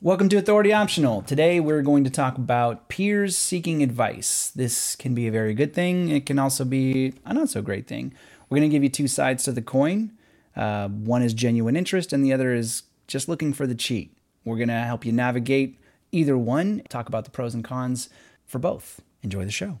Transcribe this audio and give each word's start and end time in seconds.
Welcome 0.00 0.28
to 0.28 0.36
Authority 0.36 0.72
Optional. 0.72 1.22
Today 1.22 1.58
we're 1.58 1.82
going 1.82 2.04
to 2.04 2.10
talk 2.10 2.38
about 2.38 2.88
peers 2.88 3.36
seeking 3.36 3.82
advice. 3.82 4.52
This 4.54 4.94
can 4.94 5.12
be 5.12 5.26
a 5.26 5.32
very 5.32 5.54
good 5.54 5.74
thing, 5.74 6.08
it 6.08 6.24
can 6.24 6.38
also 6.38 6.64
be 6.64 7.14
a 7.24 7.34
not 7.34 7.48
so 7.48 7.62
great 7.62 7.88
thing. 7.88 8.14
We're 8.48 8.58
going 8.58 8.70
to 8.70 8.72
give 8.72 8.84
you 8.84 8.90
two 8.90 9.08
sides 9.08 9.42
to 9.42 9.52
the 9.52 9.60
coin. 9.60 10.12
Uh, 10.54 10.86
one 10.86 11.22
is 11.22 11.34
genuine 11.34 11.74
interest, 11.74 12.12
and 12.12 12.24
the 12.24 12.32
other 12.32 12.54
is 12.54 12.84
just 13.08 13.28
looking 13.28 13.52
for 13.52 13.66
the 13.66 13.74
cheat. 13.74 14.16
We're 14.44 14.54
going 14.54 14.68
to 14.68 14.74
help 14.74 15.04
you 15.04 15.10
navigate 15.10 15.80
either 16.12 16.38
one, 16.38 16.82
talk 16.88 17.08
about 17.08 17.24
the 17.24 17.32
pros 17.32 17.52
and 17.52 17.64
cons 17.64 18.08
for 18.46 18.60
both. 18.60 19.00
Enjoy 19.24 19.44
the 19.44 19.50
show. 19.50 19.80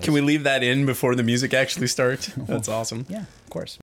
Can 0.00 0.14
we 0.14 0.22
leave 0.22 0.44
that 0.44 0.62
in 0.62 0.86
before 0.86 1.14
the 1.14 1.22
music 1.22 1.52
actually 1.52 1.88
starts? 1.88 2.28
That's 2.36 2.70
awesome. 2.70 3.04
Yeah, 3.10 3.24
of 3.44 3.50
course. 3.50 3.78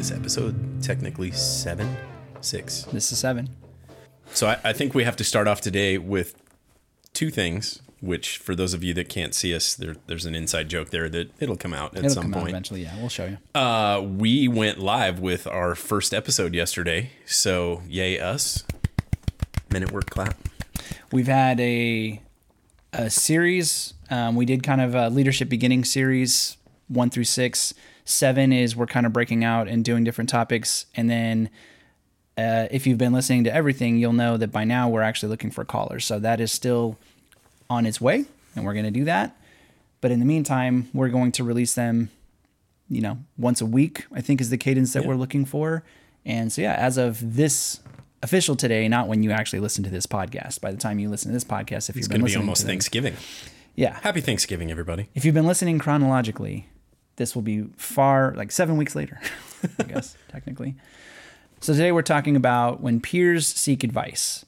This 0.00 0.10
episode 0.10 0.82
technically 0.82 1.30
seven? 1.30 1.94
Six. 2.40 2.84
This 2.84 3.12
is 3.12 3.18
seven. 3.18 3.50
So 4.32 4.46
I, 4.46 4.58
I 4.64 4.72
think 4.72 4.94
we 4.94 5.04
have 5.04 5.14
to 5.16 5.24
start 5.24 5.46
off 5.46 5.60
today 5.60 5.98
with 5.98 6.34
two 7.12 7.28
things, 7.28 7.82
which 8.00 8.38
for 8.38 8.54
those 8.54 8.72
of 8.72 8.82
you 8.82 8.94
that 8.94 9.10
can't 9.10 9.34
see 9.34 9.54
us, 9.54 9.74
there, 9.74 9.96
there's 10.06 10.24
an 10.24 10.34
inside 10.34 10.70
joke 10.70 10.88
there 10.88 11.10
that 11.10 11.30
it'll 11.38 11.54
come 11.54 11.74
out 11.74 11.92
at 11.98 11.98
It'll 12.06 12.14
some 12.14 12.32
point. 12.32 12.48
eventually. 12.48 12.82
Yeah, 12.82 12.98
we'll 12.98 13.10
show 13.10 13.26
you. 13.26 13.36
Uh, 13.54 14.00
we 14.00 14.48
went 14.48 14.78
live 14.78 15.20
with 15.20 15.46
our 15.46 15.74
first 15.74 16.14
episode 16.14 16.54
yesterday. 16.54 17.10
So 17.26 17.82
yay 17.86 18.18
us. 18.18 18.64
Minute 19.70 19.92
work 19.92 20.08
clap. 20.08 20.34
We've 21.12 21.28
had 21.28 21.60
a 21.60 22.22
a 22.94 23.10
series. 23.10 23.92
Um, 24.08 24.34
we 24.34 24.46
did 24.46 24.62
kind 24.62 24.80
of 24.80 24.94
a 24.94 25.10
leadership 25.10 25.50
beginning 25.50 25.84
series 25.84 26.56
one 26.88 27.10
through 27.10 27.24
six. 27.24 27.74
Seven 28.10 28.52
is 28.52 28.74
we're 28.76 28.86
kind 28.86 29.06
of 29.06 29.12
breaking 29.12 29.44
out 29.44 29.68
and 29.68 29.84
doing 29.84 30.04
different 30.04 30.28
topics, 30.30 30.86
and 30.96 31.08
then 31.08 31.50
uh, 32.36 32.66
if 32.70 32.86
you've 32.86 32.98
been 32.98 33.12
listening 33.12 33.44
to 33.44 33.54
everything, 33.54 33.98
you'll 33.98 34.12
know 34.12 34.36
that 34.36 34.50
by 34.50 34.64
now 34.64 34.88
we're 34.88 35.02
actually 35.02 35.28
looking 35.28 35.50
for 35.50 35.64
callers. 35.64 36.04
So 36.04 36.18
that 36.18 36.40
is 36.40 36.50
still 36.52 36.98
on 37.68 37.86
its 37.86 38.00
way, 38.00 38.24
and 38.56 38.64
we're 38.64 38.72
going 38.74 38.84
to 38.86 38.90
do 38.90 39.04
that. 39.04 39.36
But 40.00 40.10
in 40.10 40.18
the 40.18 40.24
meantime, 40.26 40.88
we're 40.94 41.10
going 41.10 41.30
to 41.32 41.44
release 41.44 41.74
them, 41.74 42.10
you 42.88 43.00
know, 43.02 43.18
once 43.36 43.60
a 43.60 43.66
week. 43.66 44.06
I 44.12 44.20
think 44.22 44.40
is 44.40 44.50
the 44.50 44.56
cadence 44.58 44.92
that 44.94 45.04
we're 45.04 45.14
looking 45.16 45.44
for. 45.44 45.84
And 46.24 46.52
so 46.52 46.62
yeah, 46.62 46.74
as 46.74 46.96
of 46.96 47.36
this 47.36 47.80
official 48.22 48.56
today, 48.56 48.88
not 48.88 49.08
when 49.08 49.22
you 49.22 49.30
actually 49.30 49.60
listen 49.60 49.84
to 49.84 49.90
this 49.90 50.06
podcast. 50.06 50.60
By 50.60 50.70
the 50.72 50.76
time 50.78 50.98
you 50.98 51.08
listen 51.08 51.30
to 51.30 51.32
this 51.34 51.44
podcast, 51.44 51.88
if 51.88 51.96
you've 51.96 52.04
It's 52.04 52.08
been 52.08 52.20
going 52.20 52.30
to 52.32 52.36
be 52.38 52.40
almost 52.40 52.66
Thanksgiving. 52.66 53.14
yeah, 53.76 53.98
Happy 54.02 54.20
Thanksgiving, 54.20 54.70
everybody. 54.70 55.08
if 55.14 55.24
you've 55.24 55.34
been 55.34 55.46
listening 55.46 55.78
chronologically, 55.78 56.66
this 57.20 57.34
will 57.34 57.42
be 57.42 57.64
far 57.76 58.32
like 58.34 58.50
seven 58.50 58.78
weeks 58.78 58.96
later, 58.96 59.20
I 59.78 59.82
guess, 59.82 60.16
technically. 60.30 60.74
So 61.60 61.74
today 61.74 61.92
we're 61.92 62.00
talking 62.00 62.34
about 62.34 62.80
when 62.80 62.98
peers 62.98 63.46
seek 63.46 63.84
advice. 63.84 64.46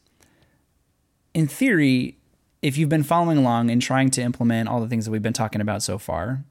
In 1.34 1.46
theory, 1.46 2.16
if 2.62 2.78
you've 2.78 2.88
been 2.88 3.02
following 3.02 3.36
along 3.36 3.70
and 3.70 3.82
trying 3.82 4.08
to 4.12 4.22
implement 4.22 4.70
all 4.70 4.80
the 4.80 4.88
things 4.88 5.04
that 5.04 5.10
we've 5.10 5.20
been 5.22 5.34
talking 5.34 5.60
about 5.60 5.82
so 5.82 5.98
far, 5.98 6.44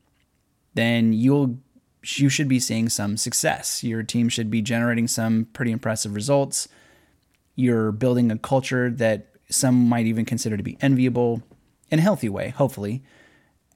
then 0.75 1.11
you'll 1.11 1.57
you 2.03 2.29
should 2.29 2.47
be 2.47 2.59
seeing 2.59 2.87
some 2.87 3.17
success. 3.17 3.83
Your 3.83 4.03
team 4.03 4.29
should 4.29 4.51
be 4.51 4.61
generating 4.61 5.07
some 5.07 5.45
pretty 5.53 5.71
impressive 5.71 6.13
results. 6.13 6.67
You're 7.55 7.91
building 7.91 8.29
a 8.29 8.37
culture 8.37 8.91
that 8.91 9.29
some 9.49 9.89
might 9.89 10.05
even 10.05 10.25
consider 10.25 10.55
to 10.55 10.63
be 10.63 10.77
enviable 10.81 11.41
in 11.89 11.97
a 11.97 12.03
healthy 12.03 12.29
way, 12.29 12.49
hopefully. 12.49 13.01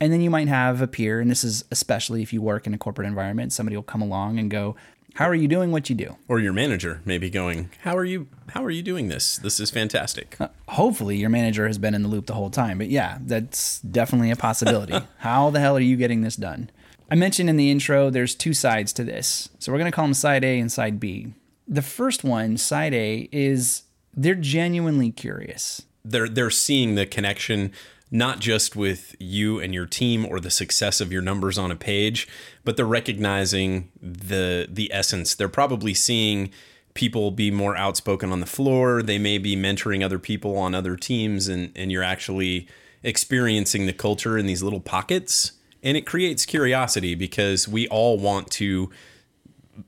And 0.01 0.11
then 0.11 0.21
you 0.21 0.29
might 0.29 0.47
have 0.47 0.81
a 0.81 0.87
peer, 0.87 1.19
and 1.21 1.31
this 1.31 1.43
is 1.43 1.63
especially 1.71 2.21
if 2.21 2.33
you 2.33 2.41
work 2.41 2.67
in 2.67 2.73
a 2.73 2.77
corporate 2.77 3.07
environment, 3.07 3.53
somebody 3.53 3.75
will 3.75 3.83
come 3.83 4.01
along 4.01 4.39
and 4.39 4.51
go, 4.51 4.75
How 5.13 5.25
are 5.25 5.35
you 5.35 5.47
doing 5.47 5.71
what 5.71 5.89
you 5.89 5.95
do? 5.95 6.17
Or 6.27 6.39
your 6.39 6.51
manager 6.51 7.01
maybe 7.05 7.29
going, 7.29 7.69
"How 7.83 7.95
are 7.95 8.03
you? 8.03 8.27
How 8.49 8.63
are 8.65 8.69
you 8.69 8.83
doing 8.83 9.07
this? 9.07 9.37
This 9.37 9.59
is 9.61 9.71
fantastic." 9.71 10.35
Uh, 10.39 10.49
hopefully, 10.67 11.15
your 11.15 11.29
manager 11.29 11.67
has 11.67 11.77
been 11.77 11.95
in 11.95 12.03
the 12.03 12.09
loop 12.09 12.25
the 12.25 12.33
whole 12.33 12.49
time. 12.49 12.77
But 12.77 12.89
yeah, 12.89 13.19
that's 13.21 13.79
definitely 13.79 14.31
a 14.31 14.35
possibility. 14.35 14.99
How 15.19 15.49
the 15.49 15.61
hell 15.61 15.77
are 15.77 15.79
you 15.79 15.95
getting 15.95 16.21
this 16.21 16.35
done? 16.35 16.69
I 17.09 17.15
mentioned 17.15 17.49
in 17.49 17.55
the 17.55 17.71
intro, 17.71 18.09
there's 18.09 18.35
two 18.35 18.53
sides 18.53 18.91
to 18.93 19.03
this. 19.05 19.47
So 19.59 19.71
we're 19.71 19.77
going 19.77 19.91
to 19.91 19.95
call 19.95 20.05
them 20.05 20.13
side 20.13 20.43
A 20.43 20.59
and 20.59 20.69
side 20.71 20.99
B. 20.99 21.33
The 21.67 21.81
first 21.83 22.23
one, 22.25 22.57
side 22.57 22.93
A, 22.93 23.29
is 23.31 23.83
they're 24.13 24.35
genuinely 24.35 25.11
curious. 25.11 25.83
they're 26.03 26.27
they're 26.29 26.49
seeing 26.51 26.95
the 26.95 27.05
connection 27.05 27.71
not 28.15 28.39
just 28.39 28.75
with 28.75 29.15
you 29.19 29.59
and 29.59 29.73
your 29.73 29.85
team 29.85 30.25
or 30.25 30.39
the 30.39 30.49
success 30.49 31.01
of 31.01 31.11
your 31.11 31.21
numbers 31.21 31.57
on 31.57 31.71
a 31.71 31.75
page, 31.75 32.27
but 32.63 32.77
they're 32.77 32.85
recognizing 32.85 33.91
the 34.01 34.67
the 34.69 34.91
essence. 34.93 35.35
They're 35.35 35.49
probably 35.49 35.93
seeing 35.93 36.51
people 36.93 37.29
be 37.29 37.51
more 37.51 37.75
outspoken 37.75 38.31
on 38.31 38.39
the 38.39 38.45
floor. 38.45 39.03
They 39.03 39.17
may 39.17 39.37
be 39.37 39.55
mentoring 39.55 40.03
other 40.03 40.19
people 40.19 40.57
on 40.57 40.73
other 40.73 40.95
teams 40.95 41.47
and 41.47 41.71
and 41.75 41.91
you're 41.91 42.03
actually 42.03 42.67
experiencing 43.03 43.85
the 43.85 43.93
culture 43.93 44.37
in 44.37 44.45
these 44.47 44.63
little 44.63 44.79
pockets 44.79 45.51
and 45.83 45.95
it 45.95 46.07
creates 46.07 46.45
curiosity 46.45 47.13
because 47.13 47.67
we 47.67 47.87
all 47.89 48.17
want 48.17 48.49
to 48.49 48.89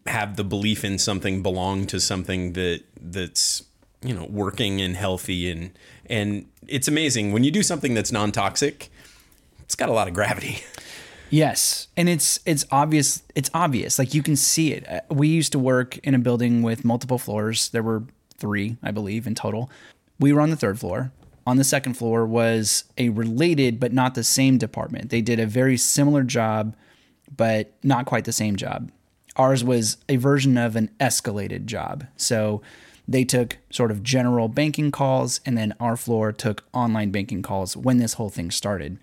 have 0.06 0.36
the 0.36 0.44
belief 0.44 0.86
in 0.86 1.00
something 1.00 1.42
belong 1.42 1.88
to 1.88 2.00
something 2.00 2.54
that 2.54 2.84
that's 3.02 3.64
you 4.04 4.14
know 4.14 4.26
working 4.30 4.82
and 4.82 4.96
healthy 4.96 5.50
and 5.50 5.78
and 6.08 6.48
it's 6.68 6.88
amazing 6.88 7.32
when 7.32 7.44
you 7.44 7.52
do 7.52 7.64
something 7.64 7.94
that's 7.94 8.12
non-toxic 8.12 8.90
it's 9.62 9.76
got 9.76 9.90
a 9.90 9.94
lot 9.94 10.08
of 10.08 10.14
gravity 10.14 10.64
Yes, 11.30 11.88
and 11.98 12.08
it's 12.08 12.40
it's 12.46 12.66
obvious. 12.72 13.24
It's 13.36 13.50
obvious. 13.54 14.00
Like 14.00 14.14
you 14.14 14.24
can 14.24 14.36
see 14.36 14.74
it. 14.74 14.88
Uh, 14.88 15.02
We 15.10 15.28
used 15.28 15.52
to 15.52 15.60
work 15.60 15.98
in 16.00 16.16
a 16.16 16.20
building 16.20 16.62
with 16.62 16.86
multiple 16.86 17.18
floors. 17.18 17.70
There 17.70 17.84
were 17.84 18.04
three, 18.38 18.78
I 18.82 18.92
believe, 18.92 19.28
in 19.28 19.36
total. 19.36 19.70
We 20.20 20.32
were 20.32 20.42
on 20.42 20.50
the 20.50 20.56
third 20.56 20.80
floor. 20.80 21.12
On 21.46 21.58
the 21.58 21.64
second 21.64 21.94
floor 21.94 22.26
was 22.26 22.84
a 22.98 23.10
related 23.10 23.80
but 23.80 23.94
not 23.94 24.16
the 24.16 24.24
same 24.24 24.58
department. 24.58 25.10
They 25.10 25.22
did 25.22 25.40
a 25.40 25.46
very 25.46 25.78
similar 25.78 26.24
job, 26.24 26.76
but 27.36 27.74
not 27.84 28.06
quite 28.06 28.26
the 28.26 28.34
same 28.34 28.56
job. 28.56 28.92
Ours 29.36 29.64
was 29.64 29.98
a 30.10 30.18
version 30.18 30.58
of 30.58 30.76
an 30.76 30.90
escalated 31.00 31.66
job. 31.66 32.06
So 32.18 32.62
they 33.08 33.24
took 33.24 33.58
sort 33.70 33.92
of 33.92 34.04
general 34.04 34.48
banking 34.48 34.92
calls, 34.92 35.40
and 35.46 35.58
then 35.58 35.74
our 35.80 35.96
floor 35.96 36.32
took 36.32 36.66
online 36.74 37.12
banking 37.12 37.42
calls 37.42 37.78
when 37.78 37.98
this 37.98 38.14
whole 38.14 38.30
thing 38.30 38.52
started. 38.52 39.00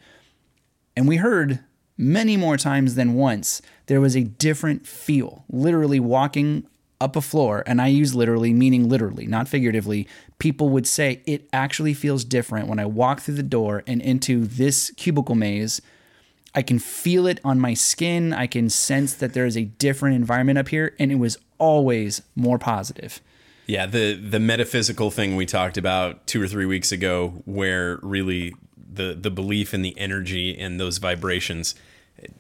And 0.97 1.09
we 1.09 1.17
heard 1.17 1.61
many 1.97 2.37
more 2.37 2.57
times 2.57 2.95
than 2.95 3.15
once 3.15 3.63
there 3.87 4.01
was 4.01 4.17
a 4.17 4.25
different 4.25 4.87
feel. 4.87 5.45
Literally 5.49 6.01
walking 6.01 6.67
up 7.01 7.17
a 7.17 7.21
floor, 7.21 7.63
and 7.67 7.81
I 7.81 7.89
use 7.89 8.15
literally, 8.15 8.53
meaning 8.53 8.89
literally, 8.89 9.27
not 9.27 9.49
figuratively, 9.49 10.07
people 10.39 10.69
would 10.71 10.87
say 10.87 11.23
it 11.27 11.49
actually 11.53 11.95
feels 11.95 12.25
different 12.25 12.69
when 12.69 12.79
I 12.79 12.87
walk 12.87 13.21
through 13.21 13.35
the 13.35 13.43
door 13.43 13.83
and 13.87 14.01
into 14.01 14.45
this 14.45 14.91
cubicle 14.97 15.35
maze. 15.35 15.81
I 16.55 16.63
can 16.63 16.79
feel 16.79 17.27
it 17.27 17.41
on 17.45 17.59
my 17.59 17.75
skin. 17.75 18.33
I 18.33 18.47
can 18.47 18.71
sense 18.71 19.15
that 19.15 19.35
there 19.35 19.47
is 19.47 19.57
a 19.57 19.65
different 19.65 20.17
environment 20.17 20.59
up 20.59 20.69
here, 20.69 20.95
and 20.99 21.11
it 21.11 21.17
was 21.17 21.37
always 21.59 22.23
more 22.37 22.59
positive. 22.59 23.21
Yeah 23.67 23.87
the 23.87 24.15
the 24.15 24.41
metaphysical 24.41 25.11
thing 25.11 25.37
we 25.37 25.47
talked 25.47 25.77
about 25.77 26.27
two 26.27 26.43
or 26.43 26.49
three 26.49 26.67
weeks 26.67 26.93
ago 26.93 27.43
where 27.45 27.99
really 28.03 28.55
the 28.77 29.15
the 29.15 29.31
belief 29.31 29.75
in 29.75 29.83
the 29.83 29.99
energy 29.99 30.59
and 30.59 30.79
those 30.79 30.99
vibrations 30.99 31.75
it, 32.19 32.33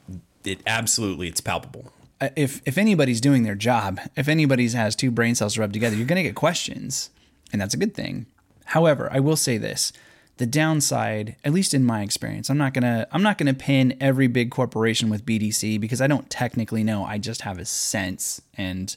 it 0.44 0.60
absolutely 0.66 1.28
it's 1.28 1.40
palpable 1.40 1.92
Uh, 2.20 2.28
if 2.36 2.60
if 2.64 2.78
anybody's 2.78 3.20
doing 3.20 3.42
their 3.42 3.56
job, 3.56 3.98
if 4.16 4.28
anybody's 4.28 4.72
has 4.72 4.94
two 4.94 5.10
brain 5.10 5.34
cells 5.34 5.58
rubbed 5.58 5.72
together, 5.72 5.96
you're 5.96 6.06
going 6.06 6.22
to 6.22 6.28
get 6.28 6.36
questions, 6.36 7.10
and 7.52 7.60
that's 7.60 7.74
a 7.74 7.76
good 7.76 7.92
thing. 7.92 8.26
However, 8.66 9.08
I 9.12 9.18
will 9.18 9.36
say 9.36 9.58
this: 9.58 9.92
the 10.36 10.46
downside, 10.46 11.34
at 11.44 11.52
least 11.52 11.74
in 11.74 11.84
my 11.84 12.02
experience, 12.02 12.48
I'm 12.50 12.56
not 12.56 12.72
gonna 12.72 13.08
I'm 13.10 13.22
not 13.22 13.36
gonna 13.36 13.52
pin 13.54 13.96
every 14.00 14.28
big 14.28 14.50
corporation 14.52 15.10
with 15.10 15.26
BDC 15.26 15.80
because 15.80 16.00
I 16.00 16.06
don't 16.06 16.30
technically 16.30 16.84
know. 16.84 17.04
I 17.04 17.18
just 17.18 17.42
have 17.42 17.58
a 17.58 17.64
sense, 17.64 18.40
and 18.56 18.96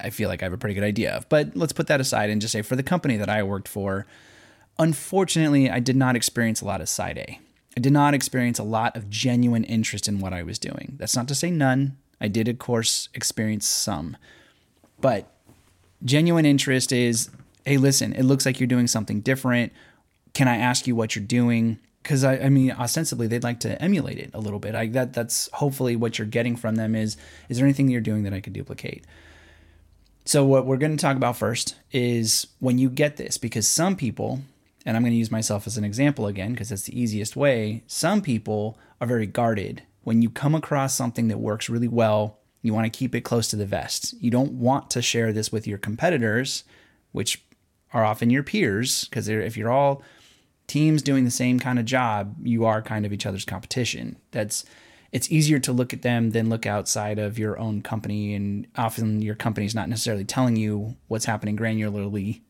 I 0.00 0.10
feel 0.10 0.28
like 0.28 0.42
I 0.42 0.46
have 0.46 0.52
a 0.52 0.58
pretty 0.58 0.74
good 0.74 0.84
idea 0.84 1.12
of. 1.12 1.28
But 1.28 1.56
let's 1.56 1.72
put 1.72 1.86
that 1.88 2.00
aside 2.00 2.30
and 2.30 2.40
just 2.40 2.52
say 2.52 2.62
for 2.62 2.76
the 2.76 2.82
company 2.82 3.16
that 3.16 3.28
I 3.28 3.42
worked 3.42 3.68
for, 3.68 4.06
unfortunately, 4.78 5.70
I 5.70 5.80
did 5.80 5.96
not 5.96 6.16
experience 6.16 6.60
a 6.60 6.64
lot 6.64 6.80
of 6.80 6.88
side 6.88 7.18
A. 7.18 7.40
I 7.76 7.80
did 7.80 7.92
not 7.92 8.14
experience 8.14 8.58
a 8.58 8.64
lot 8.64 8.96
of 8.96 9.08
genuine 9.08 9.64
interest 9.64 10.08
in 10.08 10.20
what 10.20 10.32
I 10.32 10.42
was 10.42 10.58
doing. 10.58 10.96
That's 10.98 11.16
not 11.16 11.28
to 11.28 11.34
say 11.34 11.50
none. 11.50 11.96
I 12.20 12.28
did, 12.28 12.48
of 12.48 12.58
course, 12.58 13.08
experience 13.14 13.66
some. 13.66 14.16
But 15.00 15.32
genuine 16.04 16.46
interest 16.46 16.92
is 16.92 17.30
hey, 17.64 17.76
listen, 17.76 18.14
it 18.14 18.22
looks 18.22 18.46
like 18.46 18.58
you're 18.58 18.66
doing 18.66 18.86
something 18.86 19.20
different. 19.20 19.74
Can 20.32 20.48
I 20.48 20.56
ask 20.56 20.86
you 20.86 20.96
what 20.96 21.14
you're 21.14 21.24
doing? 21.24 21.78
because 22.08 22.24
I, 22.24 22.38
I 22.38 22.48
mean 22.48 22.72
ostensibly 22.72 23.26
they'd 23.26 23.44
like 23.44 23.60
to 23.60 23.80
emulate 23.82 24.18
it 24.18 24.30
a 24.32 24.40
little 24.40 24.58
bit. 24.58 24.74
I 24.74 24.86
that 24.88 25.12
that's 25.12 25.50
hopefully 25.52 25.94
what 25.94 26.18
you're 26.18 26.26
getting 26.26 26.56
from 26.56 26.76
them 26.76 26.94
is 26.94 27.18
is 27.50 27.58
there 27.58 27.66
anything 27.66 27.88
you're 27.88 28.00
doing 28.00 28.22
that 28.22 28.32
I 28.32 28.40
could 28.40 28.54
duplicate? 28.54 29.04
So 30.28 30.44
what 30.44 30.66
we're 30.66 30.76
going 30.76 30.94
to 30.94 31.00
talk 31.00 31.16
about 31.16 31.38
first 31.38 31.74
is 31.90 32.48
when 32.58 32.76
you 32.76 32.90
get 32.90 33.16
this 33.16 33.38
because 33.38 33.66
some 33.66 33.96
people 33.96 34.42
and 34.84 34.94
I'm 34.94 35.02
going 35.02 35.14
to 35.14 35.18
use 35.18 35.30
myself 35.30 35.66
as 35.66 35.78
an 35.78 35.84
example 35.84 36.26
again 36.26 36.52
because 36.52 36.68
that's 36.68 36.82
the 36.82 37.00
easiest 37.00 37.34
way. 37.34 37.82
Some 37.86 38.20
people 38.20 38.78
are 39.00 39.06
very 39.06 39.24
guarded. 39.24 39.84
When 40.02 40.20
you 40.20 40.28
come 40.28 40.54
across 40.54 40.94
something 40.94 41.28
that 41.28 41.38
works 41.38 41.70
really 41.70 41.88
well, 41.88 42.40
you 42.60 42.74
want 42.74 42.84
to 42.84 42.98
keep 42.98 43.14
it 43.14 43.22
close 43.22 43.48
to 43.48 43.56
the 43.56 43.64
vest. 43.64 44.16
You 44.20 44.30
don't 44.30 44.52
want 44.52 44.90
to 44.90 45.00
share 45.00 45.32
this 45.32 45.50
with 45.50 45.66
your 45.66 45.78
competitors, 45.78 46.62
which 47.12 47.42
are 47.94 48.04
often 48.04 48.28
your 48.28 48.42
peers 48.42 49.06
because 49.06 49.28
if 49.28 49.56
you're 49.56 49.72
all 49.72 50.02
teams 50.66 51.00
doing 51.00 51.24
the 51.24 51.30
same 51.30 51.58
kind 51.58 51.78
of 51.78 51.86
job, 51.86 52.36
you 52.42 52.66
are 52.66 52.82
kind 52.82 53.06
of 53.06 53.14
each 53.14 53.24
other's 53.24 53.46
competition. 53.46 54.18
That's 54.32 54.66
it's 55.12 55.30
easier 55.30 55.58
to 55.60 55.72
look 55.72 55.92
at 55.92 56.02
them 56.02 56.30
than 56.30 56.48
look 56.48 56.66
outside 56.66 57.18
of 57.18 57.38
your 57.38 57.58
own 57.58 57.82
company 57.82 58.34
and 58.34 58.66
often 58.76 59.22
your 59.22 59.34
company's 59.34 59.74
not 59.74 59.88
necessarily 59.88 60.24
telling 60.24 60.56
you 60.56 60.96
what's 61.08 61.24
happening 61.24 61.56
granularly. 61.56 62.40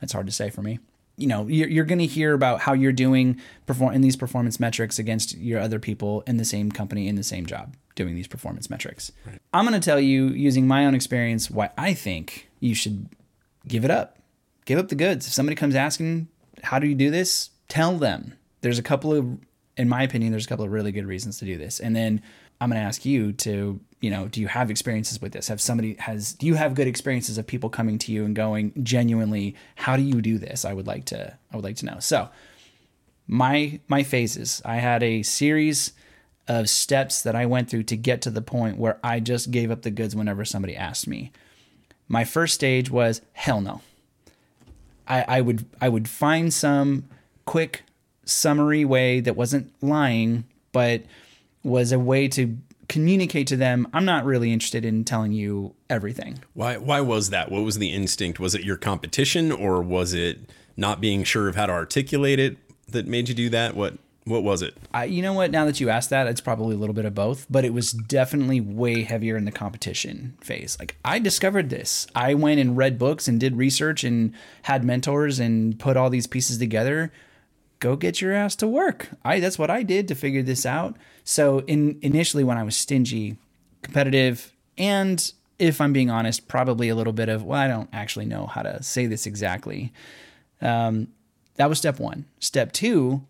That's 0.00 0.12
hard 0.12 0.26
to 0.26 0.32
say 0.32 0.50
for 0.50 0.62
me. 0.62 0.78
You 1.16 1.26
know, 1.26 1.46
you're, 1.46 1.68
you're 1.68 1.84
going 1.84 1.98
to 1.98 2.06
hear 2.06 2.34
about 2.34 2.60
how 2.60 2.74
you're 2.74 2.92
doing 2.92 3.40
perform 3.64 3.94
in 3.94 4.02
these 4.02 4.16
performance 4.16 4.60
metrics 4.60 4.98
against 4.98 5.36
your 5.38 5.60
other 5.60 5.78
people 5.78 6.22
in 6.26 6.36
the 6.36 6.44
same 6.44 6.70
company 6.70 7.08
in 7.08 7.16
the 7.16 7.22
same 7.22 7.46
job 7.46 7.74
doing 7.94 8.14
these 8.14 8.28
performance 8.28 8.68
metrics. 8.68 9.10
Right. 9.26 9.40
I'm 9.54 9.66
going 9.66 9.80
to 9.80 9.84
tell 9.84 9.98
you 9.98 10.28
using 10.28 10.68
my 10.68 10.84
own 10.84 10.94
experience 10.94 11.50
why 11.50 11.70
I 11.78 11.94
think 11.94 12.50
you 12.60 12.74
should 12.74 13.08
give 13.66 13.84
it 13.84 13.90
up. 13.90 14.18
Give 14.66 14.78
up 14.78 14.88
the 14.88 14.94
goods. 14.94 15.26
If 15.26 15.32
somebody 15.32 15.56
comes 15.56 15.74
asking, 15.74 16.28
"How 16.64 16.78
do 16.78 16.86
you 16.86 16.94
do 16.94 17.10
this?" 17.10 17.50
tell 17.68 17.96
them. 17.96 18.34
There's 18.60 18.78
a 18.78 18.82
couple 18.82 19.12
of, 19.12 19.38
in 19.76 19.88
my 19.88 20.02
opinion, 20.02 20.32
there's 20.32 20.46
a 20.46 20.48
couple 20.48 20.64
of 20.64 20.72
really 20.72 20.92
good 20.92 21.06
reasons 21.06 21.38
to 21.38 21.44
do 21.44 21.58
this. 21.58 21.80
And 21.80 21.94
then 21.94 22.22
I'm 22.60 22.70
going 22.70 22.80
to 22.80 22.86
ask 22.86 23.04
you 23.04 23.32
to, 23.34 23.78
you 24.00 24.10
know, 24.10 24.28
do 24.28 24.40
you 24.40 24.48
have 24.48 24.70
experiences 24.70 25.20
with 25.20 25.32
this? 25.32 25.48
Have 25.48 25.60
somebody 25.60 25.94
has, 25.98 26.32
do 26.32 26.46
you 26.46 26.54
have 26.54 26.74
good 26.74 26.86
experiences 26.86 27.36
of 27.36 27.46
people 27.46 27.68
coming 27.68 27.98
to 27.98 28.12
you 28.12 28.24
and 28.24 28.34
going 28.34 28.72
genuinely, 28.82 29.54
how 29.74 29.96
do 29.96 30.02
you 30.02 30.22
do 30.22 30.38
this? 30.38 30.64
I 30.64 30.72
would 30.72 30.86
like 30.86 31.04
to, 31.06 31.36
I 31.52 31.56
would 31.56 31.64
like 31.64 31.76
to 31.76 31.86
know. 31.86 31.98
So 31.98 32.28
my, 33.26 33.80
my 33.88 34.02
phases, 34.02 34.62
I 34.64 34.76
had 34.76 35.02
a 35.02 35.22
series 35.22 35.92
of 36.48 36.68
steps 36.68 37.22
that 37.22 37.34
I 37.34 37.44
went 37.44 37.68
through 37.68 37.82
to 37.84 37.96
get 37.96 38.22
to 38.22 38.30
the 38.30 38.42
point 38.42 38.78
where 38.78 38.98
I 39.02 39.20
just 39.20 39.50
gave 39.50 39.70
up 39.70 39.82
the 39.82 39.90
goods 39.90 40.14
whenever 40.14 40.44
somebody 40.44 40.76
asked 40.76 41.06
me. 41.06 41.32
My 42.08 42.24
first 42.24 42.54
stage 42.54 42.90
was 42.90 43.20
hell 43.32 43.60
no. 43.60 43.80
I, 45.08 45.24
I 45.28 45.40
would 45.40 45.64
I 45.80 45.88
would 45.88 46.08
find 46.08 46.52
some 46.52 47.04
quick 47.44 47.82
summary 48.26 48.84
way 48.84 49.20
that 49.20 49.36
wasn't 49.36 49.72
lying, 49.82 50.44
but 50.72 51.02
was 51.62 51.92
a 51.92 51.98
way 51.98 52.28
to 52.28 52.58
communicate 52.88 53.46
to 53.48 53.56
them 53.56 53.88
I'm 53.92 54.04
not 54.04 54.24
really 54.24 54.52
interested 54.52 54.84
in 54.84 55.04
telling 55.04 55.32
you 55.32 55.74
everything. 55.90 56.38
Why 56.54 56.76
why 56.76 57.00
was 57.00 57.30
that? 57.30 57.50
What 57.50 57.62
was 57.62 57.78
the 57.78 57.92
instinct? 57.92 58.38
Was 58.38 58.54
it 58.54 58.62
your 58.62 58.76
competition 58.76 59.50
or 59.50 59.82
was 59.82 60.14
it 60.14 60.50
not 60.76 61.00
being 61.00 61.24
sure 61.24 61.48
of 61.48 61.56
how 61.56 61.66
to 61.66 61.72
articulate 61.72 62.38
it 62.38 62.58
that 62.88 63.06
made 63.06 63.28
you 63.28 63.34
do 63.34 63.48
that? 63.50 63.74
What 63.74 63.94
what 64.24 64.42
was 64.42 64.60
it? 64.60 64.76
I, 64.92 65.04
you 65.04 65.22
know 65.22 65.32
what? 65.32 65.52
Now 65.52 65.66
that 65.66 65.78
you 65.78 65.88
asked 65.88 66.10
that, 66.10 66.26
it's 66.26 66.40
probably 66.40 66.74
a 66.74 66.78
little 66.78 66.94
bit 66.94 67.04
of 67.04 67.14
both, 67.14 67.46
but 67.48 67.64
it 67.64 67.72
was 67.72 67.92
definitely 67.92 68.60
way 68.60 69.02
heavier 69.02 69.36
in 69.36 69.44
the 69.44 69.52
competition 69.52 70.36
phase. 70.40 70.76
Like 70.80 70.96
I 71.04 71.20
discovered 71.20 71.70
this. 71.70 72.08
I 72.14 72.34
went 72.34 72.58
and 72.58 72.76
read 72.76 72.98
books 72.98 73.28
and 73.28 73.38
did 73.38 73.56
research 73.56 74.02
and 74.02 74.34
had 74.62 74.84
mentors 74.84 75.38
and 75.38 75.78
put 75.78 75.96
all 75.96 76.10
these 76.10 76.26
pieces 76.26 76.58
together 76.58 77.12
go 77.78 77.96
get 77.96 78.20
your 78.20 78.32
ass 78.32 78.56
to 78.56 78.66
work. 78.66 79.08
I 79.24 79.40
that's 79.40 79.58
what 79.58 79.70
I 79.70 79.82
did 79.82 80.08
to 80.08 80.14
figure 80.14 80.42
this 80.42 80.66
out. 80.66 80.96
So 81.24 81.60
in 81.60 81.98
initially 82.02 82.44
when 82.44 82.58
I 82.58 82.62
was 82.62 82.76
stingy, 82.76 83.36
competitive, 83.82 84.52
and 84.78 85.32
if 85.58 85.80
I'm 85.80 85.92
being 85.92 86.10
honest, 86.10 86.48
probably 86.48 86.88
a 86.88 86.94
little 86.94 87.12
bit 87.12 87.28
of 87.28 87.44
well, 87.44 87.60
I 87.60 87.68
don't 87.68 87.90
actually 87.92 88.26
know 88.26 88.46
how 88.46 88.62
to 88.62 88.82
say 88.82 89.06
this 89.06 89.26
exactly. 89.26 89.92
Um, 90.60 91.08
that 91.56 91.68
was 91.68 91.78
step 91.78 91.98
one. 91.98 92.26
Step 92.40 92.72
two 92.72 93.22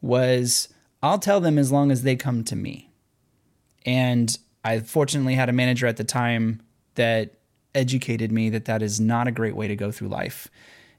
was 0.00 0.68
I'll 1.02 1.18
tell 1.18 1.40
them 1.40 1.58
as 1.58 1.70
long 1.70 1.90
as 1.90 2.02
they 2.02 2.16
come 2.16 2.44
to 2.44 2.56
me. 2.56 2.90
And 3.86 4.36
I 4.64 4.80
fortunately 4.80 5.34
had 5.34 5.50
a 5.50 5.52
manager 5.52 5.86
at 5.86 5.98
the 5.98 6.04
time 6.04 6.62
that 6.94 7.34
educated 7.74 8.32
me 8.32 8.50
that 8.50 8.64
that 8.66 8.82
is 8.82 9.00
not 9.00 9.26
a 9.26 9.32
great 9.32 9.56
way 9.56 9.68
to 9.68 9.76
go 9.76 9.90
through 9.90 10.08
life 10.08 10.48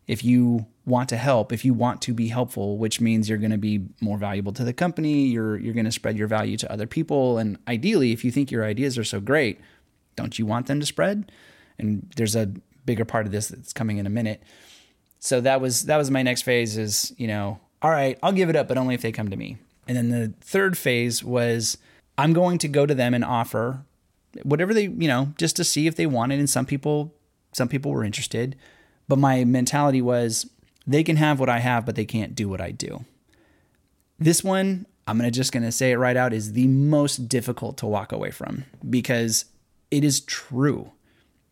if 0.08 0.24
you 0.24 0.66
want 0.86 1.10
to 1.10 1.18
help, 1.18 1.52
if 1.52 1.66
you 1.66 1.74
want 1.74 2.02
to 2.04 2.14
be 2.14 2.28
helpful, 2.28 2.78
which 2.78 3.02
means 3.02 3.28
you're 3.28 3.40
going 3.40 3.52
to 3.52 3.58
be 3.58 3.86
more 4.02 4.18
valuable 4.18 4.54
to 4.54 4.64
the 4.64 4.74
company, 4.74 5.26
you're 5.26 5.58
you're 5.58 5.74
going 5.74 5.86
to 5.86 5.92
spread 5.92 6.18
your 6.18 6.28
value 6.28 6.58
to 6.58 6.72
other 6.72 6.88
people 6.88 7.38
and 7.38 7.58
ideally 7.68 8.12
if 8.12 8.24
you 8.24 8.32
think 8.32 8.52
your 8.52 8.64
ideas 8.64 8.98
are 8.98 9.04
so 9.04 9.20
great, 9.20 9.60
don't 10.16 10.38
you 10.38 10.46
want 10.46 10.68
them 10.68 10.80
to 10.80 10.86
spread? 10.86 11.32
And 11.80 12.12
there's 12.16 12.36
a 12.36 12.52
bigger 12.86 13.06
part 13.06 13.26
of 13.26 13.32
this 13.32 13.48
that's 13.48 13.74
coming 13.74 13.98
in 13.98 14.06
a 14.06 14.12
minute. 14.12 14.44
So 15.20 15.42
that 15.42 15.60
was 15.60 15.86
that 15.86 15.98
was 15.98 16.12
my 16.12 16.22
next 16.22 16.44
phase 16.44 16.78
is, 16.78 17.14
you 17.18 17.28
know, 17.28 17.60
all 17.82 17.92
right, 17.92 18.20
I'll 18.22 18.32
give 18.32 18.50
it 18.50 18.56
up 18.56 18.68
but 18.68 18.78
only 18.78 18.94
if 18.94 19.02
they 19.02 19.12
come 19.12 19.30
to 19.30 19.38
me. 19.38 19.58
And 19.88 19.98
then 19.98 20.10
the 20.10 20.34
third 20.42 20.78
phase 20.78 21.24
was 21.24 21.78
I'm 22.18 22.34
going 22.34 22.60
to 22.60 22.68
go 22.68 22.86
to 22.86 22.94
them 22.94 23.14
and 23.14 23.26
offer 23.26 23.84
whatever 24.44 24.74
they, 24.74 24.84
you 24.84 25.08
know, 25.08 25.34
just 25.38 25.56
to 25.56 25.64
see 25.64 25.88
if 25.88 25.96
they 25.96 26.06
want 26.06 26.32
it 26.32 26.40
and 26.40 26.50
some 26.50 26.66
people 26.66 27.14
some 27.54 27.68
people 27.68 27.92
were 27.92 28.04
interested 28.04 28.56
but 29.08 29.20
my 29.20 29.44
mentality 29.44 30.02
was 30.02 30.50
they 30.88 31.04
can 31.04 31.16
have 31.18 31.40
what 31.40 31.50
I 31.50 31.60
have, 31.60 31.86
but 31.86 31.96
they 31.96 32.06
can't 32.06 32.36
do 32.36 32.50
what 32.50 32.62
I 32.62 32.72
do. 32.72 33.06
This 34.20 34.44
one, 34.44 34.86
I'm 35.08 35.18
gonna 35.18 35.32
just 35.32 35.52
gonna 35.52 35.72
say 35.72 35.92
it 35.92 35.98
right 35.98 36.18
out, 36.18 36.34
is 36.34 36.54
the 36.54 36.68
most 36.68 37.28
difficult 37.28 37.78
to 37.78 37.86
walk 37.86 38.12
away 38.12 38.32
from 38.32 38.66
because 38.90 39.46
it 39.92 40.04
is 40.04 40.22
true. 40.22 40.92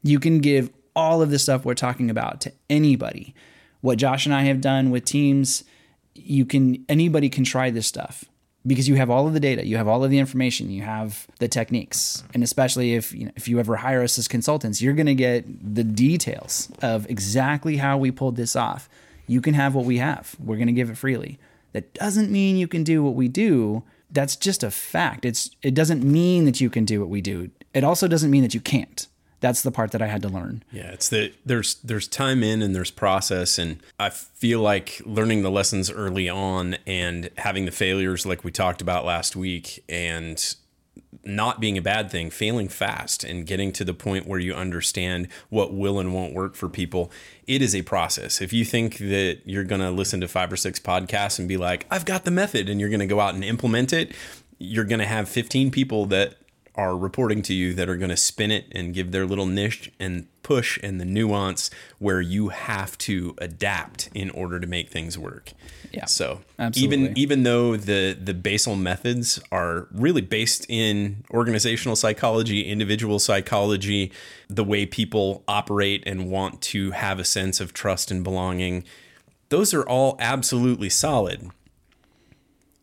You 0.01 0.19
can 0.19 0.39
give 0.39 0.69
all 0.95 1.21
of 1.21 1.29
the 1.29 1.39
stuff 1.39 1.65
we're 1.65 1.73
talking 1.73 2.09
about 2.09 2.41
to 2.41 2.53
anybody. 2.69 3.33
What 3.81 3.97
Josh 3.97 4.25
and 4.25 4.33
I 4.33 4.43
have 4.43 4.61
done 4.61 4.91
with 4.91 5.05
teams, 5.05 5.63
you 6.15 6.45
can 6.45 6.85
anybody 6.87 7.29
can 7.29 7.43
try 7.43 7.69
this 7.69 7.87
stuff 7.87 8.25
because 8.65 8.87
you 8.87 8.95
have 8.95 9.09
all 9.09 9.27
of 9.27 9.33
the 9.33 9.39
data, 9.39 9.65
you 9.65 9.77
have 9.77 9.87
all 9.87 10.03
of 10.03 10.11
the 10.11 10.19
information, 10.19 10.69
you 10.69 10.83
have 10.83 11.27
the 11.39 11.47
techniques, 11.47 12.23
and 12.33 12.43
especially 12.43 12.93
if 12.93 13.13
you 13.13 13.25
know, 13.25 13.31
if 13.35 13.47
you 13.47 13.59
ever 13.59 13.77
hire 13.77 14.01
us 14.03 14.17
as 14.17 14.27
consultants, 14.27 14.81
you're 14.81 14.93
going 14.93 15.05
to 15.05 15.15
get 15.15 15.45
the 15.75 15.83
details 15.83 16.71
of 16.81 17.09
exactly 17.09 17.77
how 17.77 17.97
we 17.97 18.11
pulled 18.11 18.35
this 18.35 18.55
off. 18.55 18.89
You 19.27 19.41
can 19.41 19.53
have 19.53 19.75
what 19.75 19.85
we 19.85 19.97
have. 19.97 20.35
We're 20.39 20.57
going 20.57 20.67
to 20.67 20.73
give 20.73 20.89
it 20.89 20.97
freely. 20.97 21.39
That 21.71 21.93
doesn't 21.93 22.29
mean 22.29 22.57
you 22.57 22.67
can 22.67 22.83
do 22.83 23.03
what 23.03 23.15
we 23.15 23.27
do. 23.27 23.83
That's 24.11 24.35
just 24.35 24.63
a 24.63 24.69
fact. 24.71 25.25
It's 25.25 25.49
it 25.61 25.73
doesn't 25.73 26.03
mean 26.03 26.45
that 26.45 26.61
you 26.61 26.69
can 26.69 26.85
do 26.85 26.99
what 26.99 27.09
we 27.09 27.21
do. 27.21 27.49
It 27.73 27.83
also 27.83 28.07
doesn't 28.07 28.29
mean 28.29 28.43
that 28.43 28.53
you 28.53 28.61
can't 28.61 29.07
that's 29.43 29.61
the 29.61 29.71
part 29.71 29.91
that 29.91 30.01
I 30.01 30.07
had 30.07 30.21
to 30.21 30.29
learn. 30.29 30.63
Yeah, 30.71 30.91
it's 30.91 31.09
the 31.09 31.33
there's 31.45 31.75
there's 31.83 32.07
time 32.07 32.43
in 32.43 32.61
and 32.61 32.73
there's 32.73 32.91
process 32.91 33.59
and 33.59 33.83
I 33.99 34.09
feel 34.09 34.61
like 34.61 35.01
learning 35.05 35.43
the 35.43 35.51
lessons 35.51 35.91
early 35.91 36.29
on 36.29 36.77
and 36.87 37.29
having 37.37 37.65
the 37.65 37.71
failures 37.71 38.25
like 38.25 38.45
we 38.45 38.51
talked 38.51 38.81
about 38.81 39.03
last 39.03 39.35
week 39.35 39.83
and 39.89 40.55
not 41.25 41.59
being 41.59 41.77
a 41.77 41.81
bad 41.81 42.11
thing, 42.11 42.29
failing 42.29 42.67
fast 42.67 43.23
and 43.23 43.45
getting 43.45 43.71
to 43.73 43.85
the 43.85 43.93
point 43.93 44.27
where 44.27 44.39
you 44.39 44.53
understand 44.53 45.27
what 45.49 45.73
will 45.73 45.99
and 45.99 46.13
won't 46.13 46.33
work 46.33 46.55
for 46.55 46.67
people. 46.67 47.11
It 47.47 47.61
is 47.61 47.73
a 47.73 47.81
process. 47.81 48.41
If 48.41 48.51
you 48.51 48.65
think 48.65 48.97
that 48.97 49.39
you're 49.45 49.63
going 49.63 49.81
to 49.81 49.91
listen 49.91 50.19
to 50.21 50.27
five 50.27 50.51
or 50.51 50.57
six 50.57 50.79
podcasts 50.79 51.39
and 51.39 51.47
be 51.47 51.57
like, 51.57 51.85
I've 51.89 52.05
got 52.05 52.25
the 52.25 52.31
method 52.31 52.69
and 52.69 52.79
you're 52.79 52.89
going 52.89 52.99
to 52.99 53.05
go 53.05 53.19
out 53.19 53.35
and 53.35 53.43
implement 53.43 53.93
it, 53.93 54.13
you're 54.57 54.83
going 54.83 54.99
to 54.99 55.05
have 55.05 55.29
15 55.29 55.71
people 55.71 56.05
that 56.07 56.35
are 56.75 56.97
reporting 56.97 57.41
to 57.43 57.53
you 57.53 57.73
that 57.73 57.87
are 57.87 57.97
going 57.97 58.09
to 58.09 58.17
spin 58.17 58.51
it 58.51 58.65
and 58.71 58.93
give 58.93 59.11
their 59.11 59.25
little 59.25 59.45
niche 59.45 59.91
and 59.99 60.27
push 60.41 60.79
and 60.83 60.99
the 60.99 61.05
nuance 61.05 61.69
where 61.99 62.19
you 62.19 62.49
have 62.49 62.97
to 62.97 63.35
adapt 63.37 64.09
in 64.13 64.29
order 64.31 64.59
to 64.59 64.67
make 64.67 64.89
things 64.89 65.17
work. 65.17 65.53
Yeah. 65.91 66.05
So 66.05 66.41
absolutely. 66.57 66.97
even 66.97 67.17
even 67.17 67.43
though 67.43 67.77
the 67.77 68.17
the 68.19 68.33
basal 68.33 68.75
methods 68.75 69.39
are 69.51 69.87
really 69.91 70.21
based 70.21 70.65
in 70.67 71.23
organizational 71.31 71.95
psychology, 71.95 72.63
individual 72.63 73.19
psychology, 73.19 74.11
the 74.49 74.63
way 74.63 74.85
people 74.85 75.43
operate 75.47 76.03
and 76.05 76.29
want 76.29 76.61
to 76.61 76.91
have 76.91 77.19
a 77.19 77.25
sense 77.25 77.59
of 77.59 77.73
trust 77.73 78.09
and 78.09 78.23
belonging, 78.23 78.83
those 79.49 79.73
are 79.73 79.83
all 79.83 80.15
absolutely 80.19 80.89
solid 80.89 81.51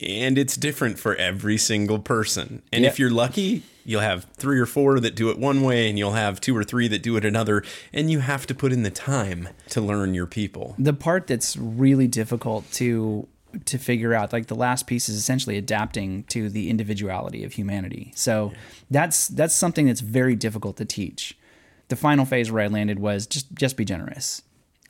and 0.01 0.39
it's 0.39 0.57
different 0.57 0.99
for 0.99 1.15
every 1.17 1.59
single 1.59 1.99
person. 1.99 2.63
And 2.73 2.85
yep. 2.85 2.93
if 2.93 2.99
you're 2.99 3.11
lucky, 3.11 3.63
you'll 3.85 4.01
have 4.01 4.25
three 4.35 4.59
or 4.59 4.67
four 4.67 5.01
that 5.01 5.15
do 5.15 5.31
it 5.31 5.39
one 5.39 5.63
way, 5.63 5.89
and 5.89 5.99
you'll 5.99 6.13
have 6.13 6.41
two 6.41 6.57
or 6.57 6.65
three 6.65 6.89
that 6.89 7.03
do 7.03 7.17
it 7.17 7.25
another. 7.25 7.63
And 7.93 8.11
you 8.11 8.21
have 8.21 8.47
to 8.47 8.55
put 8.55 8.73
in 8.73 8.83
the 8.83 8.91
time 8.91 9.49
to 9.71 9.81
learn 9.81 10.15
your 10.15 10.27
people. 10.27 10.75
The 10.79 10.93
part 10.93 11.27
that's 11.27 11.57
really 11.57 12.07
difficult 12.07 12.71
to 12.73 13.29
to 13.65 13.79
figure 13.79 14.15
out 14.15 14.33
like 14.33 14.47
the 14.47 14.55
last 14.55 14.87
piece 14.87 15.09
is 15.09 15.17
essentially 15.17 15.59
adapting 15.59 16.23
to 16.25 16.49
the 16.49 16.71
individuality 16.71 17.43
of 17.43 17.55
humanity 17.55 18.13
so 18.15 18.53
yeah. 18.53 18.59
that's 18.93 19.27
that's 19.27 19.53
something 19.57 19.87
that's 19.87 20.01
very 20.01 20.37
difficult 20.37 20.77
to 20.77 20.85
teach 20.85 21.37
the 21.89 21.97
final 21.97 22.25
phase 22.25 22.53
where 22.53 22.63
i 22.63 22.69
landed 22.69 23.01
was 23.01 23.27
just 23.27 23.53
just 23.55 23.77
be 23.77 23.85
generous 23.85 24.43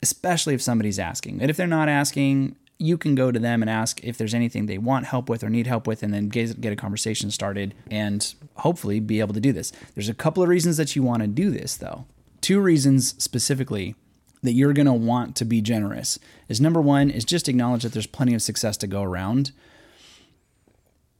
especially 0.03 0.53
if 0.53 0.61
somebody's 0.61 0.99
asking 0.99 1.41
and 1.41 1.49
if 1.49 1.57
they're 1.57 1.65
not 1.65 1.89
asking 1.89 2.55
you 2.81 2.97
can 2.97 3.13
go 3.13 3.31
to 3.31 3.39
them 3.39 3.61
and 3.61 3.69
ask 3.69 4.03
if 4.03 4.17
there's 4.17 4.33
anything 4.33 4.65
they 4.65 4.79
want 4.79 5.05
help 5.05 5.29
with 5.29 5.43
or 5.43 5.49
need 5.49 5.67
help 5.67 5.85
with, 5.85 6.01
and 6.01 6.11
then 6.11 6.29
get, 6.29 6.59
get 6.59 6.73
a 6.73 6.75
conversation 6.75 7.29
started 7.29 7.75
and 7.91 8.33
hopefully 8.55 8.99
be 8.99 9.19
able 9.19 9.35
to 9.35 9.39
do 9.39 9.53
this. 9.53 9.71
There's 9.93 10.09
a 10.09 10.15
couple 10.15 10.41
of 10.41 10.49
reasons 10.49 10.77
that 10.77 10.95
you 10.95 11.03
want 11.03 11.21
to 11.21 11.27
do 11.27 11.51
this, 11.51 11.77
though. 11.77 12.05
Two 12.41 12.59
reasons 12.59 13.13
specifically 13.23 13.95
that 14.41 14.53
you're 14.53 14.73
going 14.73 14.87
to 14.87 14.93
want 14.93 15.35
to 15.35 15.45
be 15.45 15.61
generous 15.61 16.17
is 16.49 16.59
number 16.59 16.81
one 16.81 17.11
is 17.11 17.23
just 17.23 17.47
acknowledge 17.47 17.83
that 17.83 17.93
there's 17.93 18.07
plenty 18.07 18.33
of 18.33 18.41
success 18.41 18.77
to 18.77 18.87
go 18.87 19.03
around. 19.03 19.51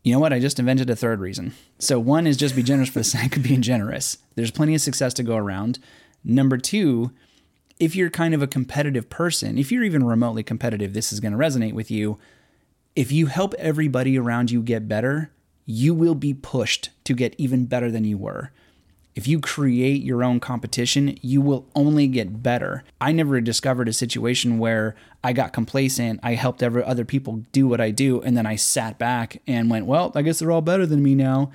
You 0.04 0.14
know 0.14 0.20
what? 0.20 0.34
I 0.34 0.40
just 0.40 0.58
invented 0.58 0.90
a 0.90 0.96
third 0.96 1.20
reason. 1.20 1.54
So 1.78 2.00
one 2.00 2.26
is 2.26 2.38
just 2.38 2.56
be 2.56 2.64
generous 2.64 2.90
for 2.90 3.00
the 3.00 3.04
sake 3.18 3.38
of 3.38 3.44
being 3.44 3.62
generous. 3.62 4.18
There's 4.34 4.50
plenty 4.50 4.74
of 4.74 4.82
success 4.82 5.14
to 5.14 5.24
go 5.24 5.36
around. 5.36 5.78
Number 6.24 6.58
two, 6.58 7.12
if 7.82 7.96
you're 7.96 8.12
kind 8.12 8.34
of 8.36 8.44
a 8.44 8.48
competitive 8.48 9.10
person, 9.10 9.58
if 9.58 9.72
you're 9.72 9.84
even 9.84 10.04
remotely 10.06 10.44
competitive, 10.44 10.94
this 10.94 11.12
is 11.12 11.20
going 11.20 11.32
to 11.34 11.38
resonate 11.38 11.74
with 11.74 11.90
you. 11.90 12.20
If 12.96 13.12
you 13.12 13.26
help 13.26 13.56
everybody 13.56 14.18
around 14.20 14.52
you 14.52 14.62
get 14.62 14.88
better, 14.88 15.32
you 15.66 15.94
will 15.96 16.14
be 16.14 16.34
pushed 16.34 16.92
to 17.06 17.14
get 17.16 17.34
even 17.40 17.66
better 17.66 17.90
than 17.90 18.04
you 18.04 18.18
were. 18.20 18.52
If 19.16 19.28
you 19.28 19.40
create 19.40 20.04
your 20.04 20.24
own 20.24 20.40
competition, 20.40 21.18
you 21.22 21.42
will 21.42 21.68
only 21.76 22.08
get 22.08 22.44
better. 22.44 22.84
I 23.02 23.12
never 23.12 23.42
discovered 23.42 23.90
a 23.90 23.94
situation 23.94 24.60
where 24.60 24.96
I 25.24 25.34
got 25.34 25.52
complacent, 25.52 26.20
I 26.22 26.36
helped 26.36 26.62
every 26.64 26.84
other 26.84 27.04
people 27.04 27.44
do 27.52 27.68
what 27.68 27.82
I 27.82 27.90
do, 27.92 28.22
and 28.22 28.38
then 28.38 28.46
I 28.46 28.56
sat 28.58 29.00
back 29.00 29.42
and 29.48 29.70
went, 29.70 29.86
"Well, 29.88 30.12
I 30.16 30.22
guess 30.22 30.40
they're 30.40 30.52
all 30.52 30.62
better 30.62 30.86
than 30.86 31.02
me 31.04 31.16
now." 31.16 31.52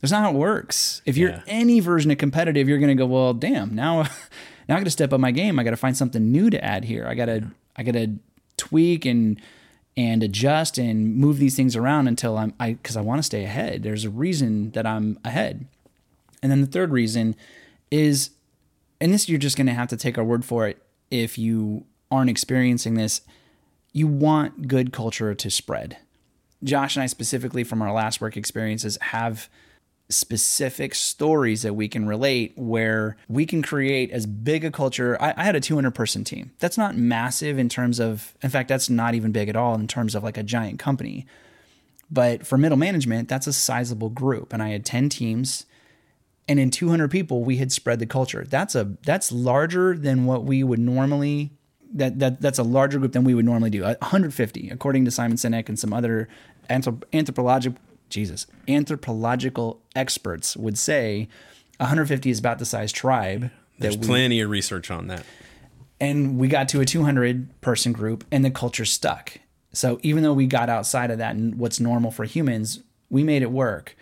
That's 0.00 0.12
not 0.12 0.22
how 0.22 0.30
it 0.30 0.36
works. 0.38 1.02
If 1.04 1.16
you're 1.16 1.30
Yeah. 1.30 1.42
any 1.46 1.80
version 1.80 2.10
of 2.10 2.18
competitive, 2.18 2.68
you're 2.68 2.78
going 2.78 2.96
to 2.96 3.02
go, 3.02 3.06
"Well, 3.06 3.34
damn, 3.34 3.74
now 3.74 4.06
now 4.68 4.76
I 4.76 4.78
got 4.78 4.84
to 4.84 4.90
step 4.90 5.12
up 5.12 5.20
my 5.20 5.30
game. 5.30 5.58
I 5.58 5.64
got 5.64 5.70
to 5.70 5.76
find 5.76 5.96
something 5.96 6.30
new 6.30 6.50
to 6.50 6.64
add 6.64 6.84
here. 6.84 7.06
I 7.06 7.14
got 7.14 7.26
to 7.26 7.48
I 7.76 7.82
got 7.82 7.92
to 7.92 8.16
tweak 8.56 9.04
and 9.04 9.40
and 9.96 10.22
adjust 10.22 10.78
and 10.78 11.16
move 11.16 11.38
these 11.38 11.56
things 11.56 11.76
around 11.76 12.08
until 12.08 12.36
I'm 12.36 12.54
I 12.58 12.72
because 12.74 12.96
I 12.96 13.00
want 13.00 13.18
to 13.18 13.22
stay 13.22 13.44
ahead. 13.44 13.82
There's 13.82 14.04
a 14.04 14.10
reason 14.10 14.70
that 14.72 14.86
I'm 14.86 15.18
ahead. 15.24 15.66
And 16.42 16.50
then 16.50 16.60
the 16.60 16.66
third 16.66 16.90
reason 16.90 17.36
is, 17.90 18.30
and 19.00 19.12
this 19.12 19.28
you're 19.28 19.38
just 19.38 19.56
going 19.56 19.66
to 19.66 19.72
have 19.72 19.88
to 19.88 19.96
take 19.96 20.18
our 20.18 20.24
word 20.24 20.44
for 20.44 20.68
it 20.68 20.82
if 21.10 21.38
you 21.38 21.86
aren't 22.10 22.30
experiencing 22.30 22.94
this, 22.94 23.22
you 23.92 24.06
want 24.06 24.68
good 24.68 24.92
culture 24.92 25.34
to 25.34 25.50
spread. 25.50 25.96
Josh 26.62 26.96
and 26.96 27.02
I, 27.02 27.06
specifically 27.06 27.64
from 27.64 27.80
our 27.82 27.92
last 27.92 28.20
work 28.20 28.36
experiences, 28.36 28.98
have 29.00 29.48
specific 30.14 30.94
stories 30.94 31.62
that 31.62 31.74
we 31.74 31.88
can 31.88 32.06
relate 32.06 32.52
where 32.56 33.16
we 33.28 33.46
can 33.46 33.62
create 33.62 34.10
as 34.10 34.26
big 34.26 34.64
a 34.64 34.70
culture. 34.70 35.20
I, 35.20 35.34
I 35.36 35.44
had 35.44 35.56
a 35.56 35.60
200 35.60 35.90
person 35.92 36.24
team. 36.24 36.52
That's 36.58 36.78
not 36.78 36.96
massive 36.96 37.58
in 37.58 37.68
terms 37.68 38.00
of, 38.00 38.34
in 38.42 38.50
fact, 38.50 38.68
that's 38.68 38.88
not 38.88 39.14
even 39.14 39.32
big 39.32 39.48
at 39.48 39.56
all 39.56 39.74
in 39.74 39.88
terms 39.88 40.14
of 40.14 40.22
like 40.22 40.38
a 40.38 40.42
giant 40.42 40.78
company. 40.78 41.26
But 42.10 42.46
for 42.46 42.56
middle 42.56 42.78
management, 42.78 43.28
that's 43.28 43.46
a 43.46 43.52
sizable 43.52 44.10
group. 44.10 44.52
And 44.52 44.62
I 44.62 44.68
had 44.68 44.84
10 44.84 45.08
teams 45.08 45.66
and 46.48 46.60
in 46.60 46.70
200 46.70 47.10
people 47.10 47.42
we 47.42 47.56
had 47.56 47.72
spread 47.72 47.98
the 47.98 48.06
culture 48.06 48.44
that's 48.48 48.74
a 48.74 48.96
that's 49.04 49.32
larger 49.32 49.96
than 49.96 50.26
what 50.26 50.44
we 50.44 50.62
would 50.62 50.78
normally 50.78 51.50
that, 51.92 52.18
that 52.18 52.40
that's 52.40 52.58
a 52.58 52.62
larger 52.62 52.98
group 52.98 53.12
than 53.12 53.24
we 53.24 53.34
would 53.34 53.44
normally 53.44 53.70
do 53.70 53.82
150 53.82 54.68
according 54.70 55.04
to 55.04 55.10
simon 55.10 55.36
sinek 55.36 55.68
and 55.68 55.78
some 55.78 55.92
other 55.92 56.28
anthrop- 56.68 57.04
anthropological 57.12 57.78
jesus. 58.14 58.46
Anthropological 58.68 59.80
experts 59.94 60.56
would 60.56 60.78
say 60.78 61.28
150 61.78 62.30
is 62.30 62.38
about 62.38 62.58
the 62.58 62.64
size 62.64 62.92
tribe 62.92 63.50
There's 63.78 63.98
we 63.98 64.06
plenty 64.06 64.40
of 64.40 64.48
research 64.48 64.90
on 64.90 65.08
that. 65.08 65.26
and 66.00 66.38
we 66.38 66.48
got 66.48 66.68
to 66.70 66.80
a 66.80 66.84
200 66.84 67.60
person 67.60 67.92
group 67.92 68.24
and 68.30 68.44
the 68.44 68.50
culture 68.50 68.84
stuck. 68.84 69.38
So 69.72 69.98
even 70.02 70.22
though 70.22 70.32
we 70.32 70.46
got 70.46 70.68
outside 70.68 71.10
of 71.10 71.18
that 71.18 71.34
and 71.34 71.56
what's 71.56 71.80
normal 71.80 72.10
for 72.10 72.24
humans 72.24 72.80
we 73.10 73.22
made 73.22 73.42
it 73.42 73.50
work. 73.50 73.96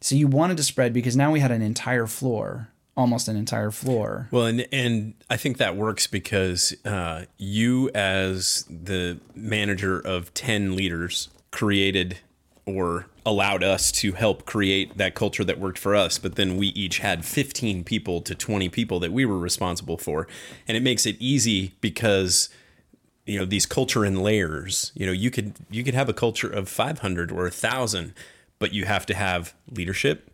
So 0.00 0.14
you 0.14 0.26
wanted 0.26 0.56
to 0.58 0.62
spread 0.62 0.92
because 0.92 1.16
now 1.16 1.32
we 1.32 1.40
had 1.40 1.50
an 1.50 1.62
entire 1.62 2.06
floor 2.06 2.68
almost 2.96 3.28
an 3.28 3.36
entire 3.36 3.70
floor. 3.70 4.28
Well, 4.30 4.46
and 4.46 4.66
and 4.72 5.14
I 5.30 5.36
think 5.36 5.56
that 5.56 5.76
works 5.76 6.06
because 6.06 6.74
uh, 6.84 7.24
you, 7.38 7.90
as 7.94 8.66
the 8.68 9.18
manager 9.34 9.98
of 9.98 10.34
ten 10.34 10.76
leaders, 10.76 11.30
created 11.50 12.18
or 12.76 13.06
allowed 13.26 13.62
us 13.62 13.92
to 13.92 14.12
help 14.12 14.46
create 14.46 14.96
that 14.96 15.14
culture 15.14 15.44
that 15.44 15.58
worked 15.58 15.78
for 15.78 15.94
us. 15.94 16.18
But 16.18 16.36
then 16.36 16.56
we 16.56 16.68
each 16.68 16.98
had 16.98 17.24
fifteen 17.24 17.84
people 17.84 18.20
to 18.22 18.34
twenty 18.34 18.68
people 18.68 19.00
that 19.00 19.12
we 19.12 19.24
were 19.24 19.38
responsible 19.38 19.98
for, 19.98 20.26
and 20.66 20.76
it 20.76 20.82
makes 20.82 21.06
it 21.06 21.16
easy 21.18 21.72
because 21.80 22.48
you 23.26 23.38
know 23.38 23.44
these 23.44 23.66
culture 23.66 24.04
in 24.04 24.16
layers. 24.16 24.92
You 24.94 25.06
know, 25.06 25.12
you 25.12 25.30
could 25.30 25.54
you 25.70 25.84
could 25.84 25.94
have 25.94 26.08
a 26.08 26.14
culture 26.14 26.50
of 26.50 26.68
five 26.68 27.00
hundred 27.00 27.30
or 27.30 27.46
a 27.46 27.50
thousand, 27.50 28.14
but 28.58 28.72
you 28.72 28.84
have 28.84 29.06
to 29.06 29.14
have 29.14 29.54
leadership 29.70 30.30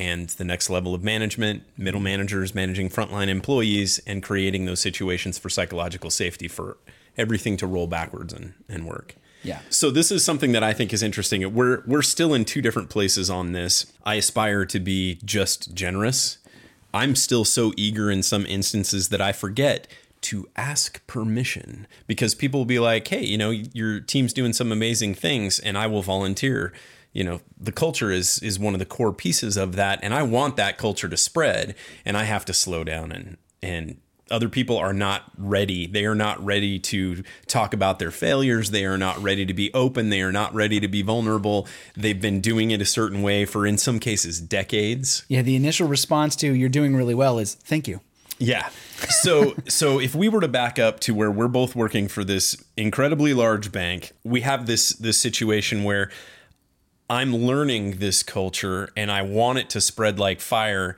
and 0.00 0.30
the 0.30 0.44
next 0.44 0.70
level 0.70 0.94
of 0.94 1.04
management, 1.04 1.62
middle 1.76 2.00
managers 2.00 2.54
managing 2.54 2.88
frontline 2.88 3.28
employees, 3.28 4.00
and 4.06 4.22
creating 4.22 4.64
those 4.64 4.80
situations 4.80 5.38
for 5.38 5.50
psychological 5.50 6.08
safety 6.08 6.48
for 6.48 6.78
everything 7.18 7.56
to 7.58 7.66
roll 7.66 7.86
backwards 7.86 8.32
and, 8.32 8.54
and 8.66 8.86
work. 8.86 9.14
Yeah. 9.42 9.60
So 9.70 9.90
this 9.90 10.10
is 10.10 10.24
something 10.24 10.52
that 10.52 10.62
I 10.62 10.72
think 10.72 10.92
is 10.92 11.02
interesting. 11.02 11.54
We're 11.54 11.82
we're 11.86 12.02
still 12.02 12.34
in 12.34 12.44
two 12.44 12.60
different 12.60 12.90
places 12.90 13.30
on 13.30 13.52
this. 13.52 13.90
I 14.04 14.16
aspire 14.16 14.64
to 14.66 14.80
be 14.80 15.18
just 15.24 15.74
generous. 15.74 16.38
I'm 16.92 17.14
still 17.14 17.44
so 17.44 17.72
eager 17.76 18.10
in 18.10 18.22
some 18.22 18.44
instances 18.46 19.08
that 19.10 19.20
I 19.20 19.32
forget 19.32 19.86
to 20.22 20.48
ask 20.56 21.04
permission 21.06 21.86
because 22.06 22.34
people 22.34 22.60
will 22.60 22.66
be 22.66 22.78
like, 22.78 23.08
"Hey, 23.08 23.24
you 23.24 23.38
know, 23.38 23.50
your 23.50 24.00
team's 24.00 24.32
doing 24.32 24.52
some 24.52 24.72
amazing 24.72 25.14
things 25.14 25.58
and 25.58 25.78
I 25.78 25.86
will 25.86 26.02
volunteer." 26.02 26.72
You 27.12 27.24
know, 27.24 27.40
the 27.58 27.72
culture 27.72 28.10
is 28.10 28.38
is 28.40 28.58
one 28.58 28.74
of 28.74 28.78
the 28.78 28.86
core 28.86 29.12
pieces 29.12 29.56
of 29.56 29.74
that 29.76 30.00
and 30.02 30.12
I 30.12 30.22
want 30.22 30.56
that 30.56 30.78
culture 30.78 31.08
to 31.08 31.16
spread 31.16 31.74
and 32.04 32.16
I 32.16 32.24
have 32.24 32.44
to 32.44 32.52
slow 32.52 32.84
down 32.84 33.10
and 33.10 33.36
and 33.62 33.96
other 34.30 34.48
people 34.48 34.76
are 34.76 34.92
not 34.92 35.24
ready. 35.36 35.86
They 35.86 36.04
are 36.04 36.14
not 36.14 36.44
ready 36.44 36.78
to 36.78 37.22
talk 37.46 37.74
about 37.74 37.98
their 37.98 38.10
failures. 38.10 38.70
They 38.70 38.84
are 38.84 38.98
not 38.98 39.20
ready 39.22 39.44
to 39.46 39.54
be 39.54 39.72
open. 39.74 40.10
They 40.10 40.22
are 40.22 40.32
not 40.32 40.54
ready 40.54 40.80
to 40.80 40.88
be 40.88 41.02
vulnerable. 41.02 41.66
They've 41.96 42.20
been 42.20 42.40
doing 42.40 42.70
it 42.70 42.80
a 42.80 42.86
certain 42.86 43.22
way 43.22 43.44
for, 43.44 43.66
in 43.66 43.78
some 43.78 43.98
cases, 43.98 44.40
decades. 44.40 45.24
yeah 45.28 45.42
the 45.42 45.56
initial 45.56 45.88
response 45.88 46.36
to 46.36 46.52
you're 46.52 46.68
doing 46.68 46.94
really 46.94 47.14
well 47.14 47.38
is 47.38 47.54
thank 47.54 47.88
you 47.88 48.00
Yeah. 48.38 48.70
So, 49.08 49.54
so 49.68 50.00
if 50.00 50.14
we 50.14 50.28
were 50.28 50.40
to 50.40 50.48
back 50.48 50.78
up 50.78 51.00
to 51.00 51.14
where 51.14 51.30
we're 51.30 51.48
both 51.48 51.76
working 51.76 52.08
for 52.08 52.24
this 52.24 52.56
incredibly 52.76 53.34
large 53.34 53.70
bank, 53.70 54.12
we 54.24 54.40
have 54.40 54.66
this 54.66 54.90
this 54.90 55.18
situation 55.18 55.84
where 55.84 56.10
I'm 57.08 57.34
learning 57.36 57.98
this 57.98 58.22
culture 58.22 58.88
and 58.96 59.10
I 59.10 59.22
want 59.22 59.58
it 59.58 59.68
to 59.70 59.80
spread 59.80 60.18
like 60.18 60.40
fire. 60.40 60.96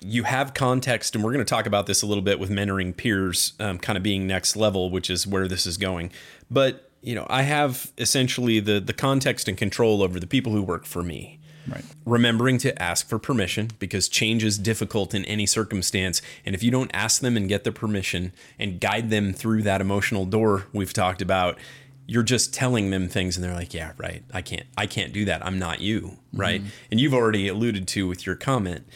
You 0.00 0.22
have 0.24 0.54
context, 0.54 1.14
and 1.14 1.24
we're 1.24 1.32
going 1.32 1.44
to 1.44 1.48
talk 1.48 1.66
about 1.66 1.86
this 1.86 2.02
a 2.02 2.06
little 2.06 2.22
bit 2.22 2.38
with 2.38 2.50
mentoring 2.50 2.96
peers, 2.96 3.54
um, 3.58 3.78
kind 3.78 3.96
of 3.96 4.02
being 4.02 4.26
next 4.26 4.56
level, 4.56 4.90
which 4.90 5.10
is 5.10 5.26
where 5.26 5.48
this 5.48 5.66
is 5.66 5.76
going. 5.76 6.12
But 6.50 6.90
you 7.02 7.14
know, 7.14 7.26
I 7.28 7.42
have 7.42 7.92
essentially 7.98 8.60
the 8.60 8.80
the 8.80 8.92
context 8.92 9.48
and 9.48 9.56
control 9.56 10.02
over 10.02 10.18
the 10.18 10.26
people 10.26 10.52
who 10.52 10.62
work 10.62 10.84
for 10.84 11.02
me 11.02 11.38
right 11.68 11.84
remembering 12.04 12.58
to 12.58 12.82
ask 12.82 13.08
for 13.08 13.18
permission 13.18 13.70
because 13.78 14.08
change 14.08 14.42
is 14.42 14.58
difficult 14.58 15.14
in 15.14 15.24
any 15.26 15.46
circumstance. 15.46 16.22
And 16.44 16.54
if 16.54 16.62
you 16.62 16.70
don't 16.70 16.90
ask 16.94 17.20
them 17.20 17.36
and 17.36 17.48
get 17.48 17.64
their 17.64 17.72
permission 17.72 18.32
and 18.58 18.80
guide 18.80 19.10
them 19.10 19.32
through 19.32 19.62
that 19.62 19.80
emotional 19.80 20.24
door 20.24 20.66
we've 20.72 20.92
talked 20.92 21.22
about, 21.22 21.58
you're 22.06 22.22
just 22.22 22.54
telling 22.54 22.90
them 22.90 23.08
things 23.08 23.36
and 23.36 23.44
they're 23.44 23.54
like, 23.54 23.74
yeah, 23.74 23.92
right. 23.98 24.24
I 24.32 24.40
can't, 24.40 24.64
I 24.76 24.86
can't 24.86 25.12
do 25.12 25.26
that. 25.26 25.44
I'm 25.44 25.58
not 25.58 25.80
you. 25.80 26.16
Right. 26.32 26.62
And 26.90 26.98
you've 26.98 27.14
already 27.14 27.48
alluded 27.48 27.86
to 27.88 28.08
with 28.08 28.24
your 28.24 28.34
comment. 28.34 28.86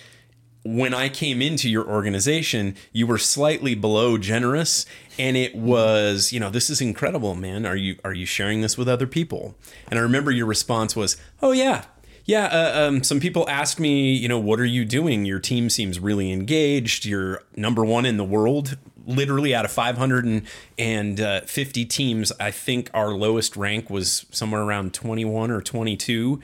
When 0.65 0.95
I 0.95 1.09
came 1.09 1.43
into 1.43 1.69
your 1.69 1.89
organization, 1.89 2.77
you 2.93 3.07
were 3.07 3.19
slightly 3.19 3.75
below 3.75 4.17
generous 4.17 4.87
and 5.19 5.37
it 5.37 5.57
was, 5.57 6.33
you 6.33 6.39
know, 6.39 6.51
this 6.51 6.71
is 6.71 6.81
incredible, 6.81 7.35
man. 7.35 7.67
Are 7.67 7.77
you 7.77 7.97
are 8.05 8.15
you 8.15 8.27
sharing 8.27 8.61
this 8.61 8.79
with 8.79 8.89
other 8.89 9.07
people? 9.07 9.57
And 9.89 9.99
I 9.99 10.03
remember 10.03 10.31
your 10.31 10.47
response 10.47 10.95
was, 10.95 11.17
"Oh 11.43 11.51
yeah, 11.51 11.85
yeah, 12.25 12.47
uh, 12.47 12.89
um, 12.89 13.03
some 13.03 13.19
people 13.19 13.49
asked 13.49 13.81
me, 13.81 14.13
you 14.13 14.29
know, 14.29 14.39
what 14.39 14.61
are 14.61 14.65
you 14.65 14.85
doing? 14.85 15.25
Your 15.25 15.41
team 15.41 15.69
seems 15.69 15.99
really 15.99 16.31
engaged. 16.31 17.05
You're 17.05 17.43
number 17.57 17.85
one 17.85 18.07
in 18.07 18.17
the 18.17 18.25
world. 18.25 18.79
Literally 19.05 19.53
out 19.53 19.65
of 19.65 19.73
550 19.73 21.85
teams, 21.87 22.33
I 22.39 22.53
think 22.53 22.91
our 22.95 23.11
lowest 23.11 23.57
rank 23.57 23.91
was 23.91 24.27
somewhere 24.31 24.63
around 24.63 24.95
21 24.95 25.51
or 25.51 25.61
22. 25.61 26.41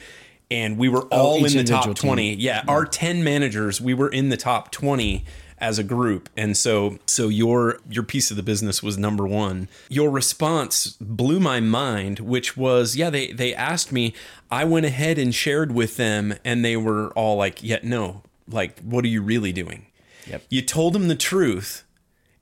And 0.51 0.79
we 0.79 0.89
were 0.89 1.07
oh, 1.11 1.19
all 1.19 1.37
each 1.39 1.55
in 1.55 1.59
the 1.59 1.65
top 1.65 1.85
individual 1.85 1.95
team. 1.95 2.09
20. 2.09 2.35
Yeah, 2.37 2.65
our 2.67 2.87
10 2.87 3.23
managers, 3.23 3.81
we 3.81 3.93
were 3.93 4.09
in 4.09 4.31
the 4.31 4.37
top 4.37 4.71
20 4.71 5.25
as 5.61 5.79
a 5.79 5.85
group. 5.85 6.29
And 6.37 6.57
so 6.57 6.99
so 7.07 7.29
your 7.29 7.79
your 7.91 8.03
piece 8.03 8.31
of 8.31 8.37
the 8.37 8.43
business 8.43 8.83
was 8.83 8.97
number 8.97 9.27
1. 9.27 9.69
Your 9.89 10.11
response 10.11 10.97
blew 11.01 11.41
my 11.41 11.61
mind, 11.61 12.21
which 12.21 12.57
was, 12.57 12.97
yeah, 12.97 13.11
they 13.11 13.33
they 13.33 13.55
asked 13.55 13.93
me, 13.93 14.15
I 14.51 14.65
went 14.65 14.87
ahead 14.87 15.19
and 15.19 15.35
shared 15.35 15.73
with 15.73 15.97
them 15.97 16.35
and 16.45 16.65
they 16.65 16.77
were 16.77 17.09
all 17.11 17.37
like, 17.37 17.63
"Yeah, 17.63 17.81
no. 17.83 18.23
Like 18.47 18.81
what 18.81 19.05
are 19.05 19.09
you 19.09 19.23
really 19.23 19.53
doing?" 19.53 19.87
Yep. 20.27 20.43
You 20.49 20.63
told 20.63 20.93
them 20.93 21.09
the 21.09 21.17
truth 21.17 21.85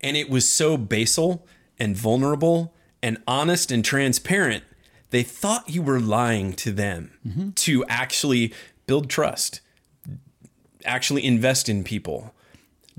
and 0.00 0.16
it 0.16 0.28
was 0.28 0.48
so 0.48 0.76
basal 0.76 1.46
and 1.78 1.96
vulnerable 1.96 2.74
and 3.02 3.18
honest 3.26 3.70
and 3.70 3.84
transparent, 3.84 4.64
they 5.10 5.22
thought 5.22 5.68
you 5.68 5.82
were 5.82 6.00
lying 6.00 6.52
to 6.54 6.72
them 6.72 7.12
mm-hmm. 7.26 7.50
to 7.50 7.84
actually 7.86 8.52
build 8.86 9.08
trust, 9.08 9.60
actually 10.84 11.24
invest 11.24 11.68
in 11.68 11.84
people, 11.84 12.34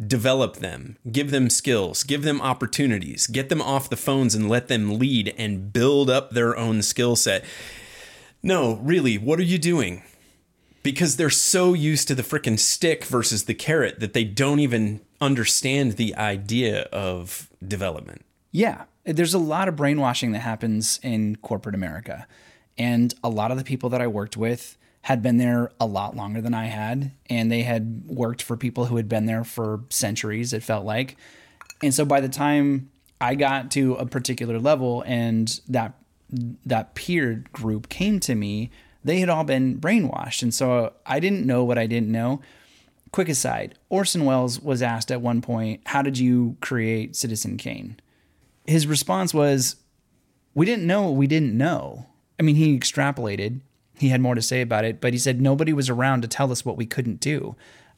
develop 0.05 0.57
them, 0.57 0.97
give 1.11 1.31
them 1.31 1.49
skills, 1.49 2.03
give 2.03 2.23
them 2.23 2.41
opportunities, 2.41 3.27
get 3.27 3.49
them 3.49 3.61
off 3.61 3.89
the 3.89 3.95
phones 3.95 4.35
and 4.35 4.49
let 4.49 4.67
them 4.67 4.99
lead 4.99 5.33
and 5.37 5.73
build 5.73 6.09
up 6.09 6.31
their 6.31 6.55
own 6.55 6.81
skill 6.81 7.15
set. 7.15 7.43
No, 8.43 8.75
really, 8.75 9.17
what 9.17 9.39
are 9.39 9.43
you 9.43 9.57
doing? 9.57 10.03
Because 10.83 11.17
they're 11.17 11.29
so 11.29 11.73
used 11.73 12.07
to 12.07 12.15
the 12.15 12.23
freaking 12.23 12.59
stick 12.59 13.03
versus 13.03 13.45
the 13.45 13.53
carrot 13.53 13.99
that 13.99 14.13
they 14.13 14.23
don't 14.23 14.59
even 14.59 15.01
understand 15.19 15.93
the 15.93 16.15
idea 16.15 16.83
of 16.83 17.49
development. 17.65 18.23
Yeah, 18.51 18.83
there's 19.07 19.33
a 19.33 19.39
lot 19.39 19.67
of 19.67 19.75
brainwashing 19.75 20.33
that 20.33 20.39
happens 20.39 20.99
in 21.01 21.37
corporate 21.37 21.75
America. 21.75 22.27
And 22.77 23.13
a 23.23 23.29
lot 23.29 23.51
of 23.51 23.57
the 23.57 23.63
people 23.63 23.89
that 23.89 24.01
I 24.01 24.07
worked 24.07 24.37
with 24.37 24.77
had 25.01 25.23
been 25.23 25.37
there 25.37 25.71
a 25.79 25.85
lot 25.85 26.15
longer 26.15 26.41
than 26.41 26.53
I 26.53 26.65
had. 26.65 27.11
And 27.29 27.51
they 27.51 27.63
had 27.63 28.03
worked 28.07 28.41
for 28.41 28.57
people 28.57 28.85
who 28.85 28.97
had 28.97 29.07
been 29.07 29.25
there 29.25 29.43
for 29.43 29.81
centuries, 29.89 30.51
it 30.51 30.61
felt 30.61 30.85
like. 30.85 31.15
And 31.81 31.93
so 31.93 32.05
by 32.05 32.19
the 32.19 32.29
time 32.29 32.89
I 33.21 33.35
got 33.35 33.71
to 33.71 33.93
a 33.95 34.05
particular 34.05 34.59
level 34.59 35.03
and 35.07 35.59
that 35.69 35.93
that 36.65 36.93
peer 36.93 37.45
group 37.53 37.87
came 37.87 38.19
to 38.19 38.35
me, 38.35 38.69
they 39.01 39.19
had 39.19 39.29
all 39.29 39.45
been 39.45 39.79
brainwashed. 39.79 40.43
And 40.43 40.53
so 40.53 40.91
I 41.05 41.21
didn't 41.21 41.45
know 41.45 41.63
what 41.63 41.77
I 41.77 41.87
didn't 41.87 42.11
know. 42.11 42.41
Quick 43.13 43.29
aside 43.29 43.75
Orson 43.87 44.25
Welles 44.25 44.59
was 44.59 44.81
asked 44.81 45.09
at 45.09 45.21
one 45.21 45.41
point, 45.41 45.81
How 45.85 46.01
did 46.01 46.17
you 46.17 46.57
create 46.59 47.15
Citizen 47.15 47.55
Kane? 47.55 47.97
His 48.67 48.85
response 48.85 49.33
was, 49.33 49.77
We 50.53 50.65
didn't 50.65 50.85
know 50.85 51.03
what 51.03 51.15
we 51.15 51.27
didn't 51.27 51.57
know. 51.57 52.05
I 52.39 52.43
mean, 52.43 52.55
he 52.55 52.77
extrapolated, 52.77 53.61
he 53.97 54.09
had 54.09 54.21
more 54.21 54.35
to 54.35 54.41
say 54.41 54.61
about 54.61 54.85
it, 54.85 55.01
but 55.01 55.13
he 55.13 55.19
said 55.19 55.41
nobody 55.41 55.73
was 55.73 55.89
around 55.89 56.21
to 56.21 56.27
tell 56.27 56.51
us 56.51 56.63
what 56.63 56.77
we 56.77 56.85
couldn't 56.85 57.19
do. 57.19 57.55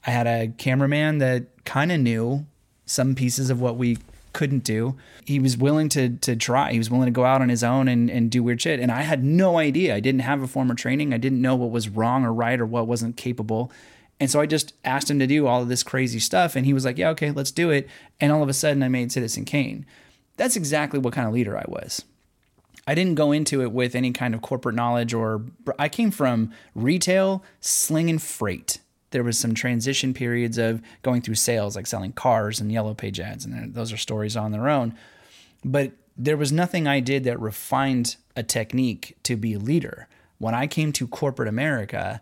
I 0.08 0.12
had 0.12 0.28
a 0.28 0.54
cameraman 0.58 1.18
that 1.18 1.66
kind 1.66 1.92
of 1.92 2.00
knew 2.00 2.46
some 2.86 3.16
pieces 3.16 3.50
of 3.50 3.60
what 3.60 3.76
we 3.76 3.98
couldn't 4.32 4.64
do. 4.64 4.96
He 5.26 5.40
was 5.40 5.58
willing 5.58 5.90
to 5.90 6.10
to 6.18 6.36
try. 6.36 6.72
He 6.72 6.78
was 6.78 6.90
willing 6.90 7.08
to 7.08 7.12
go 7.12 7.26
out 7.26 7.42
on 7.42 7.50
his 7.50 7.64
own 7.64 7.88
and, 7.88 8.10
and 8.10 8.32
do 8.32 8.44
weird 8.44 8.62
shit. 8.62 8.80
And 8.80 8.92
I 8.92 9.02
had 9.02 9.24
no 9.24 9.58
idea. 9.58 9.96
I 9.96 10.00
didn't 10.00 10.22
have 10.22 10.42
a 10.42 10.48
former 10.48 10.76
training. 10.76 11.14
I 11.14 11.18
didn't 11.18 11.42
know 11.42 11.56
what 11.56 11.72
was 11.72 11.90
wrong 11.90 12.24
or 12.24 12.34
right 12.34 12.60
or 12.60 12.66
what 12.66 12.88
wasn't 12.88 13.18
capable. 13.18 13.72
And 14.20 14.30
so 14.30 14.40
I 14.40 14.46
just 14.46 14.74
asked 14.84 15.10
him 15.10 15.20
to 15.20 15.28
do 15.28 15.48
all 15.48 15.62
of 15.62 15.70
this 15.70 15.84
crazy 15.84 16.20
stuff. 16.20 16.56
And 16.56 16.66
he 16.66 16.74
was 16.74 16.86
like, 16.86 16.98
yeah, 16.98 17.10
okay, 17.10 17.32
let's 17.32 17.52
do 17.52 17.70
it. 17.70 17.90
And 18.20 18.32
all 18.32 18.44
of 18.44 18.50
a 18.50 18.54
sudden 18.54 18.84
I 18.84 18.90
made 18.90 19.12
Citizen 19.12 19.46
Kane. 19.46 19.86
That's 20.40 20.56
exactly 20.56 21.00
what 21.00 21.14
kind 21.14 21.28
of 21.28 21.34
leader 21.34 21.58
I 21.58 21.66
was. 21.68 22.04
I 22.88 22.96
didn't 22.96 23.16
go 23.16 23.32
into 23.32 23.62
it 23.62 23.72
with 23.72 23.94
any 23.94 24.12
kind 24.12 24.34
of 24.34 24.42
corporate 24.42 24.74
knowledge 24.74 25.14
or 25.14 25.46
I 25.78 25.90
came 25.90 26.10
from 26.10 26.52
retail, 26.74 27.44
slinging 27.62 28.18
freight 28.18 28.80
there 29.12 29.24
was 29.24 29.38
some 29.38 29.54
transition 29.54 30.14
periods 30.14 30.58
of 30.58 30.82
going 31.02 31.22
through 31.22 31.36
sales, 31.36 31.76
like 31.76 31.88
selling 31.88 32.12
cars 32.12 32.60
and 32.60 32.72
yellow 32.72 32.94
page 32.94 33.20
ads, 33.20 33.46
and 33.46 33.74
those 33.74 33.92
are 33.92 33.98
stories 33.98 34.38
on 34.38 34.52
their 34.52 34.70
own. 34.70 34.96
But 35.64 35.94
there 36.16 36.38
was 36.38 36.52
nothing 36.52 36.88
I 36.88 37.00
did 37.00 37.24
that 37.24 37.40
refined 37.40 38.18
a 38.36 38.44
technique 38.44 39.18
to 39.24 39.36
be 39.36 39.54
a 39.54 39.60
leader. 39.60 40.08
When 40.38 40.54
I 40.54 40.68
came 40.68 40.92
to 40.94 41.08
corporate 41.08 41.50
America, 41.50 42.22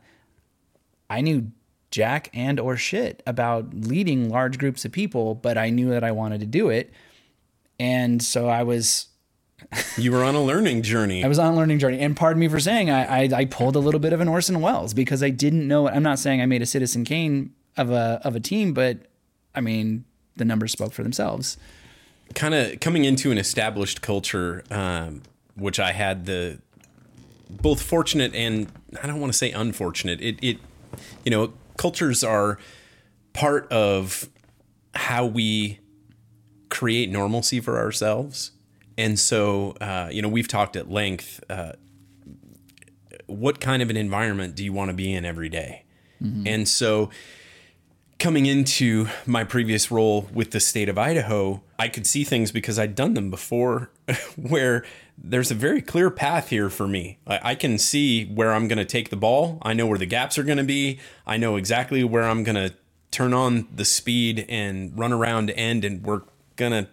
I 1.09 1.21
knew 1.21 1.51
jack 1.91 2.29
and 2.33 2.59
or 2.59 2.77
shit 2.77 3.23
about 3.25 3.73
leading 3.73 4.29
large 4.29 4.57
groups 4.57 4.85
of 4.85 4.91
people, 4.91 5.35
but 5.35 5.57
I 5.57 5.69
knew 5.69 5.89
that 5.89 6.03
I 6.03 6.11
wanted 6.11 6.39
to 6.41 6.45
do 6.45 6.69
it. 6.69 6.91
And 7.79 8.21
so 8.21 8.47
I 8.47 8.63
was 8.63 9.07
you 9.97 10.11
were 10.11 10.23
on 10.23 10.35
a 10.35 10.43
learning 10.43 10.83
journey. 10.83 11.23
I 11.25 11.27
was 11.27 11.39
on 11.39 11.53
a 11.53 11.55
learning 11.55 11.79
journey, 11.79 11.99
and 11.99 12.15
pardon 12.15 12.39
me 12.39 12.47
for 12.47 12.59
saying 12.59 12.89
I, 12.89 13.23
I, 13.23 13.29
I 13.33 13.45
pulled 13.45 13.75
a 13.75 13.79
little 13.79 13.99
bit 13.99 14.13
of 14.13 14.21
an 14.21 14.27
Orson 14.27 14.61
Welles 14.61 14.93
because 14.93 15.21
I 15.23 15.29
didn't 15.29 15.67
know. 15.67 15.87
I'm 15.87 16.03
not 16.03 16.19
saying 16.19 16.41
I 16.41 16.45
made 16.45 16.61
a 16.61 16.65
Citizen 16.65 17.03
Kane 17.03 17.53
of 17.75 17.91
a 17.91 18.21
of 18.23 18.35
a 18.35 18.39
team, 18.39 18.73
but 18.73 18.99
I 19.53 19.61
mean 19.61 20.05
the 20.35 20.45
numbers 20.45 20.71
spoke 20.71 20.93
for 20.93 21.03
themselves. 21.03 21.57
Kind 22.33 22.53
of 22.53 22.79
coming 22.79 23.05
into 23.05 23.31
an 23.31 23.37
established 23.37 24.01
culture, 24.01 24.63
um, 24.69 25.23
which 25.55 25.79
I 25.79 25.93
had 25.93 26.25
the 26.25 26.59
both 27.49 27.81
fortunate 27.81 28.35
and 28.35 28.67
I 29.01 29.07
don't 29.07 29.19
want 29.19 29.31
to 29.31 29.37
say 29.37 29.51
unfortunate. 29.51 30.21
It 30.21 30.37
it 30.41 30.57
you 31.23 31.31
know 31.31 31.53
cultures 31.77 32.23
are 32.23 32.57
part 33.33 33.71
of 33.71 34.29
how 34.95 35.25
we 35.25 35.79
create 36.69 37.09
normalcy 37.09 37.59
for 37.59 37.77
ourselves 37.77 38.51
and 38.97 39.19
so, 39.19 39.71
uh, 39.79 40.09
you 40.11 40.21
know, 40.21 40.27
we've 40.27 40.47
talked 40.47 40.75
at 40.75 40.89
length. 40.89 41.43
Uh, 41.49 41.73
what 43.27 43.59
kind 43.59 43.81
of 43.81 43.89
an 43.89 43.97
environment 43.97 44.55
do 44.55 44.63
you 44.63 44.73
want 44.73 44.89
to 44.89 44.95
be 44.95 45.13
in 45.13 45.23
every 45.23 45.49
day? 45.49 45.83
Mm-hmm. 46.21 46.47
And 46.47 46.67
so, 46.67 47.11
coming 48.17 48.47
into 48.47 49.07
my 49.27 49.43
previous 49.43 49.91
role 49.91 50.27
with 50.33 50.49
the 50.49 50.59
state 50.59 50.89
of 50.89 50.97
Idaho, 50.97 51.61
I 51.77 51.87
could 51.87 52.07
see 52.07 52.23
things 52.23 52.51
because 52.51 52.79
I'd 52.79 52.95
done 52.95 53.13
them 53.13 53.29
before 53.29 53.91
where 54.35 54.83
there's 55.15 55.51
a 55.51 55.55
very 55.55 55.81
clear 55.81 56.09
path 56.09 56.49
here 56.49 56.69
for 56.69 56.87
me. 56.87 57.19
I, 57.27 57.51
I 57.51 57.55
can 57.55 57.77
see 57.77 58.25
where 58.25 58.53
I'm 58.53 58.67
going 58.67 58.79
to 58.79 58.85
take 58.85 59.11
the 59.11 59.15
ball. 59.15 59.59
I 59.61 59.73
know 59.73 59.85
where 59.85 59.99
the 59.99 60.07
gaps 60.07 60.39
are 60.39 60.43
going 60.43 60.57
to 60.57 60.63
be. 60.63 60.99
I 61.27 61.37
know 61.37 61.55
exactly 61.55 62.03
where 62.03 62.23
I'm 62.23 62.43
going 62.43 62.55
to 62.55 62.73
turn 63.11 63.33
on 63.33 63.67
the 63.73 63.85
speed 63.85 64.45
and 64.49 64.97
run 64.97 65.13
around 65.13 65.51
end, 65.51 65.85
and 65.85 66.03
we're 66.03 66.21
to 66.57 66.87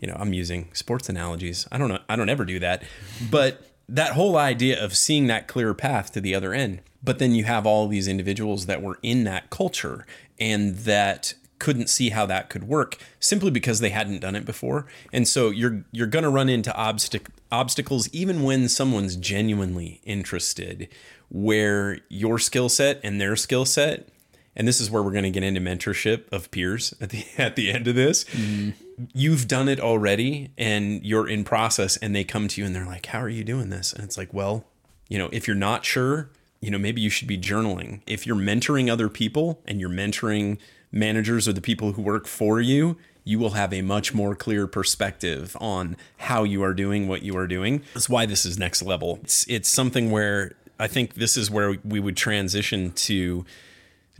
you 0.00 0.08
know, 0.08 0.16
I'm 0.18 0.32
using 0.32 0.70
sports 0.72 1.08
analogies. 1.08 1.68
I 1.70 1.78
don't 1.78 1.88
know. 1.88 1.98
I 2.08 2.16
don't 2.16 2.30
ever 2.30 2.44
do 2.44 2.58
that. 2.58 2.82
But 3.30 3.70
that 3.88 4.14
whole 4.14 4.36
idea 4.36 4.82
of 4.82 4.96
seeing 4.96 5.26
that 5.26 5.46
clear 5.46 5.74
path 5.74 6.12
to 6.12 6.20
the 6.20 6.34
other 6.34 6.54
end. 6.54 6.80
But 7.02 7.18
then 7.18 7.34
you 7.34 7.44
have 7.44 7.66
all 7.66 7.86
these 7.86 8.08
individuals 8.08 8.66
that 8.66 8.82
were 8.82 8.98
in 9.02 9.24
that 9.24 9.50
culture 9.50 10.06
and 10.38 10.76
that 10.78 11.34
couldn't 11.58 11.90
see 11.90 12.08
how 12.08 12.24
that 12.24 12.48
could 12.48 12.64
work 12.64 12.96
simply 13.18 13.50
because 13.50 13.80
they 13.80 13.90
hadn't 13.90 14.20
done 14.20 14.34
it 14.34 14.46
before. 14.46 14.86
And 15.12 15.28
so 15.28 15.50
you're 15.50 15.84
you're 15.92 16.06
going 16.06 16.22
to 16.22 16.30
run 16.30 16.48
into 16.48 16.70
obstac- 16.70 17.28
obstacles 17.52 18.08
even 18.12 18.42
when 18.42 18.68
someone's 18.68 19.16
genuinely 19.16 20.00
interested 20.04 20.88
where 21.28 21.98
your 22.08 22.38
skill 22.38 22.68
set 22.68 23.00
and 23.04 23.20
their 23.20 23.36
skill 23.36 23.64
set 23.64 24.08
and 24.56 24.66
this 24.66 24.80
is 24.80 24.90
where 24.90 25.02
we're 25.02 25.12
going 25.12 25.24
to 25.24 25.30
get 25.30 25.42
into 25.42 25.60
mentorship 25.60 26.30
of 26.32 26.50
peers 26.50 26.94
at 27.00 27.10
the 27.10 27.24
at 27.38 27.56
the 27.56 27.70
end 27.70 27.88
of 27.88 27.94
this. 27.94 28.24
Mm. 28.24 28.74
You've 29.14 29.48
done 29.48 29.68
it 29.68 29.80
already 29.80 30.50
and 30.58 31.02
you're 31.04 31.26
in 31.26 31.42
process 31.42 31.96
and 31.96 32.14
they 32.14 32.24
come 32.24 32.48
to 32.48 32.60
you 32.60 32.66
and 32.66 32.74
they're 32.74 32.86
like, 32.86 33.06
"How 33.06 33.20
are 33.20 33.28
you 33.28 33.44
doing 33.44 33.70
this?" 33.70 33.92
And 33.92 34.04
it's 34.04 34.18
like, 34.18 34.34
"Well, 34.34 34.64
you 35.08 35.18
know, 35.18 35.28
if 35.32 35.46
you're 35.46 35.56
not 35.56 35.84
sure, 35.84 36.30
you 36.60 36.70
know, 36.70 36.78
maybe 36.78 37.00
you 37.00 37.10
should 37.10 37.28
be 37.28 37.38
journaling. 37.38 38.00
If 38.06 38.26
you're 38.26 38.36
mentoring 38.36 38.90
other 38.90 39.08
people 39.08 39.60
and 39.66 39.80
you're 39.80 39.90
mentoring 39.90 40.58
managers 40.92 41.48
or 41.48 41.52
the 41.52 41.60
people 41.60 41.92
who 41.92 42.02
work 42.02 42.26
for 42.26 42.60
you, 42.60 42.96
you 43.24 43.38
will 43.38 43.50
have 43.50 43.72
a 43.72 43.82
much 43.82 44.12
more 44.12 44.34
clear 44.34 44.66
perspective 44.66 45.56
on 45.60 45.96
how 46.18 46.42
you 46.42 46.62
are 46.62 46.74
doing 46.74 47.08
what 47.08 47.22
you 47.22 47.36
are 47.36 47.46
doing. 47.46 47.82
That's 47.94 48.08
why 48.08 48.26
this 48.26 48.44
is 48.44 48.58
next 48.58 48.82
level. 48.82 49.20
It's 49.22 49.46
it's 49.48 49.68
something 49.68 50.10
where 50.10 50.52
I 50.78 50.86
think 50.86 51.14
this 51.14 51.36
is 51.36 51.50
where 51.50 51.76
we 51.84 52.00
would 52.00 52.16
transition 52.16 52.92
to 52.92 53.44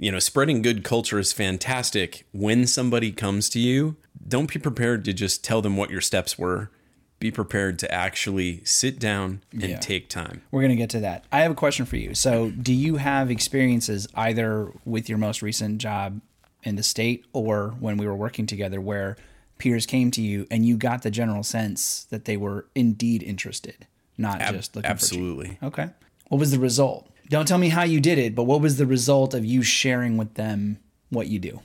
you 0.00 0.10
know, 0.10 0.18
spreading 0.18 0.62
good 0.62 0.82
culture 0.82 1.18
is 1.18 1.30
fantastic. 1.34 2.24
When 2.32 2.66
somebody 2.66 3.12
comes 3.12 3.50
to 3.50 3.60
you, 3.60 3.96
don't 4.26 4.50
be 4.50 4.58
prepared 4.58 5.04
to 5.04 5.12
just 5.12 5.44
tell 5.44 5.60
them 5.60 5.76
what 5.76 5.90
your 5.90 6.00
steps 6.00 6.38
were. 6.38 6.70
Be 7.18 7.30
prepared 7.30 7.78
to 7.80 7.92
actually 7.92 8.64
sit 8.64 8.98
down 8.98 9.42
and 9.52 9.62
yeah. 9.62 9.78
take 9.78 10.08
time. 10.08 10.40
We're 10.50 10.62
going 10.62 10.70
to 10.70 10.76
get 10.76 10.88
to 10.90 11.00
that. 11.00 11.26
I 11.30 11.40
have 11.40 11.50
a 11.50 11.54
question 11.54 11.84
for 11.84 11.96
you. 11.96 12.14
So, 12.14 12.50
do 12.50 12.72
you 12.72 12.96
have 12.96 13.30
experiences 13.30 14.08
either 14.14 14.72
with 14.86 15.10
your 15.10 15.18
most 15.18 15.42
recent 15.42 15.82
job 15.82 16.22
in 16.62 16.76
the 16.76 16.82
state 16.82 17.26
or 17.34 17.74
when 17.78 17.98
we 17.98 18.06
were 18.06 18.16
working 18.16 18.46
together 18.46 18.80
where 18.80 19.18
peers 19.58 19.84
came 19.84 20.10
to 20.12 20.22
you 20.22 20.46
and 20.50 20.64
you 20.64 20.78
got 20.78 21.02
the 21.02 21.10
general 21.10 21.42
sense 21.42 22.04
that 22.04 22.24
they 22.24 22.38
were 22.38 22.64
indeed 22.74 23.22
interested, 23.22 23.86
not 24.16 24.40
Ab- 24.40 24.54
just 24.54 24.74
looking 24.74 24.90
absolutely. 24.90 25.48
for 25.48 25.64
Absolutely. 25.66 25.84
Okay. 25.84 25.94
What 26.28 26.38
was 26.38 26.52
the 26.52 26.58
result? 26.58 27.10
Don't 27.31 27.47
tell 27.47 27.59
me 27.59 27.69
how 27.69 27.85
you 27.85 28.01
did 28.01 28.19
it, 28.19 28.35
but 28.35 28.43
what 28.43 28.61
was 28.61 28.77
the 28.77 28.87
result 28.87 29.35
of 29.35 29.45
you 29.45 29.62
sharing 29.62 30.16
with 30.16 30.35
them 30.35 30.79
what 31.11 31.29
you 31.29 31.38
do? 31.38 31.61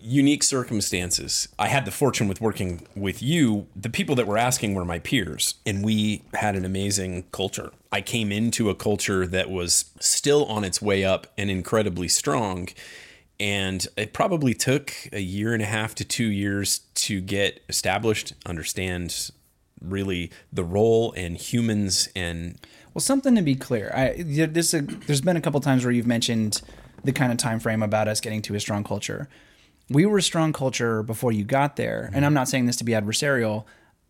Unique 0.00 0.42
circumstances. 0.42 1.46
I 1.56 1.68
had 1.68 1.84
the 1.84 1.92
fortune 1.92 2.26
with 2.26 2.40
working 2.40 2.84
with 2.96 3.22
you. 3.22 3.68
The 3.76 3.88
people 3.88 4.16
that 4.16 4.26
were 4.26 4.36
asking 4.36 4.74
were 4.74 4.84
my 4.84 4.98
peers, 4.98 5.54
and 5.64 5.84
we 5.84 6.22
had 6.34 6.56
an 6.56 6.64
amazing 6.64 7.26
culture. 7.30 7.70
I 7.92 8.00
came 8.00 8.32
into 8.32 8.70
a 8.70 8.74
culture 8.74 9.24
that 9.24 9.50
was 9.50 9.84
still 10.00 10.46
on 10.46 10.64
its 10.64 10.82
way 10.82 11.04
up 11.04 11.28
and 11.38 11.48
incredibly 11.48 12.08
strong. 12.08 12.70
And 13.38 13.86
it 13.96 14.12
probably 14.12 14.52
took 14.52 14.92
a 15.12 15.20
year 15.20 15.54
and 15.54 15.62
a 15.62 15.66
half 15.66 15.94
to 15.96 16.04
two 16.04 16.26
years 16.26 16.80
to 16.94 17.20
get 17.20 17.62
established, 17.68 18.34
understand 18.46 19.30
really 19.80 20.32
the 20.52 20.64
role 20.64 21.12
and 21.12 21.36
humans 21.36 22.08
and 22.16 22.58
well, 22.94 23.00
something 23.00 23.34
to 23.34 23.42
be 23.42 23.56
clear. 23.56 23.92
I 23.94 24.22
this 24.22 24.72
a, 24.72 24.82
there's 24.82 25.20
been 25.20 25.36
a 25.36 25.40
couple 25.40 25.60
times 25.60 25.84
where 25.84 25.92
you've 25.92 26.06
mentioned 26.06 26.62
the 27.02 27.12
kind 27.12 27.32
of 27.32 27.38
time 27.38 27.60
frame 27.60 27.82
about 27.82 28.08
us 28.08 28.20
getting 28.20 28.40
to 28.42 28.54
a 28.54 28.60
strong 28.60 28.84
culture. 28.84 29.28
We 29.90 30.06
were 30.06 30.18
a 30.18 30.22
strong 30.22 30.52
culture 30.52 31.02
before 31.02 31.32
you 31.32 31.44
got 31.44 31.76
there, 31.76 32.04
and 32.06 32.14
mm-hmm. 32.14 32.24
I'm 32.24 32.34
not 32.34 32.48
saying 32.48 32.66
this 32.66 32.76
to 32.76 32.84
be 32.84 32.92
adversarial. 32.92 33.64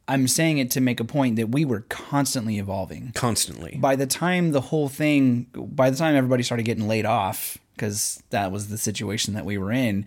I'm 0.07 0.29
saying 0.29 0.59
it 0.59 0.71
to 0.73 0.83
make 0.83 1.01
a 1.01 1.05
point 1.05 1.37
that 1.37 1.49
we 1.49 1.65
were 1.65 1.81
constantly 1.89 2.59
evolving. 2.59 3.13
Constantly. 3.15 3.79
By 3.81 3.97
the 3.97 4.07
time 4.07 4.53
the 4.53 4.61
whole 4.61 4.91
thing, 4.91 5.47
by 5.55 5.89
the 5.89 5.97
time 5.97 6.15
everybody 6.15 6.43
started 6.43 6.65
getting 6.65 6.87
laid 6.87 7.07
off, 7.07 7.57
because 7.75 8.23
that 8.31 8.53
was 8.53 8.69
the 8.69 8.77
situation 8.77 9.33
that 9.33 9.47
we 9.47 9.57
were 9.57 9.73
in, 9.73 10.07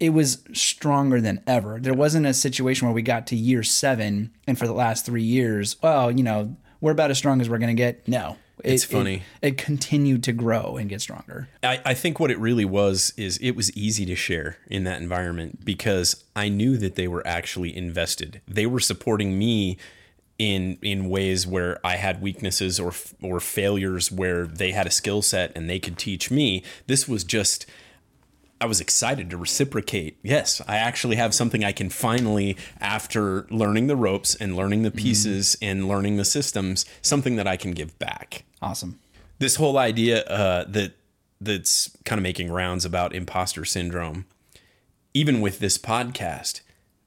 it 0.00 0.10
was 0.10 0.42
stronger 0.52 1.20
than 1.20 1.42
ever. 1.46 1.78
There 1.78 1.94
wasn't 1.94 2.26
a 2.26 2.34
situation 2.34 2.88
where 2.88 2.94
we 2.94 3.02
got 3.02 3.26
to 3.28 3.36
year 3.36 3.62
seven 3.62 4.32
and 4.46 4.58
for 4.58 4.66
the 4.66 4.72
last 4.72 5.06
three 5.06 5.22
years, 5.22 5.76
well, 5.82 6.10
you 6.10 6.22
know, 6.22 6.56
we're 6.80 6.92
about 6.92 7.10
as 7.10 7.18
strong 7.18 7.40
as 7.40 7.48
we're 7.48 7.58
going 7.58 7.74
to 7.74 7.80
get. 7.80 8.06
No. 8.08 8.36
It's 8.62 8.84
funny. 8.84 9.22
It, 9.42 9.48
it 9.48 9.58
continued 9.58 10.22
to 10.24 10.32
grow 10.32 10.76
and 10.76 10.88
get 10.88 11.00
stronger. 11.00 11.48
I, 11.62 11.80
I 11.84 11.94
think 11.94 12.20
what 12.20 12.30
it 12.30 12.38
really 12.38 12.64
was 12.64 13.12
is 13.16 13.36
it 13.38 13.52
was 13.52 13.76
easy 13.76 14.06
to 14.06 14.14
share 14.14 14.58
in 14.68 14.84
that 14.84 15.02
environment 15.02 15.64
because 15.64 16.24
I 16.36 16.48
knew 16.48 16.76
that 16.76 16.94
they 16.94 17.08
were 17.08 17.26
actually 17.26 17.76
invested. 17.76 18.40
They 18.46 18.66
were 18.66 18.80
supporting 18.80 19.38
me 19.38 19.76
in 20.38 20.78
in 20.82 21.08
ways 21.08 21.46
where 21.46 21.78
I 21.84 21.96
had 21.96 22.20
weaknesses 22.20 22.80
or 22.80 22.92
or 23.22 23.40
failures 23.40 24.10
where 24.10 24.46
they 24.46 24.72
had 24.72 24.86
a 24.86 24.90
skill 24.90 25.22
set 25.22 25.52
and 25.56 25.68
they 25.68 25.78
could 25.78 25.98
teach 25.98 26.30
me. 26.30 26.62
This 26.86 27.08
was 27.08 27.24
just 27.24 27.66
I 28.60 28.66
was 28.66 28.80
excited 28.80 29.30
to 29.30 29.36
reciprocate. 29.36 30.18
Yes, 30.22 30.62
I 30.66 30.76
actually 30.76 31.16
have 31.16 31.34
something 31.34 31.64
I 31.64 31.72
can 31.72 31.90
finally, 31.90 32.56
after 32.80 33.46
learning 33.50 33.88
the 33.88 33.96
ropes 33.96 34.34
and 34.34 34.56
learning 34.56 34.82
the 34.82 34.90
pieces 34.90 35.56
and 35.60 35.86
learning 35.88 36.16
the 36.16 36.24
systems, 36.24 36.86
something 37.02 37.36
that 37.36 37.46
I 37.46 37.56
can 37.56 37.72
give 37.72 37.98
back 37.98 38.44
Awesome. 38.62 38.98
this 39.38 39.56
whole 39.56 39.76
idea 39.76 40.22
uh, 40.24 40.64
that 40.68 40.92
that's 41.40 41.94
kind 42.04 42.18
of 42.18 42.22
making 42.22 42.50
rounds 42.50 42.84
about 42.84 43.14
imposter 43.14 43.64
syndrome. 43.64 44.24
Even 45.12 45.40
with 45.40 45.58
this 45.58 45.76
podcast, 45.76 46.62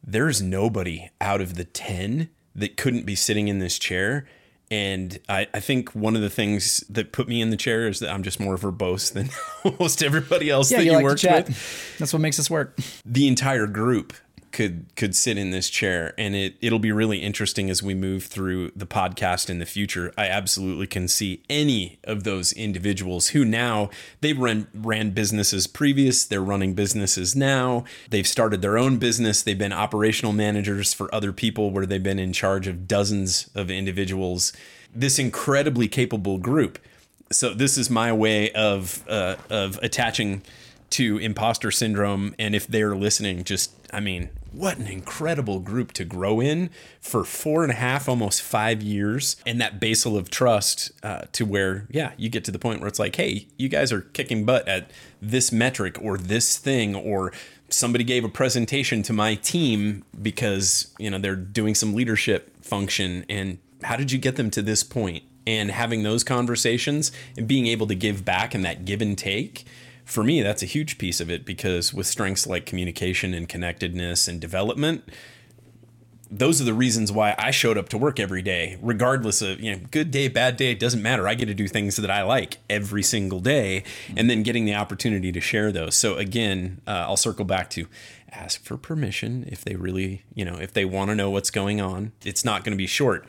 there's 0.05 0.41
nobody 0.41 1.09
out 1.19 1.41
of 1.41 1.55
the 1.55 1.63
ten 1.65 2.29
that 2.53 2.77
couldn't 2.77 3.05
be 3.05 3.15
sitting 3.15 3.47
in 3.47 3.59
this 3.59 3.79
chair. 3.79 4.27
And 4.69 5.17
I, 5.29 5.47
I 5.53 5.59
think 5.61 5.95
one 5.95 6.15
of 6.15 6.21
the 6.21 6.29
things 6.29 6.83
that 6.89 7.11
put 7.13 7.27
me 7.27 7.41
in 7.41 7.51
the 7.51 7.57
chair 7.57 7.87
is 7.87 7.99
that 7.99 8.09
I'm 8.09 8.21
just 8.23 8.39
more 8.39 8.57
verbose 8.57 9.13
than 9.13 9.29
almost 9.63 10.03
everybody 10.03 10.49
else 10.49 10.69
Yeah, 10.71 10.79
that 10.79 10.83
you, 10.83 10.91
you, 10.91 10.97
like 10.97 11.03
worked 11.05 11.23
with. 11.23 11.95
That's 11.99 12.11
what 12.11 12.21
makes 12.21 12.37
us 12.39 12.49
work. 12.49 12.77
the 13.05 13.27
entire 13.29 13.67
group 13.67 14.13
could 14.57 14.87
could 14.95 15.15
sit 15.15 15.37
in 15.37 15.51
this 15.51 15.69
chair 15.69 16.15
and 16.17 16.33
it 16.33 16.55
it'll 16.61 16.79
be 16.79 16.91
really 16.91 17.19
interesting 17.19 17.69
as 17.69 17.83
we 17.83 17.93
move 17.93 18.23
through 18.23 18.71
the 18.75 18.87
podcast 18.87 19.51
in 19.51 19.59
the 19.59 19.67
future. 19.67 20.11
I 20.17 20.29
absolutely 20.29 20.87
can 20.87 21.07
see 21.07 21.43
any 21.47 21.99
of 22.03 22.23
those 22.23 22.53
individuals 22.53 23.27
who 23.29 23.45
now 23.45 23.91
they've 24.21 24.37
run 24.37 24.67
ran 24.73 25.11
businesses 25.11 25.67
previous 25.67 26.25
they're 26.25 26.41
running 26.41 26.73
businesses 26.73 27.35
now 27.35 27.83
they've 28.09 28.27
started 28.27 28.63
their 28.63 28.79
own 28.79 28.97
business 28.97 29.43
they've 29.43 29.59
been 29.59 29.71
operational 29.71 30.33
managers 30.33 30.91
for 30.91 31.13
other 31.13 31.31
people 31.31 31.69
where 31.69 31.85
they've 31.85 32.01
been 32.01 32.17
in 32.17 32.33
charge 32.33 32.65
of 32.65 32.87
dozens 32.87 33.51
of 33.53 33.69
individuals. 33.69 34.53
This 34.91 35.19
incredibly 35.19 35.87
capable 35.87 36.39
group. 36.39 36.79
So 37.31 37.53
this 37.53 37.77
is 37.77 37.91
my 37.91 38.11
way 38.11 38.51
of 38.53 39.07
uh, 39.07 39.35
of 39.51 39.77
attaching 39.83 40.41
to 40.89 41.17
imposter 41.19 41.69
syndrome 41.69 42.33
and 42.39 42.55
if 42.55 42.65
they're 42.65 42.95
listening 42.95 43.43
just 43.43 43.73
i 43.91 43.99
mean 43.99 44.29
what 44.51 44.77
an 44.77 44.87
incredible 44.87 45.59
group 45.59 45.91
to 45.93 46.05
grow 46.05 46.39
in 46.39 46.69
for 46.99 47.23
four 47.23 47.63
and 47.63 47.71
a 47.71 47.75
half 47.75 48.07
almost 48.07 48.41
five 48.41 48.81
years 48.81 49.35
and 49.45 49.59
that 49.61 49.79
basal 49.79 50.17
of 50.17 50.29
trust 50.29 50.91
uh, 51.03 51.21
to 51.31 51.45
where 51.45 51.87
yeah 51.89 52.11
you 52.17 52.29
get 52.29 52.43
to 52.43 52.51
the 52.51 52.59
point 52.59 52.79
where 52.79 52.87
it's 52.87 52.99
like 52.99 53.15
hey 53.15 53.47
you 53.57 53.69
guys 53.69 53.91
are 53.91 54.01
kicking 54.01 54.45
butt 54.45 54.67
at 54.67 54.91
this 55.21 55.51
metric 55.51 55.97
or 56.01 56.17
this 56.17 56.57
thing 56.57 56.95
or 56.95 57.31
somebody 57.69 58.03
gave 58.03 58.23
a 58.23 58.29
presentation 58.29 59.03
to 59.03 59.13
my 59.13 59.35
team 59.35 60.03
because 60.21 60.93
you 60.97 61.09
know 61.09 61.17
they're 61.17 61.35
doing 61.35 61.75
some 61.75 61.93
leadership 61.93 62.63
function 62.63 63.25
and 63.29 63.57
how 63.83 63.95
did 63.95 64.11
you 64.11 64.17
get 64.17 64.37
them 64.37 64.49
to 64.49 64.61
this 64.61 64.83
point? 64.83 65.23
and 65.47 65.71
having 65.71 66.03
those 66.03 66.23
conversations 66.25 67.11
and 67.37 67.47
being 67.47 67.65
able 67.65 67.87
to 67.87 67.95
give 67.95 68.25
back 68.25 68.53
and 68.53 68.65
that 68.65 68.83
give 68.83 69.01
and 69.01 69.17
take 69.17 69.65
for 70.07 70.23
me 70.23 70.41
that's 70.41 70.63
a 70.63 70.65
huge 70.65 70.97
piece 70.97 71.19
of 71.19 71.29
it 71.29 71.45
because 71.45 71.93
with 71.93 72.07
strengths 72.07 72.47
like 72.47 72.65
communication 72.65 73.33
and 73.33 73.47
connectedness 73.47 74.27
and 74.27 74.41
development 74.41 75.03
those 76.29 76.59
are 76.61 76.65
the 76.65 76.73
reasons 76.73 77.11
why 77.11 77.35
I 77.37 77.51
showed 77.51 77.77
up 77.77 77.89
to 77.89 77.97
work 77.97 78.19
every 78.19 78.41
day, 78.41 78.77
regardless 78.81 79.41
of, 79.41 79.59
you 79.59 79.71
know, 79.71 79.81
good 79.91 80.11
day, 80.11 80.27
bad 80.27 80.57
day, 80.57 80.71
it 80.71 80.79
doesn't 80.79 81.01
matter. 81.01 81.27
I 81.27 81.35
get 81.35 81.45
to 81.45 81.53
do 81.53 81.67
things 81.67 81.95
that 81.95 82.11
I 82.11 82.23
like 82.23 82.57
every 82.69 83.03
single 83.03 83.39
day 83.39 83.83
and 84.15 84.29
then 84.29 84.43
getting 84.43 84.65
the 84.65 84.75
opportunity 84.75 85.31
to 85.31 85.39
share 85.39 85.71
those. 85.71 85.95
So, 85.95 86.17
again, 86.17 86.81
uh, 86.85 87.05
I'll 87.07 87.17
circle 87.17 87.45
back 87.45 87.69
to 87.71 87.87
ask 88.31 88.61
for 88.63 88.77
permission 88.77 89.45
if 89.47 89.63
they 89.63 89.75
really, 89.75 90.23
you 90.33 90.43
know, 90.43 90.55
if 90.55 90.73
they 90.73 90.85
want 90.85 91.09
to 91.09 91.15
know 91.15 91.29
what's 91.29 91.51
going 91.51 91.79
on. 91.79 92.11
It's 92.25 92.43
not 92.43 92.63
going 92.63 92.73
to 92.73 92.77
be 92.77 92.87
short. 92.87 93.25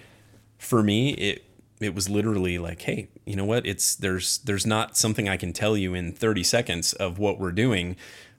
For 0.59 0.83
me, 0.83 1.11
it, 1.11 1.45
it 1.81 1.95
was 1.95 2.09
literally 2.09 2.59
like, 2.59 2.83
hey, 2.83 3.09
you 3.25 3.37
know 3.37 3.45
what? 3.45 3.67
It's 3.67 3.95
there's 3.95 4.39
there's 4.39 4.67
not 4.67 4.97
something 4.97 5.29
I 5.29 5.37
can 5.37 5.53
tell 5.53 5.77
you 5.77 5.95
in 5.95 6.13
30 6.13 6.43
seconds 6.43 6.93
of 6.95 7.19
what 7.19 7.39
we're 7.39 7.53
doing. 7.53 7.97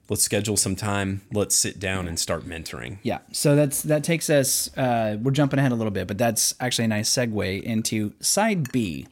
Let's 0.08 0.22
schedule 0.22 0.56
some 0.56 0.74
time. 0.74 1.22
Let's 1.32 1.54
sit 1.54 1.78
down 1.78 2.08
and 2.08 2.18
start 2.18 2.44
mentoring. 2.44 2.98
Yeah. 3.02 3.18
So 3.32 3.54
that's 3.54 3.82
that 3.82 4.02
takes 4.02 4.28
us. 4.28 4.76
Uh, 4.76 5.16
we're 5.22 5.30
jumping 5.30 5.58
ahead 5.58 5.72
a 5.72 5.76
little 5.76 5.92
bit, 5.92 6.06
but 6.08 6.18
that's 6.18 6.54
actually 6.60 6.86
a 6.86 6.88
nice 6.88 7.08
segue 7.08 7.62
into 7.62 8.12
side 8.20 8.72
B. 8.72 9.06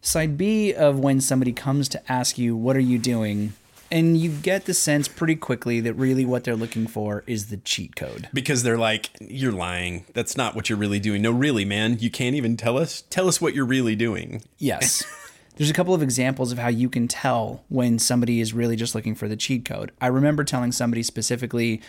Side 0.00 0.36
B 0.36 0.72
of 0.72 0.98
when 0.98 1.20
somebody 1.20 1.52
comes 1.52 1.88
to 1.90 2.12
ask 2.12 2.38
you, 2.38 2.56
"What 2.56 2.76
are 2.76 2.80
you 2.80 2.98
doing?" 2.98 3.52
And 3.92 4.16
you 4.16 4.30
get 4.30 4.64
the 4.64 4.74
sense 4.74 5.06
pretty 5.06 5.36
quickly 5.36 5.78
that 5.80 5.94
really 5.94 6.24
what 6.24 6.42
they're 6.44 6.56
looking 6.56 6.86
for 6.88 7.22
is 7.28 7.50
the 7.50 7.58
cheat 7.58 7.94
code. 7.94 8.28
because 8.32 8.64
they're 8.64 8.78
like 8.78 9.10
you're 9.20 9.52
lying 9.52 10.04
that's 10.14 10.36
not 10.36 10.56
what 10.56 10.68
you're 10.68 10.78
really 10.78 10.98
doing 10.98 11.22
no 11.22 11.30
really 11.30 11.64
man 11.64 11.96
you 12.00 12.10
can't 12.10 12.34
even 12.34 12.56
tell 12.56 12.76
us 12.78 13.02
tell 13.10 13.28
us 13.28 13.40
what 13.40 13.54
you're 13.54 13.64
really 13.66 13.94
doing 13.94 14.42
Yes. 14.58 15.04
There's 15.56 15.68
a 15.68 15.74
couple 15.74 15.92
of 15.92 16.02
examples 16.02 16.50
of 16.50 16.58
how 16.58 16.68
you 16.68 16.88
can 16.88 17.06
tell 17.08 17.62
when 17.68 17.98
somebody 17.98 18.40
is 18.40 18.54
really 18.54 18.74
just 18.74 18.94
looking 18.94 19.14
for 19.14 19.28
the 19.28 19.36
cheat 19.36 19.66
code. 19.66 19.92
I 20.00 20.06
remember 20.06 20.44
telling 20.44 20.72
somebody 20.72 21.02
specifically, 21.02 21.82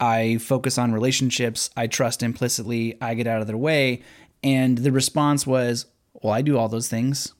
I 0.00 0.38
focus 0.38 0.78
on 0.78 0.92
relationships, 0.92 1.70
I 1.76 1.86
trust 1.86 2.24
implicitly, 2.24 2.98
I 3.00 3.14
get 3.14 3.28
out 3.28 3.40
of 3.40 3.46
their 3.46 3.56
way. 3.56 4.02
And 4.42 4.78
the 4.78 4.90
response 4.90 5.46
was, 5.46 5.86
Well, 6.12 6.32
I 6.32 6.42
do 6.42 6.58
all 6.58 6.68
those 6.68 6.88
things. 6.88 7.32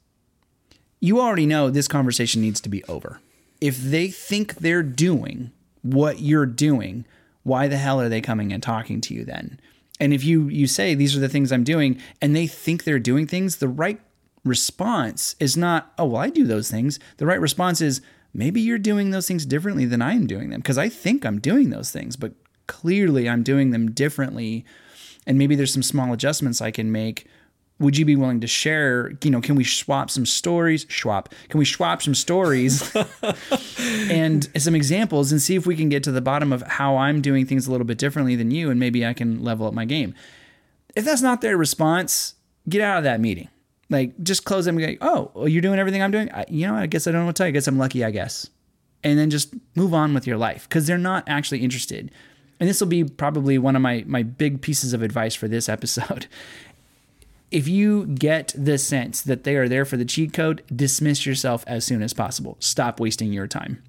You 1.00 1.20
already 1.20 1.44
know 1.46 1.70
this 1.70 1.88
conversation 1.88 2.40
needs 2.40 2.60
to 2.60 2.68
be 2.68 2.84
over. 2.84 3.20
If 3.60 3.78
they 3.78 4.08
think 4.08 4.56
they're 4.56 4.82
doing 4.82 5.50
what 5.82 6.20
you're 6.20 6.46
doing, 6.46 7.04
why 7.42 7.68
the 7.68 7.76
hell 7.76 8.00
are 8.00 8.08
they 8.08 8.20
coming 8.20 8.52
and 8.52 8.62
talking 8.62 9.00
to 9.02 9.14
you 9.14 9.24
then? 9.24 9.58
And 10.00 10.12
if 10.12 10.22
you 10.24 10.48
you 10.48 10.66
say 10.66 10.94
these 10.94 11.16
are 11.16 11.20
the 11.20 11.28
things 11.28 11.50
I'm 11.50 11.64
doing 11.64 12.00
and 12.22 12.34
they 12.34 12.46
think 12.46 12.84
they're 12.84 12.98
doing 12.98 13.26
things, 13.26 13.56
the 13.56 13.68
right 13.68 14.00
response 14.44 15.34
is 15.40 15.56
not, 15.56 15.92
oh, 15.98 16.06
well, 16.06 16.22
I 16.22 16.30
do 16.30 16.44
those 16.44 16.70
things. 16.70 16.98
The 17.16 17.26
right 17.26 17.40
response 17.40 17.80
is 17.80 18.00
maybe 18.32 18.60
you're 18.60 18.78
doing 18.78 19.10
those 19.10 19.26
things 19.26 19.46
differently 19.46 19.84
than 19.84 20.02
I 20.02 20.12
am 20.12 20.26
doing 20.26 20.50
them 20.50 20.60
because 20.60 20.78
I 20.78 20.88
think 20.88 21.24
I'm 21.24 21.40
doing 21.40 21.70
those 21.70 21.90
things, 21.90 22.16
but 22.16 22.32
clearly 22.66 23.28
I'm 23.28 23.42
doing 23.42 23.70
them 23.70 23.90
differently. 23.90 24.64
And 25.26 25.36
maybe 25.36 25.56
there's 25.56 25.72
some 25.72 25.82
small 25.82 26.12
adjustments 26.12 26.60
I 26.60 26.70
can 26.70 26.92
make. 26.92 27.26
Would 27.80 27.96
you 27.96 28.04
be 28.04 28.16
willing 28.16 28.40
to 28.40 28.46
share? 28.46 29.12
You 29.22 29.30
know, 29.30 29.40
can 29.40 29.54
we 29.54 29.64
swap 29.64 30.10
some 30.10 30.26
stories? 30.26 30.86
Swap. 30.90 31.32
Can 31.48 31.58
we 31.58 31.64
swap 31.64 32.02
some 32.02 32.14
stories 32.14 32.94
and 34.10 34.48
some 34.60 34.74
examples 34.74 35.30
and 35.30 35.40
see 35.40 35.54
if 35.54 35.66
we 35.66 35.76
can 35.76 35.88
get 35.88 36.02
to 36.04 36.12
the 36.12 36.20
bottom 36.20 36.52
of 36.52 36.62
how 36.62 36.96
I'm 36.96 37.20
doing 37.20 37.46
things 37.46 37.68
a 37.68 37.70
little 37.70 37.86
bit 37.86 37.98
differently 37.98 38.34
than 38.34 38.50
you, 38.50 38.70
and 38.70 38.80
maybe 38.80 39.06
I 39.06 39.12
can 39.12 39.42
level 39.44 39.66
up 39.66 39.74
my 39.74 39.84
game. 39.84 40.14
If 40.96 41.04
that's 41.04 41.22
not 41.22 41.40
their 41.40 41.56
response, 41.56 42.34
get 42.68 42.82
out 42.82 42.98
of 42.98 43.04
that 43.04 43.20
meeting. 43.20 43.48
Like, 43.90 44.20
just 44.22 44.44
close 44.44 44.64
them 44.64 44.76
and 44.76 44.98
go, 44.98 45.06
oh, 45.06 45.30
well, 45.34 45.48
you're 45.48 45.62
doing 45.62 45.78
everything 45.78 46.02
I'm 46.02 46.10
doing? 46.10 46.30
I, 46.32 46.44
you 46.48 46.66
know, 46.66 46.74
I 46.74 46.86
guess 46.86 47.06
I 47.06 47.12
don't 47.12 47.22
know 47.22 47.26
what 47.26 47.36
to 47.36 47.40
tell 47.40 47.46
you. 47.46 47.50
I 47.50 47.52
guess 47.52 47.66
I'm 47.66 47.78
lucky, 47.78 48.04
I 48.04 48.10
guess. 48.10 48.50
And 49.04 49.18
then 49.18 49.30
just 49.30 49.54
move 49.76 49.94
on 49.94 50.12
with 50.12 50.26
your 50.26 50.36
life 50.36 50.68
because 50.68 50.86
they're 50.86 50.98
not 50.98 51.24
actually 51.26 51.60
interested. 51.60 52.10
And 52.60 52.68
this 52.68 52.80
will 52.80 52.88
be 52.88 53.04
probably 53.04 53.56
one 53.56 53.76
of 53.76 53.82
my, 53.82 54.04
my 54.06 54.22
big 54.22 54.60
pieces 54.60 54.92
of 54.92 55.02
advice 55.02 55.34
for 55.34 55.48
this 55.48 55.68
episode. 55.68 56.26
If 57.50 57.66
you 57.66 58.06
get 58.06 58.52
the 58.56 58.76
sense 58.78 59.22
that 59.22 59.44
they 59.44 59.56
are 59.56 59.68
there 59.68 59.84
for 59.84 59.96
the 59.96 60.04
cheat 60.04 60.32
code, 60.34 60.62
dismiss 60.74 61.24
yourself 61.24 61.64
as 61.66 61.84
soon 61.84 62.02
as 62.02 62.12
possible. 62.12 62.56
Stop 62.60 63.00
wasting 63.00 63.32
your 63.32 63.46
time. 63.46 63.82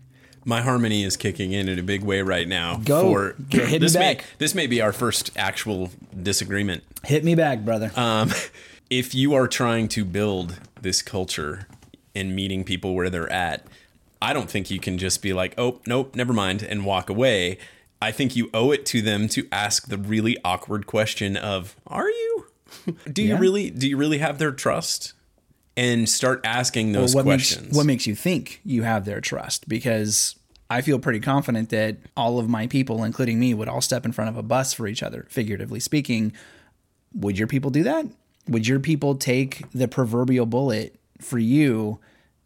my 0.45 0.62
harmony 0.62 1.04
is 1.04 1.17
kicking 1.17 1.52
in 1.52 1.67
in 1.67 1.78
a 1.78 1.84
big 1.84 2.02
way 2.02 2.22
right 2.22 2.48
now 2.48 2.78
Go. 2.78 3.02
for 3.02 3.36
Get- 3.50 3.67
hit 3.67 3.72
me 3.82 3.86
this 3.86 3.93
may 3.95 4.13
back. 4.15 4.26
this 4.38 4.56
may 4.56 4.67
be 4.67 4.80
our 4.82 4.93
first 4.93 5.32
actual 5.36 5.91
disagreement 6.24 6.84
Hit 7.04 7.24
me 7.26 7.36
back, 7.36 7.65
brother. 7.65 7.91
um, 7.98 8.32
if 8.89 9.13
you 9.13 9.34
are 9.34 9.48
trying 9.48 9.89
to 9.89 10.06
build 10.06 10.58
this 10.82 11.02
culture 11.02 11.67
and 12.15 12.34
meeting 12.36 12.63
people 12.63 12.95
where 12.95 13.10
they're 13.10 13.32
at, 13.32 13.65
I 14.22 14.32
don't 14.34 14.50
think 14.50 14.72
you 14.72 14.80
can 14.80 14.98
just 14.98 15.22
be 15.22 15.34
like, 15.34 15.54
oh, 15.58 15.82
nope, 15.86 16.15
never 16.15 16.34
mind, 16.34 16.63
and 16.63 16.86
walk 16.86 17.10
away. 17.10 17.58
I 18.02 18.12
think 18.12 18.36
you 18.36 18.50
owe 18.54 18.72
it 18.72 18.86
to 18.88 19.02
them 19.02 19.28
to 19.30 19.45
ask 19.52 19.88
the 19.89 19.98
really 19.98 20.38
awkward 20.45 20.88
question 20.88 21.36
of, 21.38 21.76
are 21.86 22.10
you? 22.10 22.48
do 23.12 23.21
you 23.21 23.38
really 23.38 23.69
do 23.69 23.88
you 23.88 23.97
really 23.97 24.19
have 24.19 24.38
their 24.38 24.52
trust? 24.52 25.13
And 25.78 26.10
start 26.10 26.41
asking 26.43 26.91
those 26.91 27.15
what 27.15 27.23
questions. 27.23 27.67
Makes, 27.67 27.75
what 27.78 27.86
makes 27.86 28.06
you 28.06 28.13
think 28.13 28.60
you 28.65 28.84
have 28.84 29.06
their 29.06 29.21
trust? 29.21 29.69
Because 29.69 30.36
I 30.69 30.82
feel 30.82 30.99
pretty 30.99 31.19
confident 31.19 31.69
that 31.69 31.97
all 32.15 32.38
of 32.38 32.47
my 32.47 32.67
people, 32.67 33.04
including 33.04 33.39
me, 33.39 33.54
would 33.54 33.67
all 33.67 33.82
step 33.82 34.06
in 34.06 34.12
front 34.12 34.30
of 34.30 34.38
a 34.38 34.43
bus 34.43 34.73
for 34.73 34.88
each 34.88 35.02
other, 35.02 35.25
figuratively 35.30 35.80
speaking. 35.80 36.34
would 37.13 37.39
your 37.39 37.47
people 37.47 37.71
do 37.71 37.84
that? 37.84 38.06
Would 38.47 38.67
your 38.67 38.80
people 38.80 39.15
take 39.15 39.63
the 39.71 39.88
proverbial 39.88 40.45
bullet 40.45 40.99
for 41.19 41.39
you? 41.39 41.99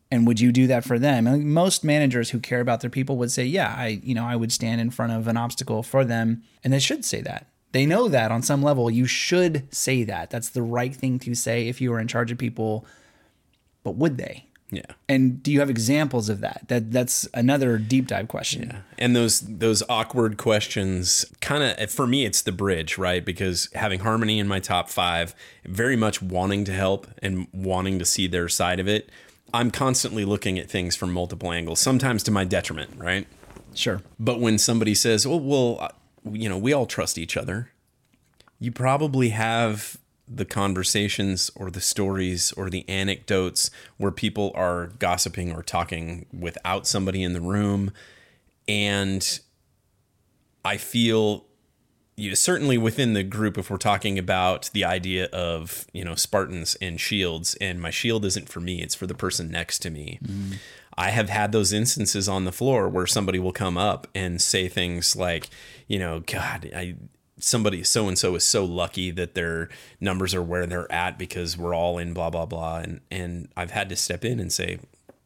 And 0.10 0.26
would 0.28 0.40
you 0.40 0.52
do 0.52 0.68
that 0.68 0.86
for 0.86 1.00
them? 1.00 1.28
And 1.28 1.46
most 1.46 1.84
managers 1.84 2.30
who 2.30 2.40
care 2.40 2.62
about 2.62 2.82
their 2.82 2.90
people 2.90 3.18
would 3.18 3.32
say, 3.32 3.46
"Yeah, 3.46 3.74
I, 3.76 4.00
you 4.04 4.14
know, 4.14 4.26
I 4.26 4.36
would 4.36 4.52
stand 4.52 4.80
in 4.80 4.92
front 4.92 5.12
of 5.12 5.28
an 5.28 5.38
obstacle 5.38 5.82
for 5.82 6.06
them." 6.06 6.44
And 6.64 6.72
they 6.72 6.80
should 6.80 7.04
say 7.04 7.22
that. 7.22 7.48
They 7.74 7.86
know 7.86 8.08
that 8.08 8.32
on 8.32 8.42
some 8.42 8.64
level 8.64 8.90
you 8.90 9.06
should 9.06 9.68
say 9.74 10.04
that. 10.04 10.30
That's 10.30 10.50
the 10.50 10.62
right 10.62 10.96
thing 10.96 11.20
to 11.20 11.36
say 11.36 11.68
if 11.68 11.82
you 11.82 11.92
are 11.94 12.00
in 12.00 12.08
charge 12.08 12.32
of 12.32 12.38
people. 12.38 12.86
But 13.84 13.96
would 13.96 14.18
they? 14.18 14.46
Yeah. 14.74 14.86
And 15.08 15.44
do 15.44 15.52
you 15.52 15.60
have 15.60 15.70
examples 15.70 16.30
of 16.30 16.40
that? 16.42 16.64
That 16.68 16.92
that's 16.92 17.28
another 17.34 17.78
deep 17.78 18.08
dive 18.08 18.28
question. 18.28 18.70
Yeah. 18.72 18.80
And 18.98 19.16
those 19.16 19.42
those 19.42 19.84
awkward 19.90 20.38
questions 20.38 21.26
kind 21.42 21.64
of 21.64 21.92
for 21.92 22.08
me 22.08 22.26
it's 22.26 22.42
the 22.42 22.52
bridge, 22.52 22.98
right? 22.98 23.24
Because 23.24 23.70
having 23.74 24.00
harmony 24.00 24.40
in 24.40 24.48
my 24.48 24.60
top 24.60 24.90
5, 24.90 25.36
very 25.66 25.96
much 25.96 26.22
wanting 26.22 26.64
to 26.66 26.74
help 26.74 27.08
and 27.22 27.48
wanting 27.54 28.00
to 28.00 28.06
see 28.06 28.26
their 28.26 28.50
side 28.50 28.80
of 28.80 28.88
it, 28.88 29.10
I'm 29.54 29.70
constantly 29.70 30.26
looking 30.26 30.58
at 30.58 30.70
things 30.70 30.96
from 30.96 31.14
multiple 31.14 31.52
angles, 31.52 31.80
sometimes 31.80 32.24
to 32.24 32.32
my 32.32 32.44
detriment, 32.44 32.92
right? 32.98 33.28
Sure. 33.76 34.02
But 34.20 34.40
when 34.40 34.58
somebody 34.58 34.96
says, 34.96 35.26
"Oh, 35.26 35.38
well, 35.38 35.78
uh, 35.82 35.90
you 36.32 36.50
know, 36.50 36.58
we 36.58 36.74
all 36.74 36.86
trust 36.86 37.18
each 37.18 37.38
other," 37.38 37.72
you 38.60 38.72
probably 38.72 39.30
have 39.30 39.98
the 40.28 40.46
conversations 40.46 41.52
or 41.56 41.70
the 41.70 41.82
stories 41.82 42.52
or 42.54 42.70
the 42.70 42.88
anecdotes 42.88 43.70
where 43.98 44.12
people 44.12 44.52
are 44.56 44.88
gossiping 45.00 45.52
or 45.52 45.62
talking 45.62 46.26
without 46.32 46.88
somebody 46.88 47.22
in 47.22 47.34
the 47.34 47.42
room. 47.42 47.92
And 48.68 49.40
I 50.64 50.78
feel 50.78 51.46
you 52.16 52.30
know, 52.30 52.36
certainly 52.36 52.78
within 52.78 53.14
the 53.14 53.24
group, 53.24 53.58
if 53.58 53.70
we're 53.70 53.78
talking 53.78 54.20
about 54.20 54.70
the 54.74 54.86
idea 54.86 55.26
of, 55.28 55.88
you 55.94 56.06
know, 56.06 56.16
Spartans 56.16 56.78
and 56.80 57.00
shields, 57.00 57.56
and 57.60 57.82
my 57.82 57.90
shield 57.90 58.24
isn't 58.26 58.50
for 58.50 58.60
me, 58.60 58.82
it's 58.82 58.94
for 58.96 59.08
the 59.08 59.16
person 59.16 59.50
next 59.50 59.80
to 59.80 59.90
me. 59.90 60.20
Mm. 60.24 60.58
I 60.96 61.10
have 61.10 61.30
had 61.30 61.52
those 61.52 61.74
instances 61.74 62.30
on 62.30 62.46
the 62.46 62.52
floor 62.52 62.88
where 62.88 63.08
somebody 63.08 63.40
will 63.40 63.52
come 63.52 63.80
up 63.80 64.08
and 64.14 64.40
say 64.40 64.68
things 64.68 65.16
like, 65.16 65.50
you 65.88 66.00
know, 66.00 66.22
God, 66.22 66.70
I 66.76 66.96
somebody 67.40 67.84
so 67.84 68.08
and 68.08 68.18
so 68.18 68.36
is 68.36 68.44
so 68.44 68.64
lucky 68.64 69.12
that 69.12 69.34
their 69.36 69.70
numbers 70.00 70.34
are 70.34 70.44
where 70.44 70.66
they're 70.66 70.92
at 70.92 71.18
because 71.18 71.58
we're 71.58 71.76
all 71.76 71.98
in 71.98 72.14
blah 72.14 72.30
blah 72.30 72.46
blah. 72.46 72.78
And 72.78 73.02
and 73.12 73.50
I've 73.56 73.72
had 73.72 73.90
to 73.90 73.96
step 73.96 74.24
in 74.24 74.40
and 74.40 74.52
say 74.52 74.80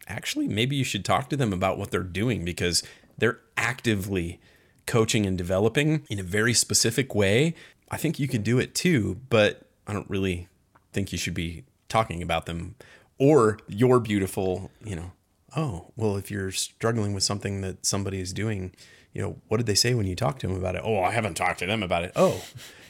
actually 0.08 0.48
maybe 0.48 0.76
you 0.76 0.84
should 0.84 1.06
talk 1.06 1.30
to 1.30 1.38
them 1.38 1.54
about 1.54 1.78
what 1.78 1.91
they're 1.91 2.04
doing 2.04 2.46
because 2.46 2.84
they're 3.17 3.39
actively 3.56 4.39
coaching 4.86 5.26
and 5.26 5.38
developing 5.38 6.06
in 6.10 6.20
a 6.20 6.24
very 6.24 6.54
specific 6.54 7.13
way. 7.13 7.54
I 7.89 7.98
think 7.98 8.20
you 8.20 8.28
could 8.28 8.43
do 8.43 8.60
it 8.60 8.74
too 8.74 9.20
but 9.30 9.63
I 9.86 9.93
don't 9.93 10.10
really 10.10 10.48
think 10.93 11.12
you 11.12 11.17
should 11.17 11.34
be 11.34 11.63
talking 11.89 12.22
about 12.22 12.46
them. 12.46 12.76
Or 13.20 13.60
your 13.67 14.00
beautiful 14.00 14.72
you 14.84 14.96
know 14.96 15.12
oh 15.56 15.91
well 15.96 16.17
if 16.17 16.32
you're 16.32 16.52
struggling 16.52 17.13
with 17.13 17.24
something 17.24 17.62
that 17.62 17.86
somebody 17.86 18.20
is 18.20 18.32
doing 18.32 18.74
you 19.13 19.22
know, 19.22 19.38
what 19.48 19.58
did 19.58 19.65
they 19.65 19.76
say 19.76 19.93
when 19.93 20.06
you 20.06 20.15
talked 20.15 20.41
to 20.41 20.48
them 20.48 20.58
about 20.58 20.76
it? 20.76 20.82
Oh, 20.84 21.02
I 21.02 21.12
haven't 21.12 21.36
talked 21.36 21.60
to 21.60 21.65
them 21.65 21.84
about 21.84 22.04
it. 22.04 22.12
Oh, 22.15 22.43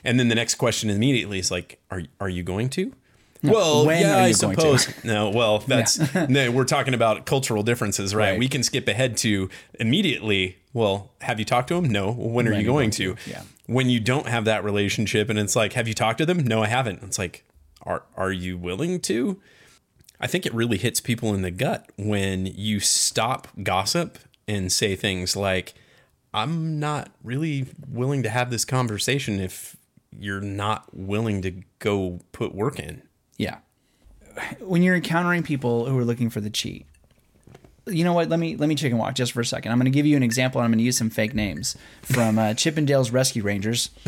and 0.03 0.19
then 0.19 0.27
the 0.27 0.35
next 0.35 0.55
question 0.55 0.89
immediately 0.89 1.39
is 1.39 1.51
like, 1.51 1.79
are 1.91 2.03
are 2.19 2.29
you 2.29 2.43
going 2.43 2.69
to? 2.71 2.93
No, 3.43 3.53
well, 3.53 3.85
when 3.85 4.01
yeah, 4.01 4.17
I 4.17 4.31
suppose. 4.31 5.03
no, 5.03 5.29
well, 5.29 5.59
that's 5.67 5.99
yeah. 6.13 6.25
no, 6.27 6.51
we're 6.51 6.65
talking 6.65 6.93
about 6.93 7.25
cultural 7.25 7.63
differences, 7.63 8.15
right? 8.15 8.31
right? 8.31 8.39
We 8.39 8.47
can 8.47 8.63
skip 8.63 8.87
ahead 8.87 9.17
to 9.17 9.49
immediately. 9.79 10.57
Well, 10.73 11.11
have 11.21 11.39
you 11.39 11.45
talked 11.45 11.69
to 11.69 11.75
them? 11.75 11.89
No. 11.89 12.05
Well, 12.05 12.15
when, 12.15 12.33
when 12.33 12.47
are 12.47 12.59
you 12.59 12.65
going, 12.65 12.91
to? 12.91 13.15
to? 13.15 13.29
Yeah. 13.29 13.43
When 13.65 13.89
you 13.89 13.99
don't 13.99 14.27
have 14.27 14.45
that 14.45 14.63
relationship, 14.63 15.29
and 15.29 15.37
it's 15.37 15.55
like, 15.55 15.73
have 15.73 15.87
you 15.87 15.93
talked 15.93 16.19
to 16.19 16.25
them? 16.25 16.45
No, 16.45 16.63
I 16.63 16.67
haven't. 16.67 17.03
It's 17.03 17.19
like, 17.19 17.43
are 17.83 18.03
are 18.15 18.31
you 18.31 18.57
willing 18.57 18.99
to? 19.01 19.39
I 20.19 20.27
think 20.27 20.45
it 20.45 20.53
really 20.53 20.77
hits 20.77 20.99
people 20.99 21.33
in 21.35 21.43
the 21.43 21.51
gut 21.51 21.91
when 21.95 22.47
you 22.47 22.79
stop 22.79 23.49
gossip 23.61 24.17
and 24.47 24.71
say 24.71 24.95
things 24.95 25.35
like, 25.35 25.75
I'm 26.37 26.79
not 26.79 27.09
really 27.23 27.65
willing 27.89 28.21
to 28.21 28.29
have 28.29 28.51
this 28.51 28.63
conversation 28.63 29.39
if 29.39 29.75
you're 30.15 30.39
not 30.39 30.85
willing 30.93 31.41
to 31.41 31.63
go 31.79 32.19
put 32.31 32.53
work 32.53 32.79
in. 32.79 33.01
Yeah. 33.37 33.57
When 34.59 34.83
you're 34.83 34.95
encountering 34.95 35.41
people 35.41 35.85
who 35.87 35.97
are 35.97 36.05
looking 36.05 36.29
for 36.29 36.39
the 36.39 36.51
cheat, 36.51 36.85
you 37.87 38.03
know 38.03 38.13
what? 38.13 38.29
Let 38.29 38.39
me 38.39 38.55
let 38.55 38.69
me 38.69 38.75
chicken 38.75 38.99
walk 38.99 39.15
just 39.15 39.31
for 39.31 39.41
a 39.41 39.45
second. 39.45 39.71
I'm 39.71 39.79
going 39.79 39.85
to 39.85 39.91
give 39.91 40.05
you 40.05 40.15
an 40.15 40.21
example, 40.21 40.61
and 40.61 40.65
I'm 40.65 40.71
going 40.71 40.79
to 40.79 40.83
use 40.83 40.97
some 40.97 41.09
fake 41.09 41.33
names 41.33 41.75
from 42.03 42.37
uh, 42.37 42.53
Chip 42.53 42.77
'n 42.77 42.85
Dale's 42.85 43.09
Rescue 43.09 43.41
Rangers. 43.41 43.89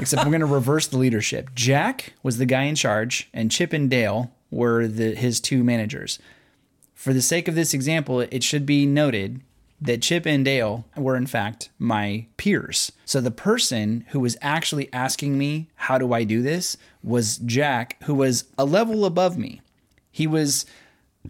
Except 0.00 0.24
we're 0.24 0.30
going 0.30 0.40
to 0.40 0.46
reverse 0.46 0.86
the 0.86 0.96
leadership. 0.96 1.50
Jack 1.54 2.14
was 2.22 2.38
the 2.38 2.46
guy 2.46 2.62
in 2.62 2.76
charge, 2.76 3.28
and 3.34 3.50
Chip 3.50 3.72
and 3.72 3.90
Dale 3.90 4.30
were 4.50 4.86
the 4.86 5.14
his 5.14 5.40
two 5.40 5.62
managers. 5.64 6.18
For 6.94 7.12
the 7.12 7.20
sake 7.20 7.46
of 7.46 7.54
this 7.54 7.74
example, 7.74 8.20
it 8.20 8.42
should 8.42 8.64
be 8.64 8.86
noted 8.86 9.40
that 9.80 10.02
Chip 10.02 10.26
and 10.26 10.44
Dale 10.44 10.84
were 10.96 11.16
in 11.16 11.26
fact 11.26 11.70
my 11.78 12.26
peers. 12.36 12.92
So 13.04 13.20
the 13.20 13.30
person 13.30 14.04
who 14.08 14.20
was 14.20 14.36
actually 14.40 14.92
asking 14.92 15.36
me, 15.36 15.68
how 15.74 15.98
do 15.98 16.12
I 16.12 16.24
do 16.24 16.42
this, 16.42 16.76
was 17.02 17.38
Jack, 17.38 18.02
who 18.04 18.14
was 18.14 18.44
a 18.56 18.64
level 18.64 19.04
above 19.04 19.36
me. 19.36 19.60
He 20.10 20.26
was 20.26 20.66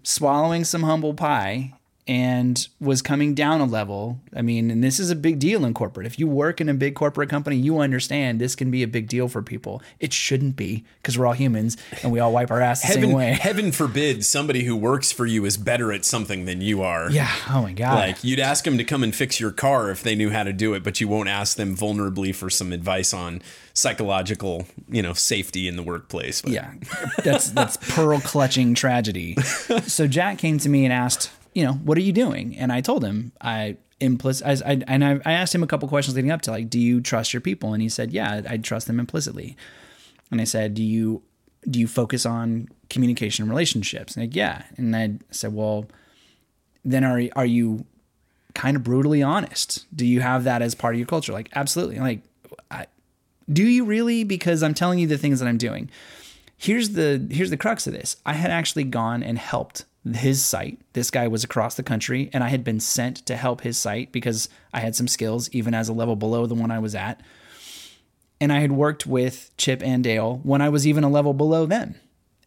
swallowing 0.02 0.64
some 0.64 0.82
humble 0.82 1.14
pie 1.14 1.72
and 2.09 2.69
was 2.81 3.03
coming 3.03 3.35
down 3.35 3.61
a 3.61 3.64
level. 3.64 4.21
I 4.35 4.40
mean, 4.40 4.71
and 4.71 4.83
this 4.83 5.01
is 5.01 5.11
a 5.11 5.16
big 5.16 5.40
deal 5.40 5.64
in 5.64 5.75
corporate. 5.75 6.07
If 6.07 6.19
you 6.19 6.29
work 6.29 6.61
in 6.61 6.69
a 6.69 6.75
big 6.75 6.95
corporate 6.95 7.29
company, 7.29 7.57
you 7.57 7.81
understand 7.81 8.40
this 8.40 8.55
can 8.55 8.71
be 8.71 8.85
a 8.85 8.88
big 8.88 9.09
deal 9.09 9.27
for 9.29 9.42
people. 9.42 9.83
It 9.99 10.12
shouldn't 10.12 10.55
be 10.55 10.85
because 11.03 11.19
we're 11.19 11.27
all 11.27 11.33
humans 11.33 11.77
and 12.03 12.12
we 12.12 12.21
all 12.21 12.33
wipe 12.33 12.51
our 12.51 12.61
ass 12.61 12.83
the 12.83 12.88
heaven, 12.88 13.03
same 13.03 13.12
way. 13.12 13.33
Heaven 13.40 13.73
forbid 13.73 14.25
somebody 14.25 14.64
who 14.64 14.77
works 14.77 15.11
for 15.11 15.27
you 15.27 15.45
is 15.45 15.57
better 15.57 15.92
at 15.92 16.05
something 16.05 16.45
than 16.45 16.61
you 16.61 16.83
are. 16.83 17.11
Yeah. 17.11 17.35
Oh 17.51 17.62
my 17.62 17.73
God. 17.73 17.95
Like 17.95 18.23
you'd 18.23 18.40
ask 18.40 18.64
them 18.64 18.79
to 18.79 18.85
come 18.85 19.03
and 19.03 19.14
fix 19.14 19.40
your 19.40 19.51
car 19.51 19.90
if 19.90 20.03
they 20.03 20.14
knew 20.14 20.31
how 20.31 20.45
to 20.45 20.53
do 20.53 20.75
it, 20.75 20.85
but 20.85 21.01
you 21.01 21.09
won't 21.09 21.29
ask 21.29 21.57
them 21.57 21.77
vulnerably 21.77 22.33
for 22.33 22.49
some 22.51 22.73
advice 22.73 23.12
on 23.12 23.42
psychological, 23.73 24.66
you 24.88 25.03
know, 25.03 25.12
safety 25.12 25.66
in 25.66 25.75
the 25.77 25.83
workplace. 25.83 26.40
But. 26.40 26.53
Yeah. 26.53 26.73
That's 27.25 27.51
that's 27.51 27.77
pearl 27.77 28.21
clutching 28.21 28.75
tragedy. 28.75 29.37
So 29.87 30.07
Jack 30.07 30.38
came 30.38 30.59
to 30.59 30.69
me 30.69 30.85
and 30.85 30.92
asked 30.92 31.31
you 31.57 31.64
know, 31.64 31.73
what 31.73 31.97
are 31.97 32.03
you 32.03 32.12
doing? 32.12 32.55
And 32.59 32.71
I 32.71 32.83
told 32.83 33.03
him, 33.03 33.33
I 33.40 33.79
implicit, 33.99 34.47
I, 34.47 34.73
I, 34.73 34.83
and 34.87 35.03
I, 35.03 35.21
I 35.25 35.33
asked 35.33 35.55
him 35.55 35.62
a 35.62 35.66
couple 35.66 35.88
questions 35.88 36.14
leading 36.14 36.31
up 36.31 36.42
to 36.42 36.51
like, 36.51 36.69
do 36.69 36.79
you 36.79 37.01
trust 37.01 37.33
your 37.33 37.40
people? 37.40 37.73
And 37.73 37.81
he 37.81 37.88
said, 37.88 38.12
yeah, 38.12 38.42
I 38.47 38.59
trust 38.59 38.87
them 38.87 39.01
implicitly. 39.01 39.57
And 40.31 40.38
I 40.38 40.45
said, 40.45 40.75
do 40.75 40.83
you, 40.83 41.23
do 41.71 41.81
you 41.81 41.87
focus 41.87 42.27
on 42.27 42.69
communication 42.90 43.45
and 43.45 43.51
relationships? 43.51 44.16
And 44.16 44.25
like, 44.25 44.37
yeah. 44.37 44.64
And 44.77 44.95
I 44.95 45.14
said, 45.31 45.55
well, 45.55 45.87
then 46.85 47.05
are, 47.05 47.23
are 47.37 47.47
you 47.47 47.87
kind 48.53 48.77
of 48.77 48.85
brutally 48.85 49.23
honest? 49.23 49.87
Do 49.97 50.05
you 50.05 50.21
have 50.21 50.45
that 50.45 50.61
as 50.61 50.75
part 50.75 50.95
of 50.95 50.99
your 50.99 51.07
culture? 51.07 51.33
Like, 51.33 51.49
absolutely. 51.55 51.99
Like, 52.01 52.21
I, 52.71 52.87
do 53.51 53.64
you 53.66 53.87
really? 53.87 54.25
Because 54.25 54.62
I'm 54.62 54.75
telling 54.75 54.99
you 54.99 55.07
the 55.07 55.16
things 55.16 55.40
that 55.40 55.49
I'm 55.49 55.57
doing. 55.57 55.88
Here's 56.59 56.90
the 56.90 57.27
here's 57.31 57.51
the 57.51 57.57
crux 57.57 57.87
of 57.87 57.95
this. 57.95 58.16
I 58.27 58.35
had 58.35 58.51
actually 58.51 58.85
gone 58.85 59.23
and 59.23 59.38
helped 59.38 59.87
his 60.14 60.45
site. 60.45 60.79
This 60.92 61.11
guy 61.11 61.29
was 61.29 61.45
across 61.45 61.75
the 61.75 61.83
country, 61.83 62.31
and 62.33 62.45
I 62.45 62.49
had 62.49 62.64
been 62.64 62.81
sent 62.81 63.27
to 63.27 63.37
help 63.37 63.62
his 63.62 63.79
site 63.79 64.12
because 64.12 64.49
I 64.73 64.81
had 64.81 64.95
some 64.95 65.09
skills, 65.09 65.49
even 65.51 65.75
as 65.75 65.88
a 65.88 65.92
level 65.92 66.16
below 66.16 66.47
the 66.47 66.55
one 66.55 66.71
I 66.71 66.79
was 66.79 66.95
at. 66.95 67.21
And 68.40 68.53
I 68.53 68.61
had 68.61 68.73
worked 68.73 69.07
with 69.07 69.51
Chip 69.57 69.83
and 69.83 70.05
Dale 70.05 70.40
when 70.42 70.61
I 70.61 70.69
was 70.69 70.87
even 70.87 71.05
a 71.05 71.09
level 71.09 71.33
below 71.33 71.66
them. 71.66 71.95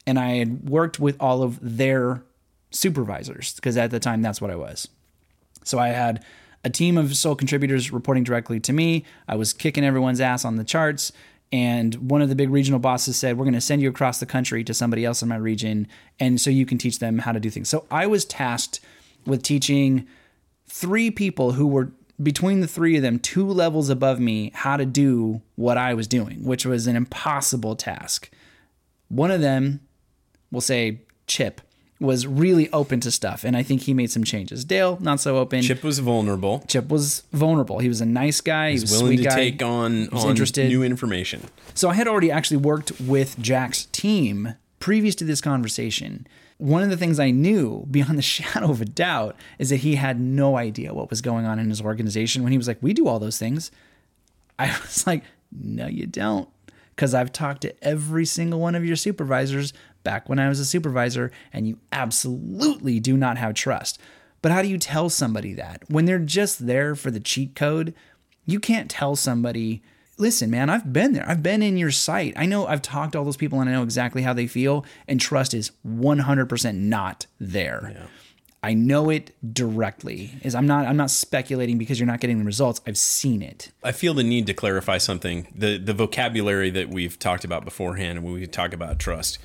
And 0.06 0.19
I 0.19 0.36
had 0.38 0.69
worked 0.69 1.00
with 1.00 1.17
all 1.19 1.43
of 1.43 1.60
their 1.62 2.24
supervisors 2.72 3.56
because 3.56 3.78
at 3.78 3.91
the 3.91 4.00
time 4.00 4.22
that's 4.22 4.41
what 4.41 4.52
I 4.52 4.56
was. 4.56 4.88
So 5.63 5.80
I 5.80 5.89
had 5.89 6.24
a 6.63 6.69
team 6.69 6.98
of 6.98 7.15
sole 7.15 7.36
contributors 7.36 7.91
reporting 7.91 8.24
directly 8.24 8.60
to 8.62 8.74
me. 8.74 9.06
I 9.28 9.36
was 9.36 9.54
kicking 9.54 9.84
everyone's 9.84 10.22
ass 10.22 10.45
on 10.45 10.56
the 10.56 10.63
charts 10.63 11.12
and 11.51 11.95
one 11.95 12.21
of 12.21 12.29
the 12.29 12.35
big 12.35 12.49
regional 12.49 12.79
bosses 12.79 13.17
said 13.17 13.38
we're 13.38 13.45
going 13.45 13.53
to 13.53 13.62
send 13.62 13.81
you 13.81 13.89
across 13.89 14.19
the 14.19 14.25
country 14.25 14.63
to 14.63 14.73
somebody 14.73 15.03
else 15.03 15.21
in 15.21 15.29
my 15.29 15.35
region 15.35 15.88
and 16.19 16.39
so 16.39 16.49
you 16.49 16.65
can 16.65 16.77
teach 16.77 16.99
them 16.99 17.19
how 17.19 17.31
to 17.31 17.39
do 17.39 17.49
things. 17.49 17.69
So 17.69 17.85
i 17.89 18.05
was 18.07 18.25
tasked 18.25 18.79
with 19.25 19.43
teaching 19.43 20.07
three 20.67 21.12
people 21.12 21.53
who 21.53 21.67
were 21.67 21.91
between 22.21 22.59
the 22.59 22.67
three 22.67 22.95
of 22.97 23.01
them 23.01 23.17
two 23.19 23.47
levels 23.47 23.89
above 23.89 24.19
me 24.19 24.51
how 24.53 24.75
to 24.75 24.85
do 24.85 25.41
what 25.55 25.77
i 25.77 25.93
was 25.93 26.07
doing 26.07 26.43
which 26.43 26.65
was 26.65 26.88
an 26.88 26.95
impossible 26.95 27.75
task. 27.75 28.29
One 29.07 29.31
of 29.31 29.41
them 29.41 29.81
we'll 30.51 30.62
say 30.62 31.01
chip 31.27 31.62
was 31.99 32.25
really 32.25 32.71
open 32.71 33.01
to 33.01 33.12
stuff, 33.12 33.43
and 33.43 33.57
I 33.57 33.63
think 33.63 33.81
he 33.81 33.93
made 33.93 34.09
some 34.09 34.23
changes. 34.23 34.63
Dale, 34.63 34.97
not 35.01 35.19
so 35.19 35.38
open. 35.38 35.62
Chip 35.62 35.83
was 35.83 35.99
vulnerable. 35.99 36.63
Chip 36.67 36.88
was 36.88 37.23
vulnerable. 37.33 37.79
He 37.79 37.89
was 37.89 37.99
a 37.99 38.05
nice 38.05 38.39
guy. 38.39 38.71
He 38.71 38.79
was 38.79 38.91
willing 38.91 39.17
to 39.17 39.23
guy. 39.23 39.35
take 39.35 39.62
on, 39.62 40.07
on 40.09 40.29
interested. 40.29 40.69
new 40.69 40.81
information. 40.81 41.43
So 41.73 41.89
I 41.89 41.95
had 41.95 42.07
already 42.07 42.31
actually 42.31 42.57
worked 42.57 42.99
with 43.01 43.38
Jack's 43.39 43.85
team 43.91 44.55
previous 44.79 45.13
to 45.15 45.25
this 45.25 45.41
conversation. 45.41 46.25
One 46.57 46.83
of 46.83 46.89
the 46.89 46.97
things 46.97 47.19
I 47.19 47.31
knew 47.31 47.85
beyond 47.91 48.17
the 48.17 48.21
shadow 48.23 48.71
of 48.71 48.81
a 48.81 48.85
doubt 48.85 49.35
is 49.57 49.69
that 49.69 49.77
he 49.77 49.95
had 49.95 50.19
no 50.21 50.57
idea 50.57 50.93
what 50.93 51.09
was 51.09 51.21
going 51.21 51.45
on 51.45 51.59
in 51.59 51.69
his 51.69 51.81
organization 51.81 52.43
when 52.43 52.53
he 52.53 52.57
was 52.57 52.67
like, 52.67 52.77
"We 52.81 52.93
do 52.93 53.07
all 53.07 53.19
those 53.19 53.38
things." 53.38 53.71
I 54.59 54.67
was 54.81 55.05
like, 55.05 55.23
"No, 55.51 55.88
you 55.88 56.05
don't." 56.05 56.47
because 56.99 57.13
I've 57.13 57.31
talked 57.31 57.62
to 57.62 57.73
every 57.81 58.25
single 58.25 58.59
one 58.59 58.75
of 58.75 58.83
your 58.83 58.97
supervisors 58.97 59.71
back 60.03 60.29
when 60.29 60.39
I 60.39 60.49
was 60.49 60.59
a 60.59 60.65
supervisor, 60.65 61.31
and 61.53 61.67
you 61.67 61.79
absolutely 61.91 62.99
do 62.99 63.17
not 63.17 63.38
have 63.38 63.53
trust. 63.53 63.99
But 64.41 64.51
how 64.51 64.62
do 64.62 64.67
you 64.67 64.77
tell 64.77 65.09
somebody 65.09 65.53
that 65.53 65.83
when 65.89 66.05
they're 66.05 66.19
just 66.19 66.65
there 66.65 66.95
for 66.95 67.12
the 67.12 67.19
cheat 67.19 67.55
code? 67.55 67.93
You 68.45 68.59
can't 68.59 68.89
tell 68.89 69.15
somebody, 69.15 69.83
listen, 70.17 70.49
man, 70.49 70.69
I've 70.69 70.91
been 70.91 71.13
there. 71.13 71.25
I've 71.27 71.43
been 71.43 71.62
in 71.62 71.77
your 71.77 71.91
site. 71.91 72.33
I 72.35 72.45
know 72.45 72.65
I've 72.65 72.81
talked 72.81 73.13
to 73.13 73.19
all 73.19 73.25
those 73.25 73.38
people 73.38 73.59
and 73.59 73.69
I 73.69 73.73
know 73.73 73.83
exactly 73.83 74.21
how 74.21 74.33
they 74.33 74.47
feel, 74.47 74.85
and 75.07 75.19
trust 75.19 75.53
is 75.53 75.71
100% 75.85 76.75
not 76.75 77.25
there. 77.39 77.91
Yeah. 77.93 78.05
I 78.62 78.73
know 78.73 79.09
it 79.09 79.31
directly. 79.53 80.31
Is 80.41 80.53
I'm 80.53 80.67
not 80.67 80.85
I'm 80.85 80.97
not 80.97 81.12
speculating 81.12 81.77
because 81.77 81.97
you're 81.97 82.07
not 82.07 82.19
getting 82.19 82.39
the 82.39 82.43
results. 82.43 82.81
I've 82.85 82.97
seen 82.97 83.41
it. 83.41 83.71
I 83.83 83.93
feel 83.93 84.13
the 84.13 84.23
need 84.23 84.47
to 84.47 84.53
clarify 84.53 84.97
something. 84.97 85.47
The 85.55 85.77
the 85.77 85.93
vocabulary 85.93 86.69
that 86.71 86.89
we've 86.89 87.17
talked 87.17 87.45
about 87.45 87.63
beforehand 87.63 88.21
when 88.21 88.33
we 88.33 88.45
talk 88.47 88.73
about 88.73 88.99
trust. 88.99 89.39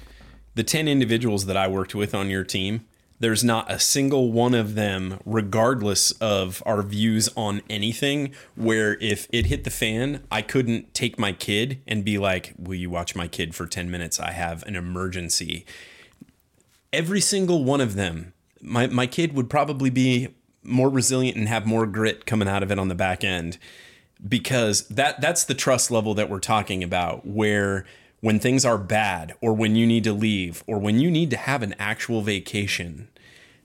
The 0.54 0.62
10 0.62 0.88
individuals 0.88 1.46
that 1.46 1.56
I 1.56 1.68
worked 1.68 1.94
with 1.94 2.14
on 2.14 2.30
your 2.30 2.44
team, 2.44 2.84
there's 3.20 3.42
not 3.44 3.70
a 3.70 3.78
single 3.78 4.32
one 4.32 4.54
of 4.54 4.74
them 4.74 5.20
regardless 5.24 6.10
of 6.12 6.62
our 6.66 6.82
views 6.82 7.28
on 7.36 7.62
anything 7.70 8.34
where 8.54 8.98
if 9.00 9.26
it 9.32 9.46
hit 9.46 9.64
the 9.64 9.70
fan, 9.70 10.22
I 10.30 10.42
couldn't 10.42 10.94
take 10.94 11.18
my 11.18 11.32
kid 11.32 11.80
and 11.86 12.04
be 12.04 12.18
like, 12.18 12.54
"Will 12.58 12.74
you 12.74 12.90
watch 12.90 13.14
my 13.14 13.28
kid 13.28 13.54
for 13.54 13.66
10 13.66 13.90
minutes? 13.90 14.20
I 14.20 14.32
have 14.32 14.62
an 14.64 14.76
emergency." 14.76 15.64
Every 16.92 17.20
single 17.20 17.64
one 17.64 17.80
of 17.80 17.94
them 17.94 18.34
my 18.64 18.86
my 18.86 19.06
kid 19.06 19.34
would 19.34 19.50
probably 19.50 19.90
be 19.90 20.28
more 20.62 20.88
resilient 20.88 21.36
and 21.36 21.48
have 21.48 21.66
more 21.66 21.86
grit 21.86 22.26
coming 22.26 22.48
out 22.48 22.62
of 22.62 22.72
it 22.72 22.78
on 22.78 22.88
the 22.88 22.94
back 22.94 23.22
end 23.22 23.58
because 24.26 24.88
that 24.88 25.20
that's 25.20 25.44
the 25.44 25.54
trust 25.54 25.90
level 25.90 26.14
that 26.14 26.30
we're 26.30 26.40
talking 26.40 26.82
about 26.82 27.26
where 27.26 27.84
when 28.24 28.40
things 28.40 28.64
are 28.64 28.78
bad 28.78 29.34
or 29.42 29.52
when 29.52 29.76
you 29.76 29.86
need 29.86 30.02
to 30.02 30.10
leave 30.10 30.64
or 30.66 30.78
when 30.78 30.98
you 30.98 31.10
need 31.10 31.28
to 31.28 31.36
have 31.36 31.62
an 31.62 31.74
actual 31.78 32.22
vacation 32.22 33.06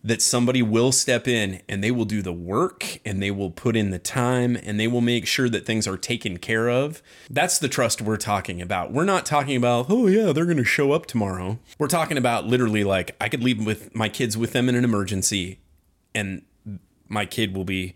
that 0.04 0.22
somebody 0.22 0.62
will 0.62 0.91
step 0.91 1.30
in 1.30 1.62
and 1.69 1.82
they 1.82 1.91
will 1.91 2.04
do 2.04 2.22
the 2.22 2.34
work 2.34 3.00
and 3.06 3.24
they 3.24 3.32
will 3.32 3.52
put 3.52 3.78
in 3.78 3.89
the 3.89 3.98
time 3.98 4.58
and 4.58 4.78
they 4.78 4.86
will 4.86 5.00
make 5.00 5.26
sure 5.26 5.48
that 5.48 5.65
things 5.65 5.88
are 5.88 5.95
taken 5.95 6.36
care 6.36 6.67
of. 6.67 7.02
That's 7.30 7.58
the 7.58 7.69
trust 7.69 8.02
we're 8.02 8.17
talking 8.17 8.62
about. 8.62 8.91
We're 8.91 9.06
not 9.06 9.26
talking 9.26 9.56
about, 9.56 9.86
oh, 9.88 10.08
yeah, 10.08 10.34
they're 10.34 10.43
going 10.43 10.58
to 10.58 10.65
show 10.65 10.91
up 10.91 11.06
tomorrow. 11.06 11.58
We're 11.78 11.88
talking 11.88 12.17
about 12.17 12.45
literally 12.45 12.84
like 12.84 13.15
I 13.22 13.30
could 13.30 13.41
leave 13.41 13.65
with 13.65 13.95
my 13.95 14.10
kids 14.10 14.36
with 14.36 14.52
them 14.52 14.67
in 14.67 14.76
an 14.76 14.84
emergency 14.84 15.62
and 16.13 16.41
my 17.08 17.26
kid 17.26 17.56
will 17.56 17.63
be 17.63 17.95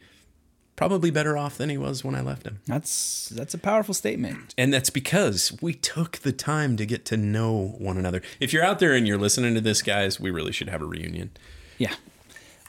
probably 0.75 1.11
better 1.11 1.37
off 1.37 1.57
than 1.57 1.69
he 1.69 1.77
was 1.77 2.03
when 2.03 2.15
I 2.15 2.21
left 2.21 2.45
him. 2.45 2.59
That's 2.65 3.29
that's 3.29 3.53
a 3.53 3.57
powerful 3.57 3.93
statement. 3.93 4.53
And 4.57 4.73
that's 4.73 4.89
because 4.89 5.57
we 5.61 5.73
took 5.73 6.17
the 6.17 6.31
time 6.31 6.77
to 6.77 6.85
get 6.85 7.05
to 7.05 7.17
know 7.17 7.75
one 7.77 7.97
another. 7.97 8.21
If 8.39 8.53
you're 8.53 8.63
out 8.63 8.79
there 8.79 8.93
and 8.93 9.07
you're 9.07 9.17
listening 9.17 9.53
to 9.55 9.61
this 9.61 9.81
guys, 9.81 10.19
we 10.19 10.31
really 10.31 10.51
should 10.51 10.69
have 10.69 10.81
a 10.81 10.85
reunion. 10.85 11.31
Yeah. 11.77 11.93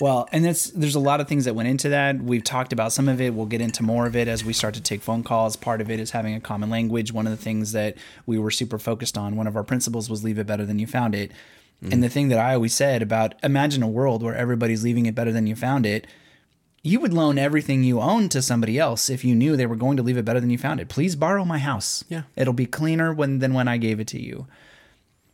Well, 0.00 0.28
and 0.32 0.44
that's 0.44 0.70
there's 0.70 0.96
a 0.96 1.00
lot 1.00 1.20
of 1.20 1.28
things 1.28 1.44
that 1.44 1.54
went 1.54 1.68
into 1.68 1.88
that. 1.90 2.20
We've 2.20 2.42
talked 2.42 2.72
about 2.72 2.92
some 2.92 3.08
of 3.08 3.20
it. 3.20 3.32
We'll 3.32 3.46
get 3.46 3.60
into 3.60 3.82
more 3.82 4.06
of 4.06 4.16
it 4.16 4.26
as 4.26 4.44
we 4.44 4.52
start 4.52 4.74
to 4.74 4.80
take 4.80 5.02
phone 5.02 5.22
calls. 5.22 5.54
Part 5.56 5.80
of 5.80 5.90
it 5.90 6.00
is 6.00 6.10
having 6.10 6.34
a 6.34 6.40
common 6.40 6.68
language. 6.68 7.12
One 7.12 7.26
of 7.26 7.30
the 7.30 7.42
things 7.42 7.72
that 7.72 7.96
we 8.26 8.38
were 8.38 8.50
super 8.50 8.78
focused 8.78 9.16
on, 9.16 9.36
one 9.36 9.46
of 9.46 9.56
our 9.56 9.62
principles 9.62 10.10
was 10.10 10.24
leave 10.24 10.38
it 10.38 10.46
better 10.46 10.66
than 10.66 10.78
you 10.78 10.86
found 10.86 11.14
it. 11.14 11.30
Mm-hmm. 11.30 11.92
And 11.92 12.02
the 12.02 12.08
thing 12.08 12.28
that 12.28 12.38
I 12.38 12.54
always 12.54 12.74
said 12.74 13.02
about 13.02 13.34
imagine 13.42 13.82
a 13.82 13.88
world 13.88 14.22
where 14.22 14.34
everybody's 14.34 14.82
leaving 14.82 15.06
it 15.06 15.14
better 15.14 15.32
than 15.32 15.46
you 15.46 15.54
found 15.54 15.86
it. 15.86 16.06
You 16.85 17.01
would 17.01 17.12
loan 17.12 17.38
everything 17.38 17.83
you 17.83 18.01
own 18.01 18.29
to 18.29 18.40
somebody 18.40 18.79
else 18.79 19.11
if 19.11 19.25
you 19.25 19.35
knew 19.35 19.57
they 19.57 19.66
were 19.66 19.75
going 19.75 19.97
to 19.97 20.03
leave 20.05 20.16
it 20.16 20.25
better 20.25 20.38
than 20.38 20.51
you 20.51 20.59
found 20.59 20.79
it. 20.79 20.88
Please 20.88 21.16
borrow 21.16 21.44
my 21.44 21.59
house. 21.59 22.05
Yeah. 22.09 22.23
It'll 22.37 22.53
be 22.53 22.66
cleaner 22.66 23.12
when 23.12 23.40
than 23.40 23.55
when 23.55 23.66
I 23.66 23.79
gave 23.79 23.99
it 23.99 24.07
to 24.09 24.23
you. 24.23 24.47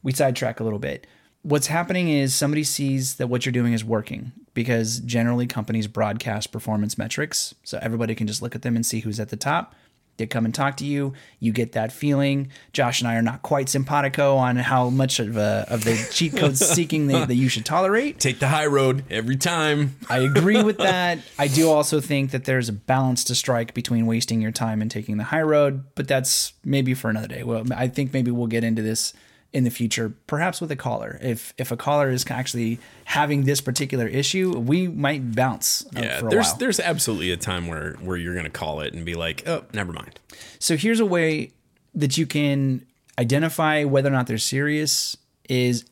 We 0.03 0.13
sidetrack 0.13 0.61
a 0.61 0.65
little 0.65 0.79
bit 0.79 1.07
what's 1.43 1.69
happening 1.69 2.09
is 2.09 2.35
somebody 2.35 2.65
sees 2.65 3.17
that 3.17 3.29
what 3.29 3.45
you're 3.47 3.53
doing 3.53 3.73
is 3.73 3.85
working 3.85 4.33
because 4.53 5.01
generally 5.01 5.47
companies 5.47 5.87
broadcast 5.87 6.53
performance 6.53 6.99
metrics. 6.99 7.55
So 7.65 7.79
everybody 7.81 8.15
can 8.15 8.27
just 8.27 8.43
look 8.43 8.55
at 8.55 8.63
them 8.63 8.77
and 8.77 8.85
see 8.85 9.01
who's 9.01 9.21
at 9.21 9.31
the 9.31 9.37
top. 9.37 9.75
They 10.20 10.26
come 10.26 10.44
and 10.44 10.54
talk 10.54 10.76
to 10.76 10.85
you. 10.85 11.14
You 11.38 11.50
get 11.50 11.72
that 11.72 11.92
feeling. 11.92 12.50
Josh 12.74 13.00
and 13.00 13.09
I 13.09 13.16
are 13.16 13.22
not 13.22 13.40
quite 13.40 13.70
simpatico 13.70 14.37
on 14.37 14.56
how 14.56 14.90
much 14.90 15.18
of, 15.18 15.38
a, 15.38 15.64
of 15.68 15.85
the 15.85 15.96
cheat 16.12 16.37
code 16.37 16.59
seeking 16.59 17.06
that, 17.06 17.28
that 17.28 17.37
you 17.37 17.48
should 17.48 17.64
tolerate. 17.64 18.20
Take 18.20 18.38
the 18.38 18.48
high 18.48 18.66
road 18.66 19.02
every 19.11 19.37
time. 19.37 19.96
I 20.11 20.18
agree 20.18 20.62
with 20.62 20.76
that. 20.90 21.20
I 21.38 21.48
do 21.48 21.70
also 21.70 22.02
think 22.02 22.33
that 22.33 22.44
there's 22.44 22.68
a 22.68 22.72
balance 22.74 23.24
to 23.24 23.35
strike 23.35 23.72
between 23.72 24.04
wasting 24.04 24.42
your 24.42 24.52
time 24.52 24.83
and 24.83 24.90
taking 24.90 25.16
the 25.16 25.24
high 25.24 25.40
road, 25.40 25.85
but 25.94 26.06
that's 26.06 26.52
maybe 26.66 26.92
for 26.92 27.09
another 27.09 27.28
day. 27.28 27.42
Well, 27.42 27.64
I 27.74 27.88
think 27.88 28.12
maybe 28.12 28.30
we'll 28.30 28.46
get 28.46 28.62
into 28.62 28.83
this 28.83 29.14
in 29.53 29.65
the 29.65 29.71
future, 29.71 30.15
perhaps 30.27 30.61
with 30.61 30.71
a 30.71 30.77
caller. 30.77 31.19
If 31.21 31.55
if 31.59 31.73
a 31.73 31.77
caller 31.77 32.11
is 32.11 32.25
actually 32.31 32.79
having 33.05 33.45
this 33.45 33.61
particular 33.61 34.07
issue, 34.07 34.57
we 34.57 34.89
might 34.89 35.35
bounce. 35.35 35.85
Uh, 35.97 36.01
yeah, 36.01 36.21
there's 36.21 36.49
while. 36.49 36.57
there's 36.59 36.81
absolutely 36.81 37.33
a 37.33 37.37
time 37.37 37.67
where 37.67 37.95
where 37.95 38.17
you're 38.17 38.35
going 38.35 38.45
to 38.45 38.51
call 38.51 38.81
it 38.81 38.95
and 38.95 39.05
be 39.05 39.15
like, 39.15 39.47
oh, 39.49 39.65
never 39.73 39.93
mind. 39.93 40.21
So 40.59 40.77
here's 40.77 41.01
a 41.01 41.07
way 41.07 41.53
that 41.95 42.17
you 42.17 42.27
can 42.27 42.87
identify 43.19 43.85
whether 43.85 44.09
or 44.09 44.13
not 44.13 44.27
they're 44.27 44.39
serious. 44.39 45.17
Is 45.49 45.85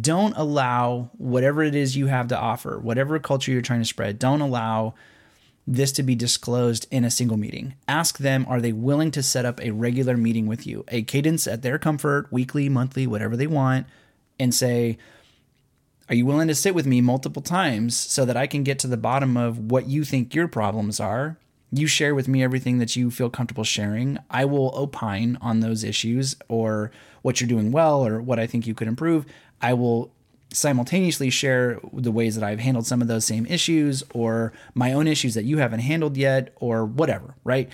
don't 0.00 0.36
allow 0.36 1.10
whatever 1.18 1.64
it 1.64 1.74
is 1.74 1.96
you 1.96 2.06
have 2.06 2.28
to 2.28 2.38
offer, 2.38 2.78
whatever 2.78 3.18
culture 3.18 3.50
you're 3.50 3.60
trying 3.60 3.80
to 3.80 3.86
spread. 3.86 4.20
Don't 4.20 4.40
allow 4.40 4.94
this 5.66 5.92
to 5.92 6.02
be 6.02 6.14
disclosed 6.14 6.86
in 6.90 7.04
a 7.04 7.10
single 7.10 7.36
meeting. 7.36 7.74
Ask 7.86 8.18
them, 8.18 8.46
are 8.48 8.60
they 8.60 8.72
willing 8.72 9.10
to 9.12 9.22
set 9.22 9.44
up 9.44 9.60
a 9.60 9.70
regular 9.70 10.16
meeting 10.16 10.46
with 10.46 10.66
you, 10.66 10.84
a 10.88 11.02
cadence 11.02 11.46
at 11.46 11.62
their 11.62 11.78
comfort, 11.78 12.32
weekly, 12.32 12.68
monthly, 12.68 13.06
whatever 13.06 13.36
they 13.36 13.46
want, 13.46 13.86
and 14.38 14.54
say, 14.54 14.98
are 16.08 16.14
you 16.14 16.26
willing 16.26 16.48
to 16.48 16.56
sit 16.56 16.74
with 16.74 16.86
me 16.86 17.00
multiple 17.00 17.42
times 17.42 17.96
so 17.96 18.24
that 18.24 18.36
I 18.36 18.48
can 18.48 18.64
get 18.64 18.80
to 18.80 18.88
the 18.88 18.96
bottom 18.96 19.36
of 19.36 19.70
what 19.70 19.86
you 19.86 20.02
think 20.02 20.34
your 20.34 20.48
problems 20.48 20.98
are? 20.98 21.38
You 21.70 21.86
share 21.86 22.16
with 22.16 22.26
me 22.26 22.42
everything 22.42 22.78
that 22.78 22.96
you 22.96 23.12
feel 23.12 23.30
comfortable 23.30 23.62
sharing. 23.62 24.18
I 24.28 24.44
will 24.44 24.72
opine 24.74 25.38
on 25.40 25.60
those 25.60 25.84
issues 25.84 26.34
or 26.48 26.90
what 27.22 27.40
you're 27.40 27.46
doing 27.46 27.70
well 27.70 28.04
or 28.04 28.20
what 28.20 28.40
I 28.40 28.48
think 28.48 28.66
you 28.66 28.74
could 28.74 28.88
improve. 28.88 29.24
I 29.60 29.74
will 29.74 30.10
simultaneously 30.52 31.30
share 31.30 31.78
the 31.92 32.10
ways 32.10 32.34
that 32.34 32.44
I've 32.44 32.60
handled 32.60 32.86
some 32.86 33.02
of 33.02 33.08
those 33.08 33.24
same 33.24 33.46
issues 33.46 34.02
or 34.12 34.52
my 34.74 34.92
own 34.92 35.06
issues 35.06 35.34
that 35.34 35.44
you 35.44 35.58
haven't 35.58 35.80
handled 35.80 36.16
yet 36.16 36.52
or 36.56 36.84
whatever, 36.84 37.34
right? 37.44 37.68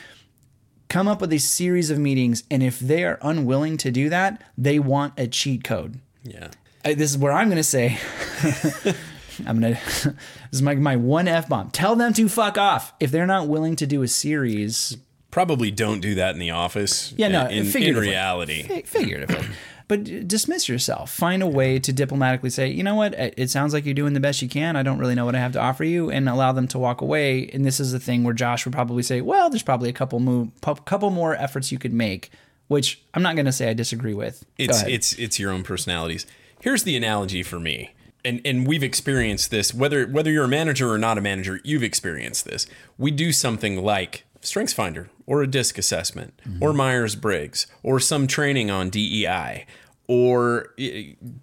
Come 0.89 1.09
up 1.09 1.21
with 1.21 1.33
a 1.33 1.39
series 1.39 1.91
of 1.91 1.99
meetings. 1.99 2.45
And 2.51 2.63
if 2.63 2.79
they 2.79 3.05
are 3.05 3.19
unwilling 3.23 3.77
to 3.79 3.91
do 3.91 4.09
that, 4.11 4.43
they 4.57 4.79
want 4.79 5.15
a 5.17 5.27
cheat 5.27 5.65
code. 5.65 6.01
Yeah. 6.23 6.51
I, 6.85 6.95
this 6.95 7.11
is 7.11 7.19
where 7.19 7.33
I'm 7.33 7.49
going 7.49 7.57
to 7.57 7.65
say, 7.65 7.99
I'm 9.47 9.61
going 9.61 9.75
to, 9.75 9.81
this 9.81 10.17
is 10.53 10.63
my, 10.63 10.75
my 10.75 10.97
one 10.97 11.29
F 11.29 11.49
bomb. 11.49 11.71
Tell 11.71 11.97
them 11.97 12.13
to 12.15 12.29
fuck 12.29 12.59
off. 12.59 12.93
If 13.01 13.11
they're 13.11 13.27
not 13.27 13.49
willing 13.49 13.77
to 13.77 13.87
do 13.87 14.03
a 14.03 14.09
series, 14.09 14.97
probably 15.31 15.71
don't 15.71 16.01
do 16.01 16.15
that 16.17 16.35
in 16.35 16.39
the 16.39 16.51
office. 16.51 17.13
Yeah, 17.17 17.29
no, 17.29 17.47
in, 17.47 17.67
in 17.67 17.97
reality. 17.97 18.83
Figuratively 18.85 19.49
but 19.89 20.27
dismiss 20.27 20.69
yourself. 20.69 21.13
Find 21.13 21.43
a 21.43 21.47
way 21.47 21.79
to 21.79 21.93
diplomatically 21.93 22.51
say, 22.51 22.69
you 22.69 22.83
know 22.83 22.97
what, 22.97 23.15
it 23.15 23.51
sounds 23.51 23.73
like 23.73 23.85
you're 23.85 23.95
doing 23.95 24.15
the 24.15 24.21
best 24.21 24.43
you 24.43 24.49
can. 24.49 24.77
I 24.77 24.83
don't 24.83 24.99
really 24.99 25.15
know 25.15 25.25
what 25.25 25.37
I 25.37 25.39
have 25.39 25.53
to 25.53 25.61
offer 25.61 25.85
you, 25.85 26.11
and 26.11 26.29
allow 26.29 26.53
them 26.53 26.67
to 26.69 26.79
walk 26.79 27.01
away. 27.01 27.49
And 27.53 27.65
this 27.65 27.79
is 27.79 27.93
the 27.93 28.01
thing 28.01 28.25
where 28.25 28.35
Josh 28.35 28.65
would 28.65 28.75
probably 28.75 29.03
say, 29.03 29.21
well, 29.21 29.49
there's 29.49 29.63
probably 29.63 29.89
a 29.89 29.93
couple 29.93 30.19
move, 30.19 30.51
couple 30.85 31.11
more 31.11 31.37
efforts 31.37 31.71
you 31.71 31.79
could 31.79 31.93
make, 31.93 32.31
which 32.69 33.01
I'm 33.15 33.23
not 33.23 33.37
going 33.37 33.47
to 33.47 33.53
say 33.53 33.71
I 33.71 33.75
disagree 33.75 34.15
with. 34.15 34.45
It's 34.59 34.83
it's 34.83 35.13
it's 35.15 35.39
your 35.39 35.53
own 35.53 35.63
personalities. 35.63 36.27
Here's 36.61 36.83
the 36.83 36.97
analogy 36.97 37.43
for 37.43 37.61
me. 37.61 37.93
And, 38.25 38.41
and 38.45 38.67
we've 38.67 38.83
experienced 38.83 39.53
this 39.53 39.73
whether 39.73 40.05
whether 40.05 40.33
you're 40.33 40.47
a 40.47 40.49
manager 40.49 40.91
or 40.91 40.99
not 40.99 41.17
a 41.17 41.21
manager 41.21 41.61
you've 41.63 41.85
experienced 41.85 42.45
this 42.45 42.67
we 42.99 43.13
do 43.13 43.31
something 43.31 43.85
like 43.85 44.25
StrengthsFinder 44.47 45.09
or 45.27 45.43
a 45.43 45.47
DISC 45.47 45.79
assessment 45.79 46.41
mm-hmm. 46.49 46.63
or 46.63 46.73
Myers 46.73 47.17
Briggs 47.17 47.67
or 47.83 48.01
some 48.01 48.27
training 48.27 48.71
on 48.71 48.91
DEI 48.91 49.67
or 50.09 50.75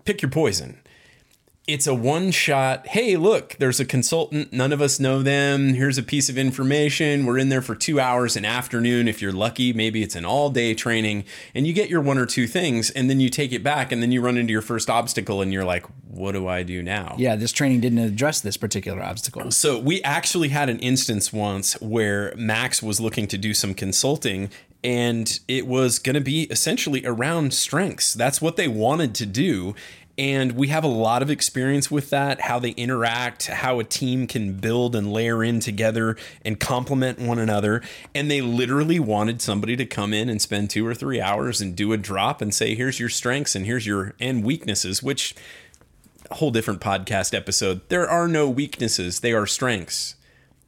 pick 0.05 0.21
your 0.21 0.31
poison 0.31 0.79
it's 1.65 1.87
a 1.87 1.93
one 1.93 2.31
shot. 2.31 2.87
Hey, 2.87 3.15
look, 3.15 3.55
there's 3.57 3.79
a 3.79 3.85
consultant. 3.85 4.51
None 4.51 4.73
of 4.73 4.81
us 4.81 4.99
know 4.99 5.21
them. 5.21 5.73
Here's 5.73 5.97
a 5.97 6.03
piece 6.03 6.27
of 6.27 6.37
information. 6.37 7.25
We're 7.25 7.37
in 7.37 7.47
there 7.47 7.61
for 7.61 7.73
two 7.73 8.01
hours 8.01 8.35
an 8.35 8.43
afternoon. 8.43 9.07
If 9.07 9.21
you're 9.21 9.31
lucky, 9.31 9.71
maybe 9.71 10.03
it's 10.03 10.15
an 10.15 10.25
all 10.25 10.49
day 10.49 10.73
training 10.73 11.23
and 11.55 11.65
you 11.65 11.71
get 11.71 11.89
your 11.89 12.01
one 12.01 12.17
or 12.17 12.25
two 12.25 12.47
things 12.47 12.89
and 12.89 13.09
then 13.09 13.21
you 13.21 13.29
take 13.29 13.53
it 13.53 13.63
back 13.63 13.93
and 13.93 14.01
then 14.01 14.11
you 14.11 14.19
run 14.19 14.37
into 14.37 14.51
your 14.51 14.61
first 14.61 14.89
obstacle 14.89 15.41
and 15.41 15.53
you're 15.53 15.63
like, 15.63 15.85
what 16.09 16.33
do 16.33 16.47
I 16.49 16.63
do 16.63 16.83
now? 16.83 17.15
Yeah, 17.17 17.37
this 17.37 17.53
training 17.53 17.79
didn't 17.79 17.99
address 17.99 18.41
this 18.41 18.57
particular 18.57 19.01
obstacle. 19.01 19.49
So 19.51 19.79
we 19.79 20.03
actually 20.03 20.49
had 20.49 20.69
an 20.69 20.79
instance 20.79 21.31
once 21.31 21.79
where 21.79 22.33
Max 22.35 22.83
was 22.83 22.99
looking 22.99 23.25
to 23.27 23.37
do 23.37 23.53
some 23.53 23.73
consulting 23.73 24.49
and 24.83 25.39
it 25.47 25.65
was 25.65 25.97
going 25.97 26.15
to 26.15 26.21
be 26.21 26.43
essentially 26.43 27.05
around 27.05 27.53
strengths. 27.53 28.13
That's 28.13 28.41
what 28.41 28.57
they 28.57 28.67
wanted 28.67 29.15
to 29.15 29.25
do 29.25 29.75
And 30.15 30.51
we 30.51 30.67
have 30.67 30.83
a 30.83 30.87
lot 30.87 31.23
of 31.23 31.31
experience 31.31 31.89
with 31.89 32.11
that, 32.11 32.41
how 32.41 32.59
they 32.59 32.69
interact, 32.71 33.47
how 33.47 33.79
a 33.79 33.83
team 33.83 34.27
can 34.27 34.53
build 34.53 34.95
and 34.95 35.11
layer 35.11 35.43
in 35.43 35.59
together 35.59 36.15
and 36.45 36.59
complement 36.59 37.17
one 37.17 37.39
another. 37.39 37.81
And 38.13 38.29
they 38.29 38.39
literally 38.39 38.99
wanted 38.99 39.41
somebody 39.41 39.75
to 39.75 39.87
come 39.87 40.13
in 40.13 40.29
and 40.29 40.39
spend 40.39 40.69
two 40.69 40.85
or 40.85 40.93
three 40.93 41.19
hours 41.19 41.61
and 41.61 41.75
do 41.75 41.93
a 41.93 41.97
drop 41.97 42.41
and 42.41 42.53
say, 42.53 42.75
here's 42.75 42.99
your 42.99 43.09
strengths 43.09 43.55
and 43.55 43.65
here's 43.65 43.87
your 43.87 44.13
and 44.19 44.43
weaknesses, 44.43 45.01
which 45.01 45.33
a 46.29 46.35
whole 46.35 46.51
different 46.51 46.79
podcast 46.79 47.33
episode. 47.33 47.81
There 47.89 48.07
are 48.07 48.27
no 48.27 48.47
weaknesses, 48.47 49.21
they 49.21 49.33
are 49.33 49.47
strengths. 49.47 50.15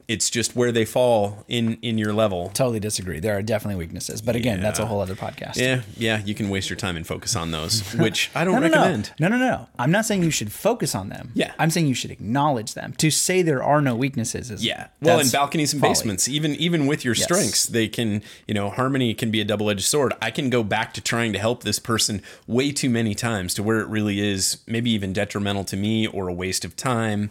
It's 0.08 0.30
just 0.30 0.54
where 0.54 0.70
they 0.70 0.84
fall 0.84 1.44
in 1.48 1.78
in 1.82 1.98
your 1.98 2.12
level. 2.12 2.50
Totally 2.54 2.78
disagree. 2.78 3.18
There 3.18 3.36
are 3.36 3.42
definitely 3.42 3.76
weaknesses, 3.84 4.22
but 4.22 4.36
again, 4.36 4.60
that's 4.60 4.78
a 4.78 4.86
whole 4.86 5.00
other 5.00 5.16
podcast. 5.16 5.56
Yeah, 5.56 5.82
yeah, 5.96 6.22
you 6.24 6.32
can 6.32 6.48
waste 6.48 6.70
your 6.70 6.76
time 6.76 6.96
and 6.96 7.04
focus 7.04 7.34
on 7.34 7.50
those, 7.50 7.82
which 7.94 8.30
I 8.32 8.44
don't 8.44 8.54
No, 8.54 8.60
no, 8.60 8.78
recommend. 8.78 9.12
no, 9.18 9.26
no, 9.26 9.36
no, 9.36 9.48
no. 9.48 9.68
I'm 9.80 9.90
not 9.90 10.04
saying 10.06 10.22
you 10.22 10.30
should 10.30 10.52
focus 10.52 10.94
on 10.94 11.08
them. 11.08 11.32
Yeah. 11.34 11.52
I'm 11.58 11.70
saying 11.70 11.88
you 11.88 11.94
should 11.94 12.12
acknowledge 12.12 12.74
them. 12.74 12.92
To 12.98 13.10
say 13.10 13.42
there 13.42 13.64
are 13.64 13.80
no 13.82 13.96
weaknesses 13.96 14.50
is 14.52 14.64
Yeah. 14.64 14.86
Well, 15.02 15.18
in 15.18 15.28
balconies 15.28 15.72
and 15.72 15.80
folly. 15.80 15.90
basements, 15.94 16.28
even 16.28 16.54
even 16.54 16.86
with 16.86 17.04
your 17.04 17.14
Yes. 17.16 17.24
strengths, 17.24 17.66
they 17.66 17.88
can, 17.88 18.22
you 18.46 18.54
know, 18.54 18.70
harmony 18.70 19.12
can 19.12 19.32
be 19.32 19.40
a 19.40 19.44
double-edged 19.44 19.84
sword. 19.84 20.12
I 20.22 20.30
can 20.30 20.50
go 20.50 20.62
back 20.62 20.94
to 20.94 21.00
trying 21.00 21.32
to 21.32 21.40
help 21.40 21.64
this 21.64 21.80
person 21.80 22.22
way 22.46 22.70
too 22.70 22.90
many 22.90 23.16
times 23.16 23.54
to 23.54 23.62
where 23.64 23.80
it 23.80 23.88
really 23.88 24.20
is 24.20 24.58
maybe 24.68 24.90
even 24.92 25.12
detrimental 25.12 25.64
to 25.64 25.76
me 25.76 26.06
or 26.06 26.28
a 26.28 26.32
waste 26.32 26.64
of 26.64 26.76
time. 26.76 27.30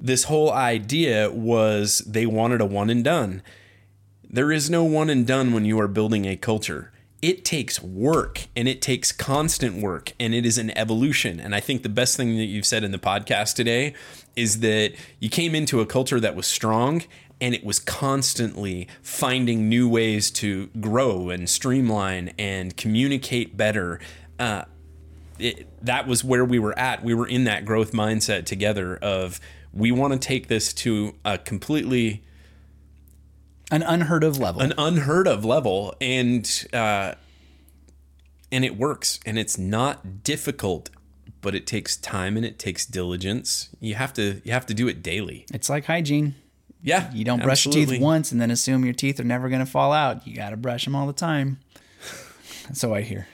This 0.00 0.24
whole 0.24 0.52
idea 0.52 1.30
was 1.30 1.98
they 2.00 2.26
wanted 2.26 2.60
a 2.60 2.66
one 2.66 2.90
and 2.90 3.04
done. 3.04 3.42
There 4.28 4.50
is 4.50 4.70
no 4.70 4.84
one 4.84 5.10
and 5.10 5.26
done 5.26 5.52
when 5.52 5.64
you 5.64 5.78
are 5.80 5.88
building 5.88 6.24
a 6.24 6.36
culture. 6.36 6.90
It 7.20 7.44
takes 7.44 7.80
work 7.82 8.46
and 8.56 8.66
it 8.66 8.82
takes 8.82 9.12
constant 9.12 9.80
work 9.80 10.12
and 10.18 10.34
it 10.34 10.44
is 10.44 10.58
an 10.58 10.76
evolution. 10.76 11.38
And 11.38 11.54
I 11.54 11.60
think 11.60 11.82
the 11.82 11.88
best 11.88 12.16
thing 12.16 12.36
that 12.36 12.46
you've 12.46 12.66
said 12.66 12.82
in 12.82 12.90
the 12.90 12.98
podcast 12.98 13.54
today 13.54 13.94
is 14.34 14.60
that 14.60 14.94
you 15.20 15.28
came 15.28 15.54
into 15.54 15.80
a 15.80 15.86
culture 15.86 16.18
that 16.18 16.34
was 16.34 16.46
strong 16.46 17.02
and 17.42 17.54
it 17.54 17.64
was 17.64 17.80
constantly 17.80 18.88
finding 19.02 19.68
new 19.68 19.88
ways 19.88 20.30
to 20.30 20.68
grow 20.80 21.28
and 21.28 21.50
streamline 21.50 22.32
and 22.38 22.76
communicate 22.76 23.56
better. 23.56 24.00
Uh, 24.38 24.64
it, 25.40 25.66
that 25.84 26.06
was 26.06 26.22
where 26.22 26.44
we 26.44 26.60
were 26.60 26.78
at. 26.78 27.02
We 27.02 27.14
were 27.14 27.26
in 27.26 27.44
that 27.44 27.64
growth 27.64 27.92
mindset 27.92 28.46
together 28.46 28.96
of 28.96 29.40
we 29.72 29.90
want 29.92 30.12
to 30.12 30.18
take 30.18 30.48
this 30.48 30.72
to 30.74 31.14
a 31.24 31.38
completely 31.38 32.22
An 33.70 33.82
unheard 33.82 34.22
of 34.24 34.38
level. 34.38 34.60
an 34.60 34.72
unheard 34.76 35.26
of 35.26 35.44
level 35.44 35.94
and 36.00 36.66
uh 36.72 37.14
and 38.50 38.64
it 38.64 38.76
works 38.76 39.18
and 39.24 39.38
it's 39.38 39.56
not 39.58 40.22
difficult 40.22 40.90
but 41.40 41.54
it 41.54 41.66
takes 41.66 41.96
time 41.96 42.36
and 42.36 42.44
it 42.46 42.58
takes 42.58 42.84
diligence 42.86 43.70
you 43.80 43.94
have 43.94 44.12
to 44.14 44.40
you 44.44 44.52
have 44.52 44.66
to 44.66 44.74
do 44.74 44.88
it 44.88 45.02
daily 45.02 45.46
it's 45.52 45.68
like 45.70 45.86
hygiene. 45.86 46.34
yeah 46.82 47.10
You 47.12 47.24
don't 47.24 47.42
brush 47.42 47.64
your 47.64 47.72
teeth 47.72 48.00
once 48.00 48.30
and 48.30 48.40
then 48.40 48.50
assume 48.50 48.84
your 48.84 48.94
teeth 48.94 49.18
are 49.20 49.24
never 49.24 49.48
going 49.48 49.64
to 49.64 49.70
fall 49.70 49.92
out. 49.92 50.26
You 50.26 50.36
got 50.36 50.50
to 50.50 50.56
brush 50.56 50.84
them 50.84 50.94
all 50.94 51.06
the 51.06 51.12
time. 51.12 51.58
That's 52.66 52.82
what 52.84 52.96
I 52.98 53.02
hear. 53.02 53.26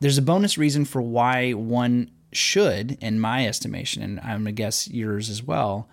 There's 0.00 0.18
a 0.18 0.22
bonus 0.22 0.56
reason 0.58 0.84
for 0.84 1.00
why 1.02 1.52
one 1.52 2.10
should, 2.32 2.98
in 3.00 3.20
my 3.20 3.46
estimation, 3.46 4.02
and 4.02 4.20
I'm 4.20 4.44
to 4.44 4.52
guess 4.52 4.88
yours 4.88 5.28
as 5.30 5.42
well, 5.42 5.88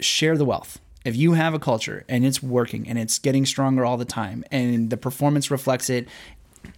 share 0.00 0.36
the 0.36 0.44
wealth. 0.44 0.80
If 1.04 1.16
you 1.16 1.34
have 1.34 1.54
a 1.54 1.58
culture 1.58 2.04
and 2.08 2.24
it's 2.24 2.42
working 2.42 2.88
and 2.88 2.98
it's 2.98 3.18
getting 3.18 3.46
stronger 3.46 3.84
all 3.84 3.96
the 3.96 4.04
time 4.04 4.44
and 4.50 4.90
the 4.90 4.96
performance 4.96 5.50
reflects 5.50 5.88
it, 5.88 6.08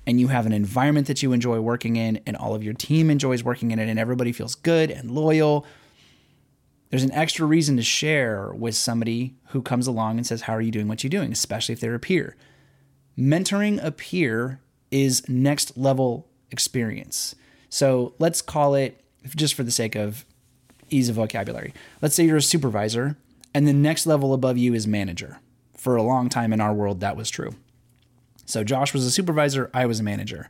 and 0.07 0.21
you 0.21 0.29
have 0.29 0.47
an 0.47 0.53
environment 0.53 1.07
that 1.07 1.23
you 1.23 1.33
enjoy 1.33 1.61
working 1.61 1.97
in 1.97 2.21
and 2.27 2.37
all 2.37 2.55
of 2.55 2.63
your 2.63 2.75
team 2.75 3.11
enjoys 3.11 3.43
working 3.43 3.71
in 3.71 3.79
it 3.79 3.89
and 3.89 3.99
everybody 3.99 4.33
feels 4.33 4.55
good 4.55 4.91
and 4.91 5.11
loyal, 5.11 5.65
there's 6.91 7.05
an 7.05 7.13
extra 7.13 7.47
reason 7.47 7.77
to 7.77 7.83
share 7.83 8.53
with 8.53 8.75
somebody 8.75 9.35
who 9.49 9.63
comes 9.63 9.87
along 9.87 10.17
and 10.17 10.27
says, 10.27 10.43
How 10.43 10.55
are 10.55 10.61
you 10.61 10.71
doing 10.71 10.89
what 10.89 11.03
you're 11.03 11.11
doing? 11.11 11.33
especially 11.33 11.73
if 11.73 11.81
they're 11.81 11.95
a 11.95 12.01
peer. 12.01 12.37
Mentoring 13.19 13.83
a 13.83 13.91
peer 13.91 14.61
is 14.91 15.29
next 15.29 15.77
level 15.77 16.29
experience. 16.51 17.35
So 17.69 18.15
let's 18.19 18.43
call 18.43 18.75
it, 18.75 19.01
just 19.27 19.55
for 19.55 19.63
the 19.63 19.71
sake 19.71 19.95
of 19.95 20.25
ease 20.91 21.09
of 21.09 21.17
vocabulary, 21.17 21.75
let's 22.01 22.15
say 22.15 22.25
you're 22.25 22.37
a 22.37 22.43
supervisor 22.43 23.17
and 23.55 23.67
the 23.67 23.73
next 23.73 24.07
level 24.07 24.33
above 24.33 24.57
you 24.57 24.75
is 24.75 24.87
manager. 24.87 25.39
For 25.75 25.97
a 25.97 26.03
long 26.03 26.29
time 26.29 26.53
in 26.53 26.61
our 26.61 26.75
world, 26.75 27.01
that 27.01 27.17
was 27.17 27.31
true. 27.31 27.55
So 28.47 28.65
Josh 28.65 28.93
was 28.95 29.05
a 29.05 29.11
supervisor, 29.11 29.71
I 29.75 29.87
was 29.87 30.01
a 30.01 30.03
manager. 30.03 30.49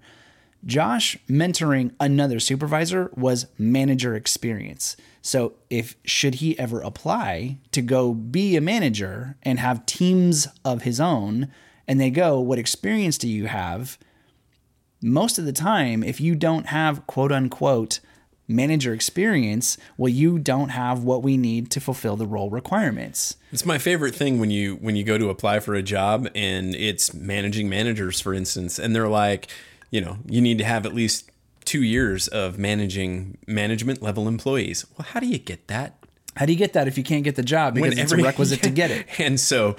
Josh 0.64 1.16
mentoring 1.28 1.92
another 2.00 2.40
supervisor 2.40 3.10
was 3.14 3.46
manager 3.58 4.14
experience. 4.14 4.96
So 5.22 5.54
if 5.70 5.96
should 6.04 6.36
he 6.36 6.58
ever 6.58 6.80
apply 6.80 7.58
to 7.72 7.82
go 7.82 8.14
be 8.14 8.56
a 8.56 8.60
manager 8.60 9.36
and 9.42 9.60
have 9.60 9.86
teams 9.86 10.48
of 10.64 10.82
his 10.82 11.00
own 11.00 11.48
and 11.86 12.00
they 12.00 12.10
go, 12.10 12.40
what 12.40 12.58
experience 12.58 13.18
do 13.18 13.28
you 13.28 13.46
have? 13.46 13.98
Most 15.00 15.38
of 15.38 15.44
the 15.44 15.52
time, 15.52 16.02
if 16.02 16.20
you 16.20 16.34
don't 16.34 16.66
have 16.66 17.06
quote 17.06 17.32
unquote 17.32 18.00
manager 18.50 18.94
experience, 18.94 19.76
well, 19.98 20.08
you 20.08 20.38
don't 20.38 20.70
have 20.70 21.04
what 21.04 21.22
we 21.22 21.36
need 21.36 21.70
to 21.70 21.80
fulfill 21.80 22.16
the 22.16 22.26
role 22.26 22.48
requirements. 22.50 23.36
it's 23.52 23.66
my 23.66 23.76
favorite 23.78 24.14
thing 24.14 24.40
when 24.40 24.50
you 24.50 24.76
when 24.76 24.96
you 24.96 25.04
go 25.04 25.18
to 25.18 25.28
apply 25.28 25.60
for 25.60 25.74
a 25.74 25.82
job 25.82 26.28
and 26.34 26.74
it's 26.74 27.12
managing 27.14 27.68
managers 27.68 28.20
for 28.20 28.32
instance 28.34 28.78
and 28.78 28.94
they're 28.94 29.08
like 29.08 29.48
you 29.90 30.00
know 30.00 30.16
you 30.26 30.40
need 30.40 30.58
to 30.58 30.64
have 30.64 30.86
at 30.86 30.94
least 30.94 31.30
two 31.64 31.82
years 31.82 32.26
of 32.28 32.58
managing 32.58 33.36
management 33.46 34.00
level 34.02 34.26
employees 34.26 34.86
well 34.96 35.06
how 35.12 35.20
do 35.20 35.26
you 35.26 35.38
get 35.38 35.66
that 35.68 35.94
How 36.36 36.46
do 36.46 36.52
you 36.52 36.58
get 36.58 36.72
that 36.72 36.88
if 36.88 36.96
you 36.96 37.04
can't 37.04 37.24
get 37.24 37.34
the 37.34 37.42
job? 37.42 37.74
Because 37.74 37.98
it's 37.98 38.12
a 38.12 38.16
requisite 38.16 38.62
to 38.62 38.70
get 38.70 38.90
it. 38.90 39.06
And 39.18 39.40
so 39.40 39.76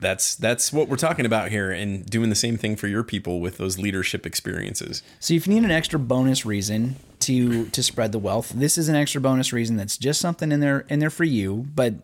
that's 0.00 0.34
that's 0.34 0.72
what 0.72 0.88
we're 0.88 0.96
talking 0.96 1.26
about 1.26 1.50
here 1.50 1.70
and 1.70 2.04
doing 2.06 2.30
the 2.30 2.36
same 2.36 2.56
thing 2.56 2.76
for 2.76 2.88
your 2.88 3.02
people 3.02 3.40
with 3.40 3.58
those 3.58 3.78
leadership 3.78 4.26
experiences. 4.26 5.02
So 5.20 5.34
if 5.34 5.46
you 5.46 5.54
need 5.54 5.64
an 5.64 5.70
extra 5.70 5.98
bonus 5.98 6.44
reason 6.46 6.96
to 7.20 7.66
to 7.66 7.82
spread 7.82 8.12
the 8.12 8.18
wealth, 8.18 8.50
this 8.50 8.78
is 8.78 8.88
an 8.88 8.96
extra 8.96 9.20
bonus 9.20 9.52
reason 9.52 9.76
that's 9.76 9.96
just 9.96 10.20
something 10.20 10.52
in 10.52 10.60
there 10.60 10.80
in 10.88 10.98
there 10.98 11.10
for 11.10 11.24
you, 11.24 11.66
but 11.74 11.94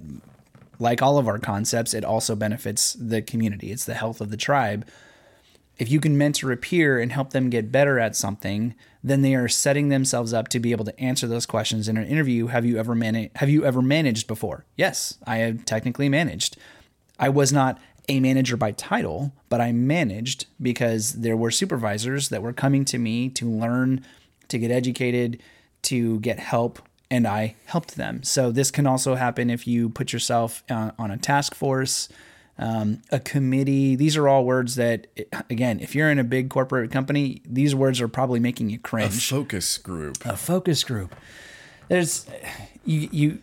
like 0.79 1.03
all 1.03 1.19
of 1.19 1.27
our 1.27 1.39
concepts, 1.39 1.95
it 1.95 2.05
also 2.05 2.37
benefits 2.37 2.95
the 2.95 3.23
community. 3.23 3.73
It's 3.73 3.85
the 3.85 3.95
health 3.95 4.21
of 4.21 4.31
the 4.31 4.37
tribe. 4.37 4.87
If 5.77 5.91
you 5.91 6.01
can 6.01 6.19
mentor 6.19 6.51
a 6.51 6.57
peer 6.57 6.99
and 6.99 7.13
help 7.13 7.31
them 7.31 7.51
get 7.51 7.71
better 7.71 8.01
at 8.01 8.17
something, 8.17 8.75
then 9.03 9.23
they 9.23 9.35
are 9.35 9.49
setting 9.49 9.89
themselves 9.89 10.33
up 10.33 10.49
to 10.49 10.59
be 10.59 10.73
able 10.73 10.85
to 10.85 11.01
answer 11.01 11.29
those 11.29 11.47
questions 11.47 11.89
in 11.89 11.97
an 11.97 12.07
interview. 12.07 12.49
Have 12.49 12.65
you 12.65 12.79
ever 12.79 12.95
managed 12.95 13.37
have 13.37 13.49
you 13.49 13.65
ever 13.65 13.81
managed 13.81 14.27
before? 14.27 14.65
Yes, 14.77 15.19
I 15.27 15.37
have 15.39 15.65
technically 15.65 16.09
managed. 16.09 16.57
I 17.19 17.29
was 17.29 17.53
not 17.53 17.79
a 18.09 18.21
manager 18.21 18.57
by 18.57 18.73
title, 18.73 19.33
but 19.49 19.61
I 19.61 19.73
managed 19.73 20.47
because 20.61 21.15
there 21.15 21.37
were 21.37 21.51
supervisors 21.51 22.31
that 22.31 22.43
were 22.43 22.53
coming 22.53 22.85
to 22.87 22.99
me 22.99 23.29
to 23.31 23.49
learn, 23.49 24.05
to 24.49 24.59
get 24.59 24.71
educated, 24.71 25.43
to 25.83 26.19
get 26.21 26.39
help, 26.39 26.81
and 27.11 27.27
I 27.27 27.57
helped 27.67 27.97
them. 27.97 28.23
So 28.23 28.51
this 28.51 28.71
can 28.71 28.87
also 28.87 29.15
happen 29.15 29.51
if 29.51 29.67
you 29.67 29.91
put 29.91 30.13
yourself 30.13 30.63
uh, 30.71 30.93
on 30.99 31.11
a 31.11 31.19
task 31.19 31.55
force, 31.55 32.09
um, 32.59 33.03
a 33.13 33.21
committee. 33.21 33.95
These 33.95 34.17
are 34.17 34.27
all 34.27 34.45
words 34.45 34.75
that, 34.77 35.07
again, 35.51 35.81
if 35.81 35.95
you're 35.95 36.11
in 36.11 36.19
a 36.19 36.25
big 36.25 36.51
corporate 36.51 36.91
company, 36.91 37.43
these 37.45 37.75
words 37.75 38.01
are 38.01 38.09
probably 38.09 38.41
making 38.41 38.71
you 38.71 38.79
cringe 38.79 39.17
A 39.17 39.35
Focus 39.35 39.79
group. 39.79 40.25
a 40.25 40.37
focus 40.37 40.83
group. 40.83 41.15
There's 41.89 42.27
you 42.85 43.09
you 43.13 43.39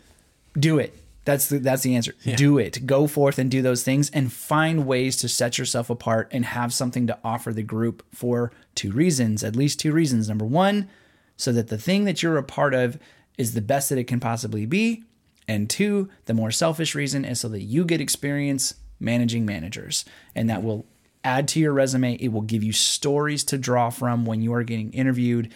do 0.59 0.77
it. 0.79 0.95
That's 1.25 1.49
the 1.49 1.57
that's 1.57 1.81
the 1.81 1.95
answer. 1.95 2.13
Do 2.35 2.57
it. 2.57 2.85
Go 2.85 3.07
forth 3.07 3.39
and 3.39 3.49
do 3.49 3.61
those 3.61 3.83
things 3.83 4.09
and 4.11 4.31
find 4.31 4.85
ways 4.85 5.17
to 5.17 5.27
set 5.27 5.57
yourself 5.57 5.89
apart 5.89 6.29
and 6.31 6.45
have 6.45 6.73
something 6.73 7.07
to 7.07 7.17
offer 7.23 7.51
the 7.51 7.63
group 7.63 8.05
for 8.13 8.51
two 8.75 8.91
reasons, 8.91 9.43
at 9.43 9.55
least 9.55 9.79
two 9.79 9.91
reasons. 9.91 10.29
Number 10.29 10.45
1, 10.45 10.87
so 11.35 11.51
that 11.51 11.67
the 11.67 11.77
thing 11.77 12.05
that 12.05 12.21
you're 12.21 12.37
a 12.37 12.43
part 12.43 12.73
of 12.73 12.99
is 13.37 13.53
the 13.53 13.61
best 13.61 13.89
that 13.89 13.97
it 13.97 14.05
can 14.05 14.19
possibly 14.19 14.65
be, 14.65 15.03
and 15.47 15.69
two, 15.69 16.09
the 16.25 16.33
more 16.33 16.51
selfish 16.51 16.95
reason 16.95 17.25
is 17.25 17.39
so 17.39 17.49
that 17.49 17.63
you 17.63 17.85
get 17.85 18.01
experience 18.01 18.75
managing 18.99 19.45
managers 19.45 20.05
and 20.35 20.49
that 20.49 20.63
will 20.63 20.85
add 21.23 21.47
to 21.49 21.59
your 21.59 21.73
resume. 21.73 22.13
It 22.15 22.31
will 22.31 22.41
give 22.41 22.63
you 22.63 22.71
stories 22.71 23.43
to 23.45 23.57
draw 23.57 23.89
from 23.89 24.25
when 24.25 24.41
you 24.41 24.53
are 24.53 24.63
getting 24.63 24.91
interviewed. 24.93 25.51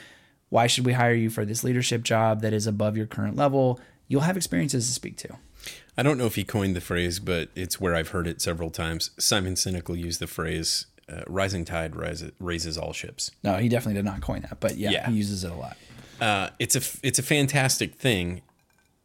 Why 0.49 0.67
should 0.67 0.86
we 0.86 0.93
hire 0.93 1.13
you 1.13 1.30
for 1.30 1.45
this 1.45 1.63
leadership 1.63 2.03
job 2.03 2.41
that 2.41 2.53
is 2.53 2.67
above 2.67 2.97
your 2.97 3.05
current 3.05 3.36
level? 3.36 3.80
You'll 4.07 4.22
have 4.22 4.38
experiences 4.38 4.88
to 4.88 4.93
speak 4.93 5.15
to. 5.17 5.38
I 5.97 6.03
don't 6.03 6.18
know 6.18 6.26
if 6.26 6.36
he 6.36 6.43
coined 6.43 6.76
the 6.76 6.82
phrase, 6.82 7.20
but 7.20 7.49
it's 7.55 7.80
where 7.82 7.93
I've 7.95 8.10
heard 8.10 8.28
it 8.28 8.41
several 8.41 8.70
times. 8.70 9.12
Simon 9.20 9.55
Sinek 9.55 9.89
will 9.89 9.97
use 9.97 10.18
the 10.20 10.28
phrase 10.28 10.86
uh, 11.12 11.24
"rising 11.28 11.66
tide 11.66 11.95
rises, 11.95 12.32
raises 12.39 12.78
all 12.78 12.93
ships." 12.93 13.32
No, 13.43 13.57
he 13.57 13.68
definitely 13.70 13.95
did 13.95 14.05
not 14.05 14.22
coin 14.22 14.41
that, 14.43 14.60
but 14.60 14.78
yeah, 14.78 14.91
Yeah. 14.91 15.10
he 15.10 15.18
uses 15.18 15.43
it 15.43 15.51
a 15.51 15.55
lot. 15.55 15.78
uh, 16.22 16.49
it's 16.60 16.76
a 16.76 16.82
it's 17.05 17.20
a 17.20 17.24
fantastic 17.24 17.95
thing 17.95 18.41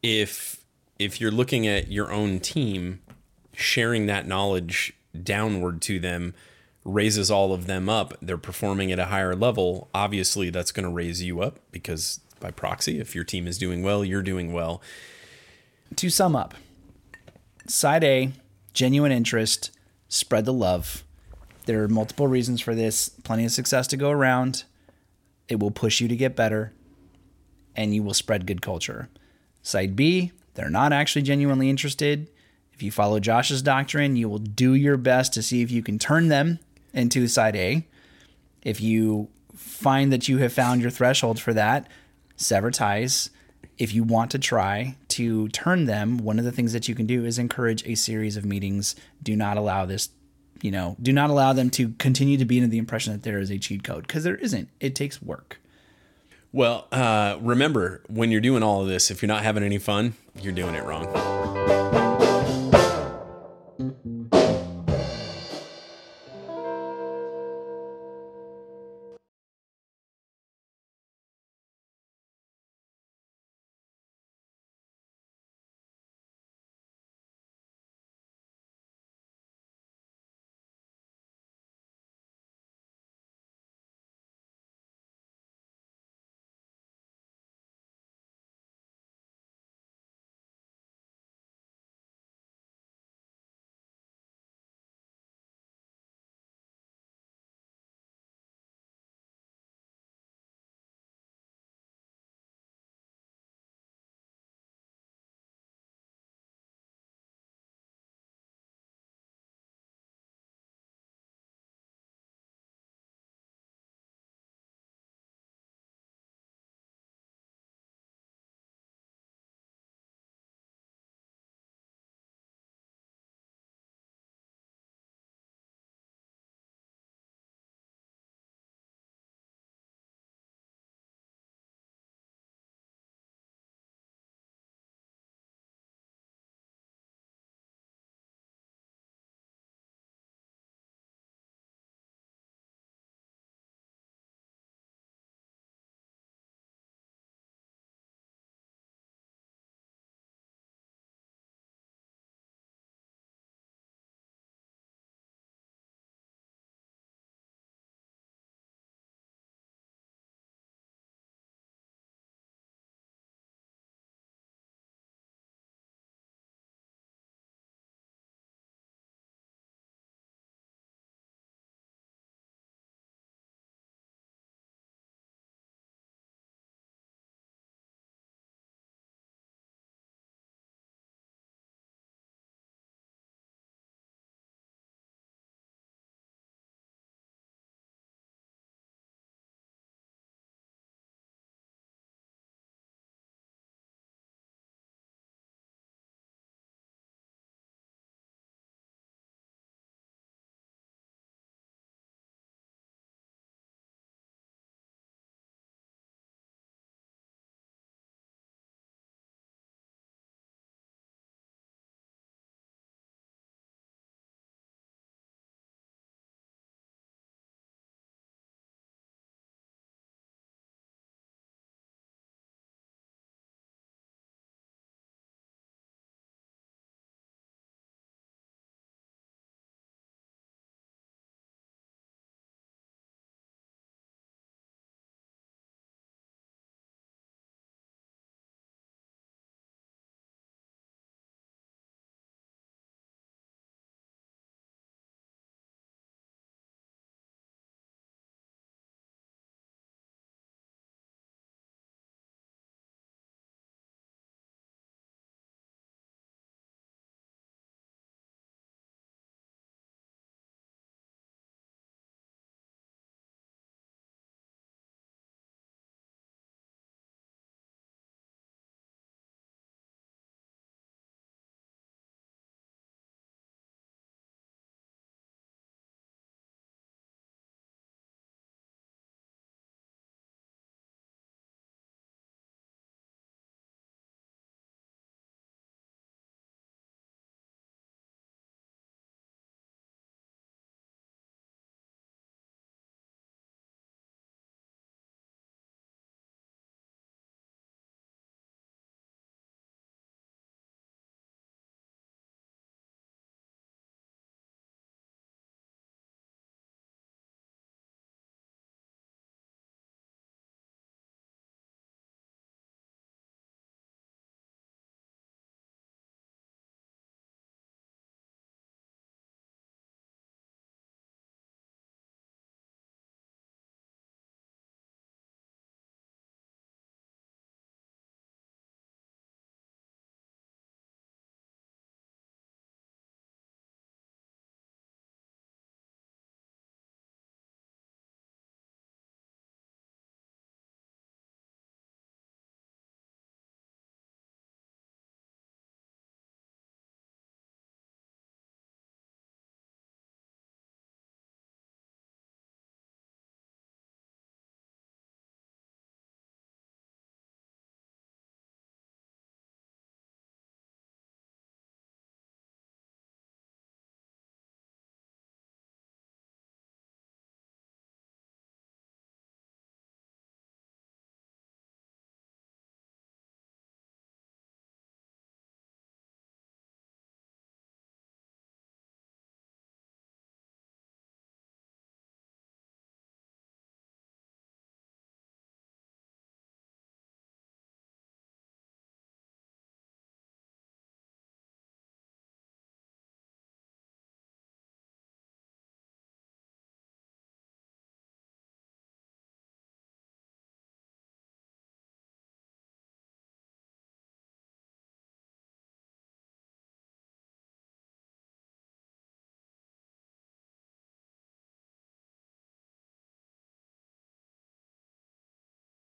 if 0.03 0.61
if 0.99 1.19
you're 1.19 1.31
looking 1.31 1.67
at 1.67 1.91
your 1.91 2.11
own 2.11 2.39
team 2.39 3.01
sharing 3.53 4.05
that 4.05 4.27
knowledge 4.27 4.93
downward 5.23 5.81
to 5.81 5.99
them 5.99 6.33
raises 6.83 7.31
all 7.31 7.53
of 7.53 7.67
them 7.67 7.87
up 7.89 8.13
they're 8.21 8.37
performing 8.37 8.91
at 8.91 8.99
a 8.99 9.05
higher 9.05 9.33
level 9.33 9.89
obviously 9.93 10.49
that's 10.49 10.71
going 10.73 10.83
to 10.85 10.89
raise 10.91 11.23
you 11.23 11.41
up 11.41 11.59
because 11.71 12.19
by 12.41 12.51
proxy. 12.51 12.99
If 12.99 13.15
your 13.15 13.23
team 13.23 13.47
is 13.47 13.57
doing 13.57 13.81
well, 13.81 14.03
you're 14.03 14.21
doing 14.21 14.51
well. 14.51 14.81
To 15.95 16.09
sum 16.09 16.35
up, 16.35 16.53
side 17.67 18.03
A, 18.03 18.33
genuine 18.73 19.13
interest, 19.13 19.71
spread 20.09 20.43
the 20.43 20.51
love. 20.51 21.05
There 21.67 21.81
are 21.83 21.87
multiple 21.87 22.27
reasons 22.27 22.59
for 22.59 22.75
this, 22.75 23.07
plenty 23.07 23.45
of 23.45 23.51
success 23.51 23.87
to 23.87 23.97
go 23.97 24.09
around. 24.09 24.65
It 25.47 25.59
will 25.59 25.71
push 25.71 26.01
you 26.01 26.09
to 26.09 26.15
get 26.17 26.35
better, 26.35 26.73
and 27.77 27.95
you 27.95 28.03
will 28.03 28.13
spread 28.13 28.45
good 28.45 28.61
culture. 28.61 29.07
Side 29.63 29.95
B, 29.95 30.33
they're 30.55 30.69
not 30.69 30.91
actually 30.91 31.21
genuinely 31.21 31.69
interested. 31.69 32.29
If 32.73 32.83
you 32.83 32.91
follow 32.91 33.21
Josh's 33.21 33.61
doctrine, 33.61 34.17
you 34.17 34.27
will 34.27 34.39
do 34.39 34.73
your 34.73 34.97
best 34.97 35.33
to 35.35 35.41
see 35.41 35.61
if 35.61 35.71
you 35.71 35.81
can 35.81 35.97
turn 35.97 36.27
them 36.27 36.59
into 36.93 37.25
side 37.29 37.55
A. 37.55 37.87
If 38.63 38.81
you 38.81 39.29
find 39.55 40.11
that 40.11 40.27
you 40.27 40.39
have 40.39 40.51
found 40.51 40.81
your 40.81 40.91
threshold 40.91 41.39
for 41.39 41.53
that, 41.53 41.87
sever 42.35 42.69
ties. 42.69 43.29
If 43.77 43.93
you 43.93 44.03
want 44.03 44.31
to 44.31 44.39
try 44.39 44.95
to 45.09 45.47
turn 45.49 45.85
them, 45.85 46.17
one 46.17 46.39
of 46.39 46.45
the 46.45 46.51
things 46.51 46.73
that 46.73 46.87
you 46.87 46.95
can 46.95 47.05
do 47.05 47.25
is 47.25 47.37
encourage 47.37 47.85
a 47.85 47.95
series 47.95 48.37
of 48.37 48.45
meetings. 48.45 48.95
Do 49.21 49.35
not 49.35 49.57
allow 49.57 49.85
this, 49.85 50.09
you 50.61 50.71
know, 50.71 50.95
do 51.01 51.11
not 51.11 51.29
allow 51.29 51.53
them 51.53 51.69
to 51.71 51.89
continue 51.93 52.37
to 52.37 52.45
be 52.45 52.57
under 52.57 52.69
the 52.69 52.77
impression 52.77 53.13
that 53.13 53.23
there 53.23 53.39
is 53.39 53.49
a 53.49 53.57
cheat 53.57 53.83
code 53.83 54.07
because 54.07 54.23
there 54.23 54.35
isn't. 54.35 54.69
It 54.79 54.95
takes 54.95 55.21
work. 55.21 55.59
Well, 56.51 56.87
uh, 56.91 57.37
remember 57.41 58.01
when 58.07 58.31
you're 58.31 58.41
doing 58.41 58.63
all 58.63 58.81
of 58.81 58.87
this, 58.87 59.11
if 59.11 59.21
you're 59.21 59.27
not 59.27 59.43
having 59.43 59.63
any 59.63 59.77
fun, 59.77 60.13
you're 60.41 60.53
doing 60.53 60.73
it 60.73 60.83
wrong. 60.83 61.34